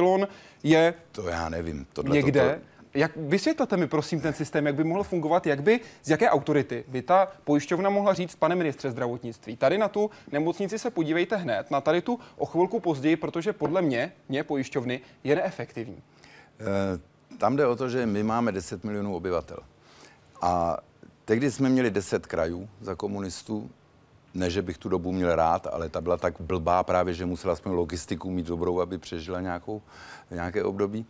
je 0.64 0.94
to 1.12 1.28
já 1.28 1.50
nevím. 1.50 1.86
Tohle 1.94 2.16
někde, 2.16 2.60
to, 2.60 2.79
jak 2.94 3.12
vysvětlete 3.16 3.78
mi 3.78 3.88
prosím 3.88 4.22
ten 4.22 4.34
systém, 4.34 4.66
jak 4.66 4.76
by 4.76 4.84
mohl 4.84 5.04
fungovat, 5.04 5.48
jak 5.48 5.64
by, 5.64 5.80
z 6.04 6.10
jaké 6.10 6.30
autority 6.30 6.84
by 6.88 7.02
ta 7.02 7.28
pojišťovna 7.44 7.90
mohla 7.90 8.14
říct, 8.14 8.36
pane 8.36 8.56
ministře 8.56 8.92
zdravotnictví, 8.92 9.58
tady 9.58 9.78
na 9.78 9.88
tu 9.88 10.12
nemocnici 10.32 10.80
se 10.80 10.90
podívejte 10.90 11.36
hned, 11.36 11.72
na 11.72 11.82
tady 11.82 12.02
tu 12.02 12.20
o 12.38 12.46
chvilku 12.46 12.80
později, 12.80 13.16
protože 13.16 13.54
podle 13.54 13.82
mě, 13.82 14.12
mě 14.30 14.44
pojišťovny, 14.44 15.02
je 15.24 15.36
neefektivní. 15.36 16.04
Eh, 16.60 17.36
tam 17.38 17.56
jde 17.56 17.68
o 17.68 17.76
to, 17.76 17.90
že 17.90 18.06
my 18.06 18.24
máme 18.24 18.52
10 18.52 18.84
milionů 18.84 19.16
obyvatel. 19.16 19.60
A 20.42 20.78
tehdy 21.26 21.52
jsme 21.52 21.70
měli 21.70 21.92
10 21.92 22.28
krajů 22.28 22.70
za 22.82 22.96
komunistů, 22.96 23.70
ne, 24.34 24.50
že 24.50 24.62
bych 24.62 24.78
tu 24.78 24.90
dobu 24.90 25.12
měl 25.12 25.36
rád, 25.36 25.68
ale 25.68 25.90
ta 25.90 26.02
byla 26.02 26.18
tak 26.18 26.42
blbá 26.42 26.84
právě, 26.84 27.14
že 27.14 27.26
musela 27.26 27.54
aspoň 27.54 27.72
logistiku 27.72 28.32
mít 28.32 28.46
dobrou, 28.46 28.82
aby 28.82 28.98
přežila 28.98 29.42
nějakou, 29.42 29.82
nějaké 30.32 30.64
období. 30.64 31.06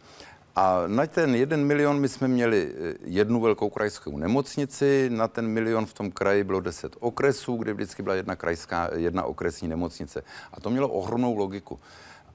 A 0.60 0.84
na 0.88 1.08
ten 1.08 1.36
jeden 1.36 1.66
milion 1.66 2.00
my 2.00 2.10
jsme 2.10 2.28
měli 2.28 2.72
eh, 2.72 2.94
jednu 3.04 3.42
velkou 3.42 3.70
krajskou 3.70 4.18
nemocnici, 4.18 5.10
na 5.14 5.28
ten 5.28 5.48
milion 5.48 5.86
v 5.86 5.94
tom 5.94 6.12
kraji 6.12 6.44
bylo 6.44 6.60
deset 6.60 6.96
okresů, 7.00 7.56
kde 7.56 7.74
vždycky 7.74 8.04
byla 8.04 8.16
jedna 8.16 8.36
krajská, 8.36 8.90
jedna 8.96 9.24
okresní 9.24 9.68
nemocnice. 9.68 10.24
A 10.54 10.60
to 10.60 10.70
mělo 10.70 10.90
ohromnou 10.90 11.38
logiku. 11.38 11.80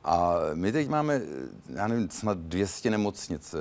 A 0.05 0.37
my 0.55 0.73
teď 0.73 0.89
máme, 0.89 1.21
já 1.69 1.87
nevím, 1.87 2.11
snad 2.11 2.39
200 2.39 2.91
nemocnic 2.91 3.55
eh, 3.55 3.59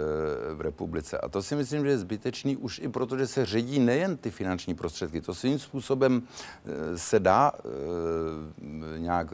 v 0.55 0.61
republice. 0.61 1.18
A 1.18 1.30
to 1.30 1.43
si 1.43 1.55
myslím, 1.55 1.84
že 1.84 1.89
je 1.89 1.97
zbytečný 1.97 2.57
už 2.57 2.80
i 2.80 2.89
proto, 2.89 3.18
že 3.18 3.28
se 3.28 3.45
ředí 3.45 3.80
nejen 3.80 4.18
ty 4.18 4.32
finanční 4.32 4.76
prostředky. 4.76 5.22
To 5.22 5.36
svým 5.36 5.59
způsobem 5.59 6.24
eh, 6.24 6.97
se 6.97 7.20
dá 7.20 7.51
eh, 7.55 8.99
nějak 8.99 9.34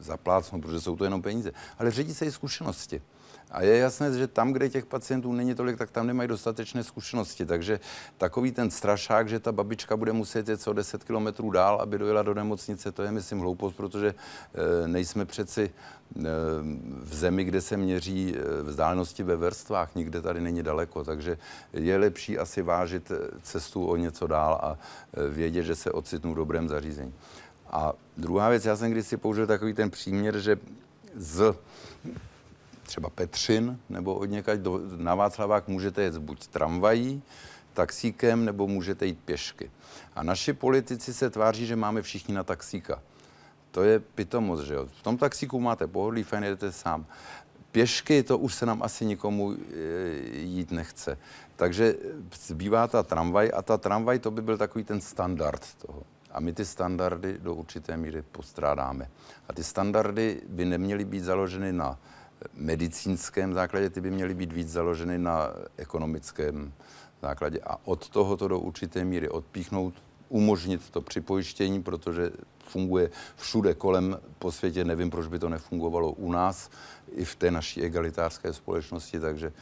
zaplácnout, 0.00 0.62
protože 0.62 0.80
jsou 0.80 0.96
to 0.96 1.04
jenom 1.04 1.22
peníze. 1.22 1.52
Ale 1.78 1.90
ředí 1.90 2.14
se 2.14 2.26
i 2.26 2.32
zkušenosti. 2.32 3.02
A 3.50 3.62
je 3.62 3.76
jasné, 3.78 4.12
že 4.12 4.26
tam, 4.26 4.52
kde 4.52 4.68
těch 4.68 4.86
pacientů 4.86 5.32
není 5.32 5.54
tolik, 5.54 5.78
tak 5.78 5.90
tam 5.90 6.06
nemají 6.06 6.28
dostatečné 6.28 6.84
zkušenosti. 6.84 7.46
Takže 7.46 7.80
takový 8.18 8.52
ten 8.52 8.70
strašák, 8.70 9.28
že 9.28 9.40
ta 9.40 9.52
babička 9.52 9.96
bude 9.96 10.12
muset 10.12 10.48
jet 10.48 10.60
co 10.60 10.72
10 10.72 11.04
kilometrů 11.04 11.50
dál, 11.50 11.80
aby 11.80 11.98
dojela 11.98 12.22
do 12.22 12.34
nemocnice, 12.34 12.92
to 12.92 13.02
je, 13.02 13.12
myslím, 13.12 13.38
hloupost, 13.38 13.76
protože 13.76 14.08
e, 14.08 14.88
nejsme 14.88 15.24
přeci 15.24 15.70
e, 16.16 16.22
v 17.02 17.14
zemi, 17.14 17.44
kde 17.44 17.60
se 17.60 17.76
měří 17.76 18.34
e, 18.36 18.62
vzdálenosti 18.62 19.22
ve 19.22 19.36
vrstvách, 19.36 19.94
nikde 19.94 20.20
tady 20.22 20.40
není 20.40 20.62
daleko, 20.62 21.04
takže 21.04 21.38
je 21.72 21.96
lepší 21.96 22.38
asi 22.38 22.62
vážit 22.62 23.12
cestu 23.42 23.86
o 23.86 23.96
něco 23.96 24.26
dál 24.26 24.60
a 24.62 24.78
vědět, 25.30 25.62
že 25.62 25.74
se 25.74 25.92
ocitnu 25.92 26.32
v 26.32 26.36
dobrém 26.36 26.68
zařízení. 26.68 27.14
A 27.70 27.92
druhá 28.16 28.48
věc, 28.48 28.64
já 28.64 28.76
jsem 28.76 28.90
kdysi 28.90 29.16
použil 29.16 29.46
takový 29.46 29.74
ten 29.74 29.90
příměr, 29.90 30.38
že 30.38 30.58
z 31.16 31.54
třeba 32.88 33.10
Petřin 33.10 33.78
nebo 33.88 34.14
od 34.14 34.24
někaď 34.24 34.60
do, 34.60 34.80
na 34.96 35.14
Václavák 35.14 35.68
můžete 35.68 36.02
jet 36.02 36.18
buď 36.18 36.46
tramvají, 36.46 37.22
taxíkem, 37.74 38.44
nebo 38.44 38.66
můžete 38.66 39.06
jít 39.06 39.18
pěšky. 39.24 39.70
A 40.16 40.22
naši 40.22 40.52
politici 40.52 41.14
se 41.14 41.30
tváří, 41.30 41.66
že 41.66 41.76
máme 41.76 42.02
všichni 42.02 42.34
na 42.34 42.44
taxíka. 42.44 43.02
To 43.70 43.82
je 43.82 44.00
pitomost, 44.00 44.64
že 44.64 44.74
jo. 44.74 44.88
V 45.00 45.02
tom 45.02 45.16
taxíku 45.16 45.60
máte 45.60 45.86
pohodlí, 45.86 46.22
fajn, 46.22 46.44
jedete 46.44 46.72
sám. 46.72 47.06
Pěšky, 47.72 48.22
to 48.22 48.38
už 48.38 48.54
se 48.54 48.66
nám 48.66 48.82
asi 48.82 49.04
nikomu 49.04 49.52
e, 49.52 49.56
jít 50.40 50.70
nechce. 50.70 51.18
Takže 51.56 51.94
zbývá 52.46 52.86
ta 52.86 53.02
tramvaj 53.02 53.50
a 53.54 53.62
ta 53.62 53.76
tramvaj 53.76 54.18
to 54.18 54.30
by 54.30 54.42
byl 54.42 54.58
takový 54.58 54.84
ten 54.84 55.00
standard 55.00 55.74
toho. 55.74 56.02
A 56.32 56.40
my 56.40 56.52
ty 56.52 56.64
standardy 56.64 57.38
do 57.38 57.54
určité 57.54 57.96
míry 57.96 58.22
postrádáme. 58.22 59.10
A 59.48 59.52
ty 59.52 59.64
standardy 59.64 60.42
by 60.48 60.64
neměly 60.64 61.04
být 61.04 61.20
založeny 61.20 61.72
na 61.72 61.98
medicínském 62.54 63.54
základě, 63.54 63.90
ty 63.90 64.00
by 64.00 64.10
měly 64.10 64.34
být 64.34 64.52
víc 64.52 64.68
založeny 64.68 65.18
na 65.18 65.48
ekonomickém 65.76 66.72
základě. 67.22 67.60
A 67.60 67.76
od 67.84 68.08
toho 68.08 68.36
to 68.36 68.48
do 68.48 68.58
určité 68.58 69.04
míry 69.04 69.28
odpíchnout, 69.28 69.94
umožnit 70.28 70.90
to 70.90 71.00
připojištění, 71.00 71.82
protože 71.82 72.30
funguje 72.58 73.10
všude 73.36 73.74
kolem 73.74 74.18
po 74.38 74.52
světě. 74.52 74.84
Nevím, 74.84 75.10
proč 75.10 75.26
by 75.26 75.38
to 75.38 75.48
nefungovalo 75.48 76.12
u 76.12 76.32
nás, 76.32 76.70
i 77.12 77.24
v 77.24 77.36
té 77.36 77.50
naší 77.50 77.82
egalitářské 77.82 78.52
společnosti, 78.52 79.20
takže 79.20 79.52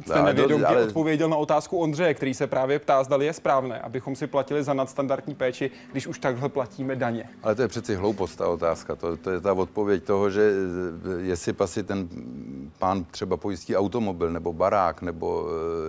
Jste 0.00 0.22
nevědomky 0.22 0.64
ale... 0.64 0.84
odpověděl 0.84 1.28
na 1.28 1.36
otázku 1.36 1.78
Ondřeje, 1.78 2.14
který 2.14 2.34
se 2.34 2.46
právě 2.46 2.78
ptá, 2.78 3.04
zda 3.04 3.16
je 3.16 3.32
správné, 3.32 3.80
abychom 3.80 4.16
si 4.16 4.26
platili 4.26 4.64
za 4.64 4.74
nadstandardní 4.74 5.34
péči, 5.34 5.70
když 5.92 6.06
už 6.06 6.18
takhle 6.18 6.48
platíme 6.48 6.96
daně. 6.96 7.28
Ale 7.42 7.54
to 7.54 7.62
je 7.62 7.68
přeci 7.68 7.94
hloupost 7.94 8.36
ta 8.36 8.48
otázka. 8.48 8.96
To, 8.96 9.16
to 9.16 9.30
je 9.30 9.40
ta 9.40 9.52
odpověď 9.52 10.04
toho, 10.04 10.30
že 10.30 10.52
eh, 10.52 11.20
jestli 11.20 11.54
si 11.64 11.82
ten 11.82 12.08
pán 12.78 13.04
třeba 13.04 13.36
pojistí 13.36 13.76
automobil 13.76 14.30
nebo 14.30 14.52
barák, 14.52 15.02
nebo 15.02 15.46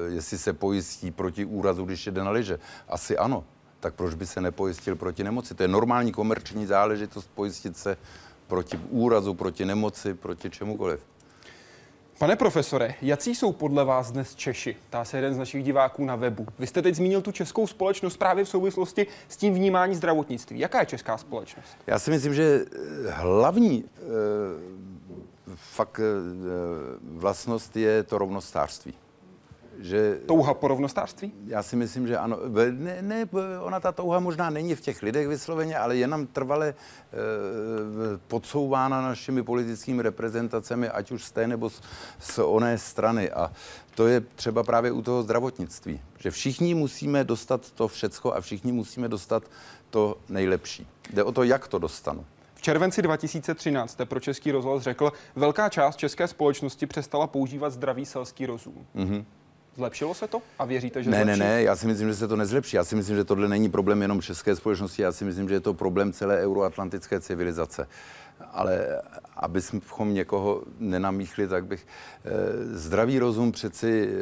eh, 0.07 0.13
jestli 0.13 0.37
se 0.37 0.53
pojistí 0.53 1.11
proti 1.11 1.45
úrazu, 1.45 1.85
když 1.85 2.05
jede 2.05 2.23
na 2.23 2.31
liže. 2.31 2.59
Asi 2.89 3.17
ano. 3.17 3.43
tak 3.79 3.93
proč 3.93 4.13
by 4.13 4.25
se 4.25 4.41
nepojistil 4.41 4.95
proti 4.95 5.23
nemoci? 5.23 5.55
To 5.55 5.63
je 5.63 5.67
normální 5.67 6.11
komerční 6.11 6.65
záležitost 6.65 7.29
pojistit 7.35 7.77
se 7.77 7.97
proti 8.47 8.77
úrazu, 8.89 9.33
proti 9.33 9.65
nemoci, 9.65 10.13
proti 10.13 10.49
čemukoliv. 10.49 10.99
Pane 12.19 12.35
profesore, 12.35 12.95
jaký 13.01 13.35
jsou 13.35 13.51
podle 13.51 13.85
vás 13.85 14.11
dnes 14.11 14.35
Češi? 14.35 14.75
Tá 14.89 15.05
se 15.05 15.17
jeden 15.17 15.33
z 15.33 15.37
našich 15.37 15.63
diváků 15.63 16.05
na 16.05 16.15
webu. 16.15 16.47
Vy 16.59 16.67
jste 16.67 16.81
teď 16.81 16.95
zmínil 16.95 17.21
tu 17.21 17.31
českou 17.31 17.67
společnost 17.67 18.17
právě 18.17 18.45
v 18.45 18.49
souvislosti 18.49 19.07
s 19.29 19.37
tím 19.37 19.53
vnímání 19.53 19.95
zdravotnictví. 19.95 20.59
Jaká 20.59 20.79
je 20.79 20.85
česká 20.85 21.17
společnost? 21.17 21.77
Já 21.87 21.99
si 21.99 22.11
myslím, 22.11 22.33
že 22.33 22.43
eh, 22.43 23.11
hlavní 23.11 23.83
e, 23.83 24.01
fakt 25.55 25.99
e, 25.99 26.03
vlastnost 27.01 27.77
je 27.77 28.03
to 28.03 28.17
rovnostářství 28.17 28.93
že... 29.79 30.19
Touha 30.25 30.53
po 30.53 30.67
rovnostářství? 30.67 31.33
Já 31.45 31.63
si 31.63 31.75
myslím, 31.75 32.07
že 32.07 32.17
ano. 32.17 32.37
Ne, 32.71 32.97
ne, 33.01 33.29
ona 33.61 33.79
ta 33.79 33.91
touha 33.91 34.19
možná 34.19 34.49
není 34.49 34.75
v 34.75 34.81
těch 34.81 35.03
lidech 35.03 35.27
vysloveně, 35.27 35.77
ale 35.77 35.97
je 35.97 36.07
nám 36.07 36.27
trvale 36.27 36.67
e, 36.69 36.73
podsouvána 38.27 39.01
našimi 39.01 39.43
politickými 39.43 40.03
reprezentacemi, 40.03 40.89
ať 40.89 41.11
už 41.11 41.23
z 41.23 41.31
té 41.31 41.47
nebo 41.47 41.69
z, 41.69 41.81
z 42.19 42.39
oné 42.39 42.77
strany. 42.77 43.31
A 43.31 43.51
to 43.95 44.07
je 44.07 44.21
třeba 44.21 44.63
právě 44.63 44.91
u 44.91 45.01
toho 45.01 45.23
zdravotnictví, 45.23 46.01
že 46.17 46.31
všichni 46.31 46.75
musíme 46.75 47.23
dostat 47.23 47.71
to 47.71 47.87
všecko 47.87 48.33
a 48.33 48.41
všichni 48.41 48.71
musíme 48.71 49.07
dostat 49.07 49.43
to 49.89 50.17
nejlepší. 50.29 50.87
Jde 51.13 51.23
o 51.23 51.31
to, 51.31 51.43
jak 51.43 51.67
to 51.67 51.79
dostanu. 51.79 52.25
V 52.55 52.61
červenci 52.61 53.01
2013 53.01 53.91
jste 53.91 54.05
pro 54.05 54.19
Český 54.19 54.51
rozhlas 54.51 54.83
řekl, 54.83 55.13
velká 55.35 55.69
část 55.69 55.95
české 55.95 56.27
společnosti 56.27 56.85
přestala 56.85 57.27
používat 57.27 57.69
zdravý 57.69 58.05
selský 58.05 58.45
rozum. 58.45 58.85
Mm-hmm. 58.95 59.25
Zlepšilo 59.79 60.13
se 60.13 60.27
to 60.27 60.41
a 60.59 60.65
věříte, 60.65 61.03
že 61.03 61.09
Ne, 61.09 61.23
zlepší? 61.23 61.39
ne, 61.39 61.45
ne, 61.45 61.63
já 61.63 61.75
si 61.75 61.87
myslím, 61.87 62.07
že 62.07 62.15
se 62.15 62.27
to 62.27 62.35
nezlepší. 62.35 62.75
Já 62.75 62.83
si 62.83 62.95
myslím, 62.95 63.15
že 63.15 63.23
tohle 63.23 63.47
není 63.47 63.69
problém 63.69 64.01
jenom 64.01 64.21
české 64.21 64.55
společnosti, 64.55 65.01
já 65.01 65.11
si 65.11 65.25
myslím, 65.25 65.49
že 65.49 65.55
je 65.55 65.59
to 65.59 65.73
problém 65.73 66.13
celé 66.13 66.37
euroatlantické 66.41 67.19
civilizace. 67.19 67.87
Ale 68.51 69.01
abychom 69.35 70.13
někoho 70.13 70.63
nenamíchli, 70.79 71.47
tak 71.47 71.65
bych... 71.65 71.87
Eh, 72.25 72.29
zdravý 72.77 73.19
rozum 73.19 73.51
přeci 73.51 74.09
eh, 74.11 74.19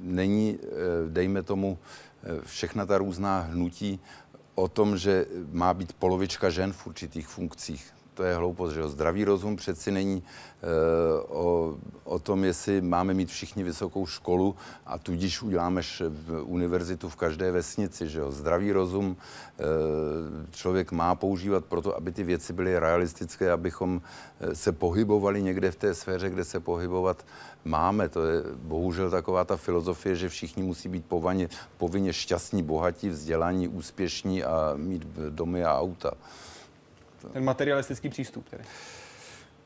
není, 0.00 0.58
eh, 0.62 0.66
dejme 1.08 1.42
tomu, 1.42 1.78
eh, 2.24 2.40
všechna 2.46 2.86
ta 2.86 2.98
různá 2.98 3.40
hnutí 3.40 4.00
o 4.54 4.68
tom, 4.68 4.96
že 4.98 5.26
má 5.52 5.74
být 5.74 5.92
polovička 5.92 6.50
žen 6.50 6.72
v 6.72 6.86
určitých 6.86 7.26
funkcích 7.28 7.92
to 8.14 8.22
je 8.22 8.36
hloupost, 8.36 8.72
že 8.72 8.80
jo. 8.80 8.88
Zdravý 8.88 9.24
rozum 9.24 9.56
přeci 9.56 9.90
není 9.90 10.22
e, 10.22 11.22
o, 11.22 11.76
o 12.04 12.18
tom, 12.18 12.44
jestli 12.44 12.80
máme 12.80 13.14
mít 13.14 13.28
všichni 13.28 13.62
vysokou 13.62 14.06
školu 14.06 14.56
a 14.86 14.98
tudíž 14.98 15.42
uděláme 15.42 15.82
univerzitu 16.42 17.08
v 17.08 17.16
každé 17.16 17.52
vesnici, 17.52 18.08
že 18.08 18.18
jo. 18.18 18.30
Zdravý 18.30 18.72
rozum 18.72 19.16
e, 19.16 19.62
člověk 20.50 20.92
má 20.92 21.14
používat 21.14 21.64
proto, 21.64 21.96
aby 21.96 22.12
ty 22.12 22.22
věci 22.22 22.52
byly 22.52 22.78
realistické, 22.78 23.50
abychom 23.50 24.02
eh, 24.40 24.54
se 24.54 24.72
pohybovali 24.72 25.42
někde 25.42 25.70
v 25.70 25.76
té 25.76 25.94
sféře, 25.94 26.30
kde 26.30 26.44
se 26.44 26.60
pohybovat 26.60 27.24
máme. 27.64 28.08
To 28.08 28.24
je 28.24 28.42
bohužel 28.62 29.10
taková 29.10 29.44
ta 29.44 29.56
filozofie, 29.56 30.16
že 30.16 30.28
všichni 30.28 30.62
musí 30.62 30.88
být 30.88 31.04
povinně, 31.06 31.48
povinně 31.78 32.12
šťastní, 32.12 32.62
bohatí, 32.62 33.08
vzdělaní, 33.08 33.68
úspěšní 33.68 34.44
a 34.44 34.72
mít 34.76 35.02
domy 35.30 35.64
a 35.64 35.80
auta. 35.80 36.12
Ten 37.28 37.44
materialistický 37.44 38.08
přístup 38.08 38.48
tedy. 38.48 38.64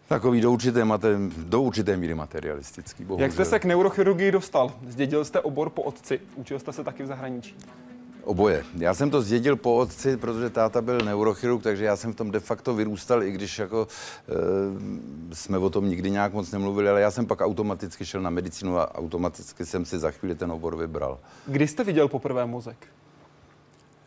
Takový 0.09 0.41
do 0.41 0.53
určité, 0.53 0.85
mate, 0.85 1.17
do 1.37 1.63
určité 1.63 1.97
míry 1.97 2.15
materialistický. 2.15 3.05
Bohužel. 3.05 3.23
Jak 3.23 3.33
jste 3.33 3.45
se 3.45 3.59
k 3.59 3.65
neurochirurgii 3.65 4.33
dostal? 4.33 4.73
Zdědil 4.89 5.25
jste 5.25 5.41
obor 5.41 5.71
po 5.71 5.83
otci, 5.83 6.21
učil 6.37 6.59
jste 6.59 6.73
se 6.73 6.85
taky 6.85 7.03
v 7.03 7.07
zahraničí? 7.07 7.57
Oboje. 8.25 8.65
Já 8.79 8.95
jsem 8.95 9.11
to 9.11 9.23
zdědil 9.23 9.57
po 9.57 9.77
otci, 9.77 10.17
protože 10.17 10.51
táta 10.51 10.83
byl 10.83 10.99
neurochirurg, 11.05 11.63
takže 11.63 11.85
já 11.85 11.97
jsem 11.97 12.13
v 12.13 12.17
tom 12.17 12.31
de 12.31 12.41
facto 12.41 12.75
vyrůstal, 12.75 13.23
i 13.23 13.33
když 13.33 13.59
jako 13.59 13.89
e, 14.29 15.35
jsme 15.35 15.59
o 15.59 15.71
tom 15.71 15.89
nikdy 15.89 16.11
nějak 16.11 16.33
moc 16.33 16.51
nemluvili, 16.51 16.89
ale 16.89 17.01
já 17.01 17.11
jsem 17.11 17.27
pak 17.27 17.41
automaticky 17.41 18.07
šel 18.07 18.23
na 18.23 18.31
medicínu 18.31 18.79
a 18.79 18.95
automaticky 18.95 19.67
jsem 19.67 19.85
si 19.85 19.99
za 19.99 20.11
chvíli 20.11 20.35
ten 20.35 20.53
obor 20.53 20.77
vybral. 20.77 21.19
Kdy 21.47 21.69
jste 21.69 21.85
viděl 21.85 22.09
poprvé 22.09 22.47
mozek? 22.47 22.77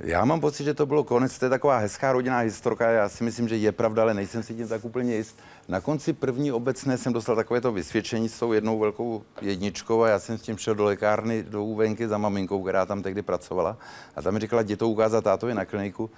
Já 0.04 0.26
mám 0.26 0.40
pocit, 0.42 0.64
že 0.64 0.74
to 0.74 0.86
bylo 0.86 1.04
konec, 1.04 1.40
to 1.40 1.46
je 1.46 1.50
taková 1.50 1.78
hezká 1.78 2.12
rodinná 2.12 2.40
historka, 2.40 2.90
já 2.90 3.10
si 3.10 3.24
myslím, 3.24 3.48
že 3.48 3.58
je 3.58 3.72
pravda, 3.72 4.02
ale 4.02 4.14
nejsem 4.14 4.44
si 4.44 4.56
tím 4.56 4.68
tak 4.68 4.86
úplně 4.86 5.16
jist. 5.16 5.40
Na 5.68 5.82
konci 5.82 6.14
první 6.14 6.52
obecné 6.52 6.98
jsem 6.98 7.14
dostal 7.14 7.36
takovéto 7.36 7.72
vysvědčení 7.72 8.30
s 8.30 8.40
tou 8.40 8.54
jednou 8.54 8.80
velkou 8.80 9.24
jedničkou 9.42 10.04
a 10.04 10.10
já 10.10 10.20
jsem 10.20 10.38
s 10.38 10.42
tím 10.42 10.58
šel 10.58 10.76
do 10.76 10.84
lékárny, 10.84 11.44
do 11.44 11.64
úvenky 11.64 12.08
za 12.08 12.18
maminkou, 12.18 12.64
která 12.64 12.86
tam 12.86 13.04
tehdy 13.04 13.22
pracovala 13.22 13.78
a 14.16 14.22
tam 14.22 14.34
mi 14.34 14.40
říkala, 14.40 14.62
jdi 14.62 14.76
to 14.76 14.90
ukázat 14.90 15.24
tátovi 15.24 15.54
na 15.54 15.66
kliniku. 15.66 16.10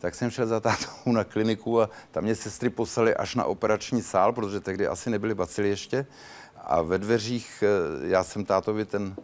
Tak 0.00 0.14
jsem 0.14 0.30
šel 0.30 0.46
za 0.46 0.60
tátou 0.60 1.12
na 1.12 1.24
kliniku 1.24 1.80
a 1.80 1.90
tam 2.10 2.24
mě 2.24 2.34
sestry 2.34 2.70
poslali 2.70 3.14
až 3.14 3.34
na 3.34 3.44
operační 3.44 4.02
sál, 4.02 4.32
protože 4.32 4.60
tehdy 4.60 4.86
asi 4.86 5.10
nebyly 5.10 5.34
bacily 5.34 5.68
ještě. 5.68 6.06
A 6.56 6.82
ve 6.82 6.98
dveřích 6.98 7.64
eh, 7.66 8.08
já 8.08 8.24
jsem 8.24 8.44
tátovi 8.44 8.84
ten 8.84 9.16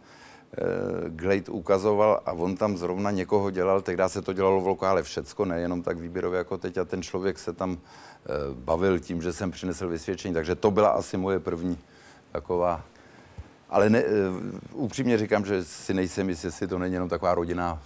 Glade 1.07 1.51
ukazoval 1.51 2.21
a 2.25 2.31
on 2.31 2.57
tam 2.57 2.77
zrovna 2.77 3.11
někoho 3.11 3.51
dělal, 3.51 3.81
tehdy 3.81 4.03
se 4.07 4.21
to 4.21 4.33
dělalo 4.33 4.61
v 4.61 4.67
lokále 4.67 5.03
všecko, 5.03 5.45
nejenom 5.45 5.83
tak 5.83 5.97
výběrově 5.97 6.37
jako 6.37 6.57
teď 6.57 6.77
a 6.77 6.85
ten 6.85 7.01
člověk 7.01 7.39
se 7.39 7.53
tam 7.53 7.77
eh, 7.77 8.29
bavil 8.53 8.99
tím, 8.99 9.21
že 9.21 9.33
jsem 9.33 9.51
přinesl 9.51 9.87
vysvědčení, 9.87 10.33
takže 10.33 10.55
to 10.55 10.71
byla 10.71 10.89
asi 10.89 11.17
moje 11.17 11.39
první 11.39 11.77
taková 12.31 12.83
ale 13.69 13.89
ne, 13.89 13.99
eh, 13.99 14.03
upřímně 14.73 15.17
říkám, 15.17 15.45
že 15.45 15.63
si 15.63 15.93
nejsem 15.93 16.29
jistý, 16.29 16.47
jestli 16.47 16.67
to 16.67 16.79
není 16.79 16.93
jenom 16.93 17.09
taková 17.09 17.35
rodinná 17.35 17.81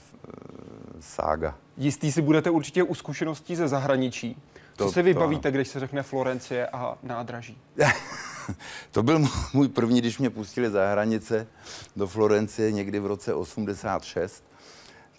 sága. 0.99 1.55
Jistý 1.77 2.11
si 2.11 2.21
budete 2.21 2.49
určitě 2.49 2.83
u 2.83 2.95
zkušeností 2.95 3.55
ze 3.55 3.67
zahraničí. 3.67 4.37
Co 4.77 4.85
to, 4.85 4.91
si 4.91 5.01
vybavíte, 5.01 5.51
to... 5.51 5.55
když 5.55 5.67
se 5.67 5.79
řekne 5.79 6.03
Florencie 6.03 6.67
a 6.67 6.97
nádraží? 7.03 7.57
to 8.91 9.03
byl 9.03 9.27
můj 9.53 9.67
první, 9.67 10.01
když 10.01 10.17
mě 10.17 10.29
pustili 10.29 10.69
za 10.69 10.91
hranice 10.91 11.47
do 11.95 12.07
Florencie 12.07 12.71
někdy 12.71 12.99
v 12.99 13.05
roce 13.05 13.33
86 13.33 14.50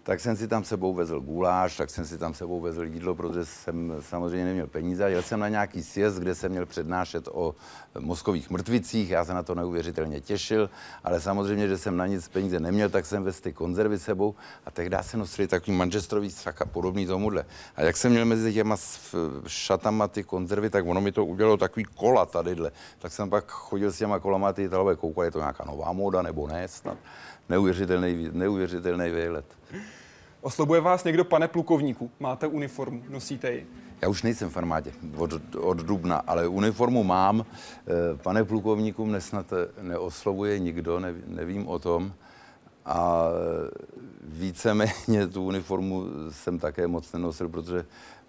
tak 0.03 0.21
jsem 0.21 0.37
si 0.37 0.49
tam 0.49 0.65
sebou 0.65 0.95
vezl 0.95 1.21
guláš, 1.21 1.77
tak 1.77 1.91
jsem 1.91 2.07
si 2.07 2.19
tam 2.19 2.35
sebou 2.35 2.61
vezl 2.61 2.85
jídlo, 2.85 3.15
protože 3.15 3.45
jsem 3.45 3.95
samozřejmě 4.01 4.45
neměl 4.45 4.67
peníze. 4.67 5.11
Jel 5.11 5.23
jsem 5.23 5.41
na 5.41 5.49
nějaký 5.49 5.83
sjezd, 5.83 6.19
kde 6.19 6.35
jsem 6.35 6.53
měl 6.53 6.67
přednášet 6.67 7.29
o 7.33 7.55
mozkových 7.99 8.51
mrtvicích, 8.51 9.11
já 9.11 9.25
se 9.25 9.35
na 9.35 9.43
to 9.43 9.55
neuvěřitelně 9.55 10.21
těšil, 10.21 10.71
ale 11.05 11.21
samozřejmě, 11.21 11.69
že 11.69 11.79
jsem 11.79 11.97
na 11.97 12.07
nic 12.07 12.29
peníze 12.29 12.61
neměl, 12.61 12.89
tak 12.89 13.07
jsem 13.07 13.25
vezl 13.25 13.41
ty 13.43 13.53
konzervy 13.53 13.99
sebou 13.99 14.35
a 14.67 14.71
tehdy 14.71 14.97
se 15.01 15.17
nosili 15.17 15.49
takový 15.49 15.77
manžestrový 15.77 16.31
strach 16.31 16.63
a 16.63 16.67
podobný 16.67 17.07
tomuhle. 17.07 17.45
A 17.77 17.83
jak 17.83 17.97
jsem 17.97 18.13
měl 18.13 18.25
mezi 18.25 18.55
těma 18.55 18.77
šatama 19.47 20.09
ty 20.09 20.25
konzervy, 20.25 20.71
tak 20.71 20.87
ono 20.87 21.01
mi 21.01 21.13
to 21.13 21.25
udělalo 21.25 21.57
takový 21.57 21.85
kola 21.85 22.27
tadyhle. 22.27 22.73
Tak 22.99 23.13
jsem 23.13 23.31
pak 23.31 23.45
chodil 23.51 23.93
s 23.93 23.99
těma 23.99 24.19
kolama 24.19 24.53
ty 24.53 24.63
Italové 24.63 24.97
koukali, 24.97 25.27
je 25.27 25.31
to 25.31 25.39
nějaká 25.39 25.65
nová 25.65 25.93
móda 25.93 26.23
nebo 26.23 26.47
ne 26.47 26.69
snad 26.69 26.99
neuvěřitelný, 27.49 28.29
neuvěřitelný 28.33 29.11
výlet. 29.11 29.45
Oslobuje 30.41 30.81
vás 30.81 31.05
někdo, 31.05 31.25
pane 31.25 31.49
plukovníku? 31.49 32.11
Máte 32.21 32.47
uniformu, 32.47 33.03
nosíte 33.09 33.53
ji? 33.53 33.67
Já 34.03 34.09
už 34.09 34.23
nejsem 34.23 34.51
v 34.51 34.57
armádě 34.57 34.93
od, 35.17 35.33
od 35.57 35.79
dubna, 35.79 36.17
ale 36.17 36.49
uniformu 36.49 37.05
mám. 37.05 37.47
Eh, 37.47 38.17
pane 38.23 38.45
plukovníku, 38.45 39.07
mne 39.07 39.21
snad 39.21 39.47
neoslovuje 39.81 40.59
nikdo, 40.59 41.01
nevím 41.27 41.69
o 41.69 41.79
tom. 41.79 42.13
A 42.85 43.29
víceméně 44.23 45.27
tu 45.33 45.45
uniformu 45.45 46.05
jsem 46.31 46.59
také 46.59 46.87
moc 46.87 47.13
nenosil, 47.13 47.49
protože 47.49 47.85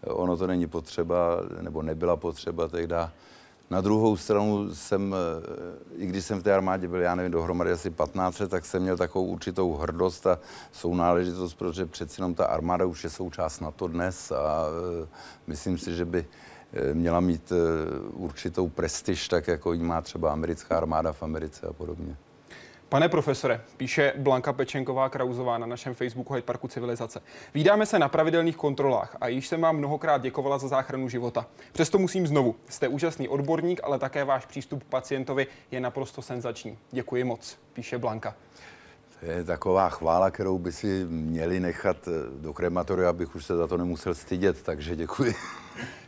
ono 0.08 0.38
to 0.38 0.48
není 0.48 0.68
potřeba, 0.68 1.40
nebo 1.62 1.82
nebyla 1.82 2.16
potřeba 2.16 2.68
tehdy 2.68 2.96
na 3.70 3.82
druhou 3.82 4.18
stranu 4.18 4.76
jsem, 4.76 5.16
eh, 5.16 6.04
i 6.04 6.06
když 6.06 6.26
jsem 6.26 6.40
v 6.40 6.44
té 6.44 6.54
armádě 6.54 6.88
byl, 6.88 7.02
já 7.02 7.16
nevím, 7.16 7.32
dohromady 7.32 7.72
asi 7.72 7.90
15 7.90 8.40
let, 8.40 8.52
tak 8.52 8.66
jsem 8.66 8.82
měl 8.82 8.98
takovou 8.98 9.26
určitou 9.26 9.74
hrdost 9.74 10.28
a 10.28 10.40
sounáležitost, 10.72 11.54
protože 11.54 11.86
přeci 11.86 12.22
jenom 12.22 12.36
ta 12.36 12.46
armáda 12.46 12.86
už 12.86 13.04
je 13.04 13.10
součást 13.10 13.60
na 13.60 13.72
to 13.72 13.88
dnes 13.88 14.32
a 14.32 14.66
eh, 15.04 15.08
myslím 15.48 15.78
si, 15.78 15.96
že 15.96 16.06
by 16.06 16.26
eh, 16.74 16.94
měla 16.94 17.20
mít 17.20 17.54
určitou 18.14 18.70
prestiž, 18.70 19.28
tak 19.28 19.48
jako 19.48 19.74
ji 19.74 19.84
má 19.84 20.02
třeba 20.02 20.32
americká 20.32 20.78
armáda 20.78 21.12
v 21.12 21.24
Americe 21.24 21.68
a 21.68 21.74
podobně. 21.74 22.18
Pane 22.94 23.10
profesore, 23.10 23.62
píše 23.78 24.14
Blanka 24.18 24.54
Pečenková 24.54 25.10
Krauzová 25.10 25.58
na 25.58 25.66
našem 25.66 25.94
Facebooku 25.94 26.34
Hyde 26.34 26.46
Parku 26.46 26.68
Civilizace. 26.68 27.22
Vídáme 27.54 27.86
se 27.86 28.00
na 28.00 28.10
pravidelných 28.10 28.56
kontrolách 28.56 29.18
a 29.22 29.28
již 29.28 29.48
jsem 29.48 29.62
vám 29.62 29.78
mnohokrát 29.78 30.22
děkovala 30.22 30.58
za 30.58 30.68
záchranu 30.68 31.10
života. 31.10 31.46
Přesto 31.72 31.98
musím 31.98 32.28
znovu. 32.28 32.56
Jste 32.70 32.88
úžasný 32.88 33.30
odborník, 33.30 33.80
ale 33.84 34.00
také 34.00 34.24
váš 34.24 34.46
přístup 34.46 34.84
k 34.84 34.88
pacientovi 34.88 35.48
je 35.72 35.80
naprosto 35.80 36.22
senzační. 36.22 36.78
Děkuji 36.92 37.24
moc, 37.24 37.58
píše 37.74 37.98
Blanka. 37.98 38.36
To 39.20 39.26
je 39.26 39.44
taková 39.44 39.90
chvála, 39.90 40.32
kterou 40.32 40.58
by 40.58 40.72
si 40.72 41.06
měli 41.10 41.60
nechat 41.60 41.98
eh, 42.08 42.42
do 42.42 42.54
krematoria, 42.54 43.10
abych 43.10 43.36
už 43.36 43.46
se 43.46 43.56
za 43.56 43.68
to 43.68 43.78
nemusel 43.78 44.14
stydět, 44.14 44.62
takže 44.62 44.96
děkuji. 44.96 45.34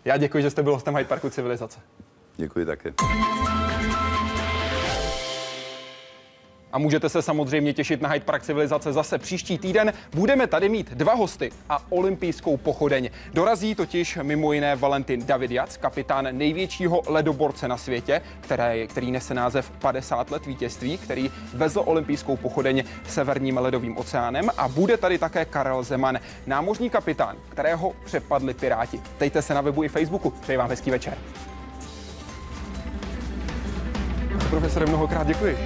Já 0.05 0.17
děkuji, 0.17 0.43
že 0.43 0.49
jste 0.49 0.63
byl 0.63 0.73
hostem 0.73 0.95
Hyde 0.95 1.09
Parku 1.09 1.29
Civilizace. 1.29 1.79
Děkuji 2.38 2.65
také. 2.65 2.93
A 6.76 6.78
můžete 6.78 7.09
se 7.09 7.21
samozřejmě 7.21 7.73
těšit 7.73 8.01
na 8.01 8.09
Hyde 8.09 8.26
Park 8.26 8.43
civilizace 8.43 8.93
zase 8.93 9.17
příští 9.17 9.57
týden. 9.57 9.93
Budeme 10.15 10.47
tady 10.47 10.69
mít 10.69 10.91
dva 10.91 11.13
hosty 11.13 11.51
a 11.69 11.84
olympijskou 11.89 12.57
pochodeň. 12.57 13.09
Dorazí 13.34 13.76
totiž 13.76 14.19
mimo 14.21 14.53
jiné 14.53 14.76
Valentin 14.76 15.26
Davidiac, 15.26 15.78
kapitán 15.78 16.28
největšího 16.32 17.01
ledoborce 17.07 17.67
na 17.67 17.78
světě, 17.78 18.21
které, 18.41 18.88
který 18.88 19.11
nese 19.11 19.34
název 19.34 19.71
50 19.71 20.32
let 20.32 20.45
vítězství, 20.45 20.97
který 20.97 21.32
vezl 21.53 21.84
olympijskou 21.86 22.38
pochodeň 22.38 22.84
severním 23.07 23.57
ledovým 23.57 23.97
oceánem 23.97 24.49
a 24.57 24.67
bude 24.67 24.97
tady 24.97 25.17
také 25.17 25.45
Karel 25.45 25.84
Zeman, 25.84 26.19
námořní 26.47 26.89
kapitán, 26.89 27.36
kterého 27.49 27.93
přepadli 28.05 28.53
Piráti. 28.53 29.01
Tejte 29.17 29.41
se 29.41 29.53
na 29.53 29.61
webu 29.61 29.84
i 29.84 29.88
Facebooku. 29.88 30.30
Přeji 30.30 30.57
vám 30.57 30.69
hezký 30.69 30.91
večer. 30.91 31.17
Profesore, 34.49 34.86
mnohokrát 34.86 35.28
děkuji. 35.28 35.57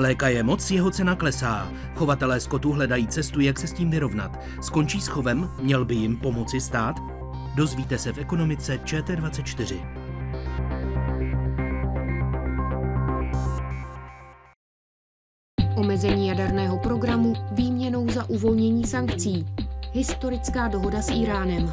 Mléka 0.00 0.28
je 0.28 0.42
moc, 0.42 0.70
jeho 0.70 0.90
cena 0.90 1.14
klesá. 1.14 1.72
Chovatelé 1.94 2.40
skotu 2.40 2.72
hledají 2.72 3.06
cestu, 3.06 3.40
jak 3.40 3.58
se 3.58 3.66
s 3.66 3.72
tím 3.72 3.90
vyrovnat. 3.90 4.40
Skončí 4.62 5.00
s 5.00 5.06
chovem, 5.06 5.50
měl 5.62 5.84
by 5.84 5.94
jim 5.94 6.16
pomoci 6.16 6.60
stát? 6.60 6.96
Dozvíte 7.54 7.98
se 7.98 8.12
v 8.12 8.18
ekonomice 8.18 8.76
ČT24. 8.76 9.76
Omezení 15.76 16.28
jaderného 16.28 16.78
programu 16.78 17.34
výměnou 17.52 18.08
za 18.08 18.30
uvolnění 18.30 18.84
sankcí. 18.84 19.46
Historická 19.92 20.68
dohoda 20.68 21.02
s 21.02 21.10
Iránem. 21.10 21.72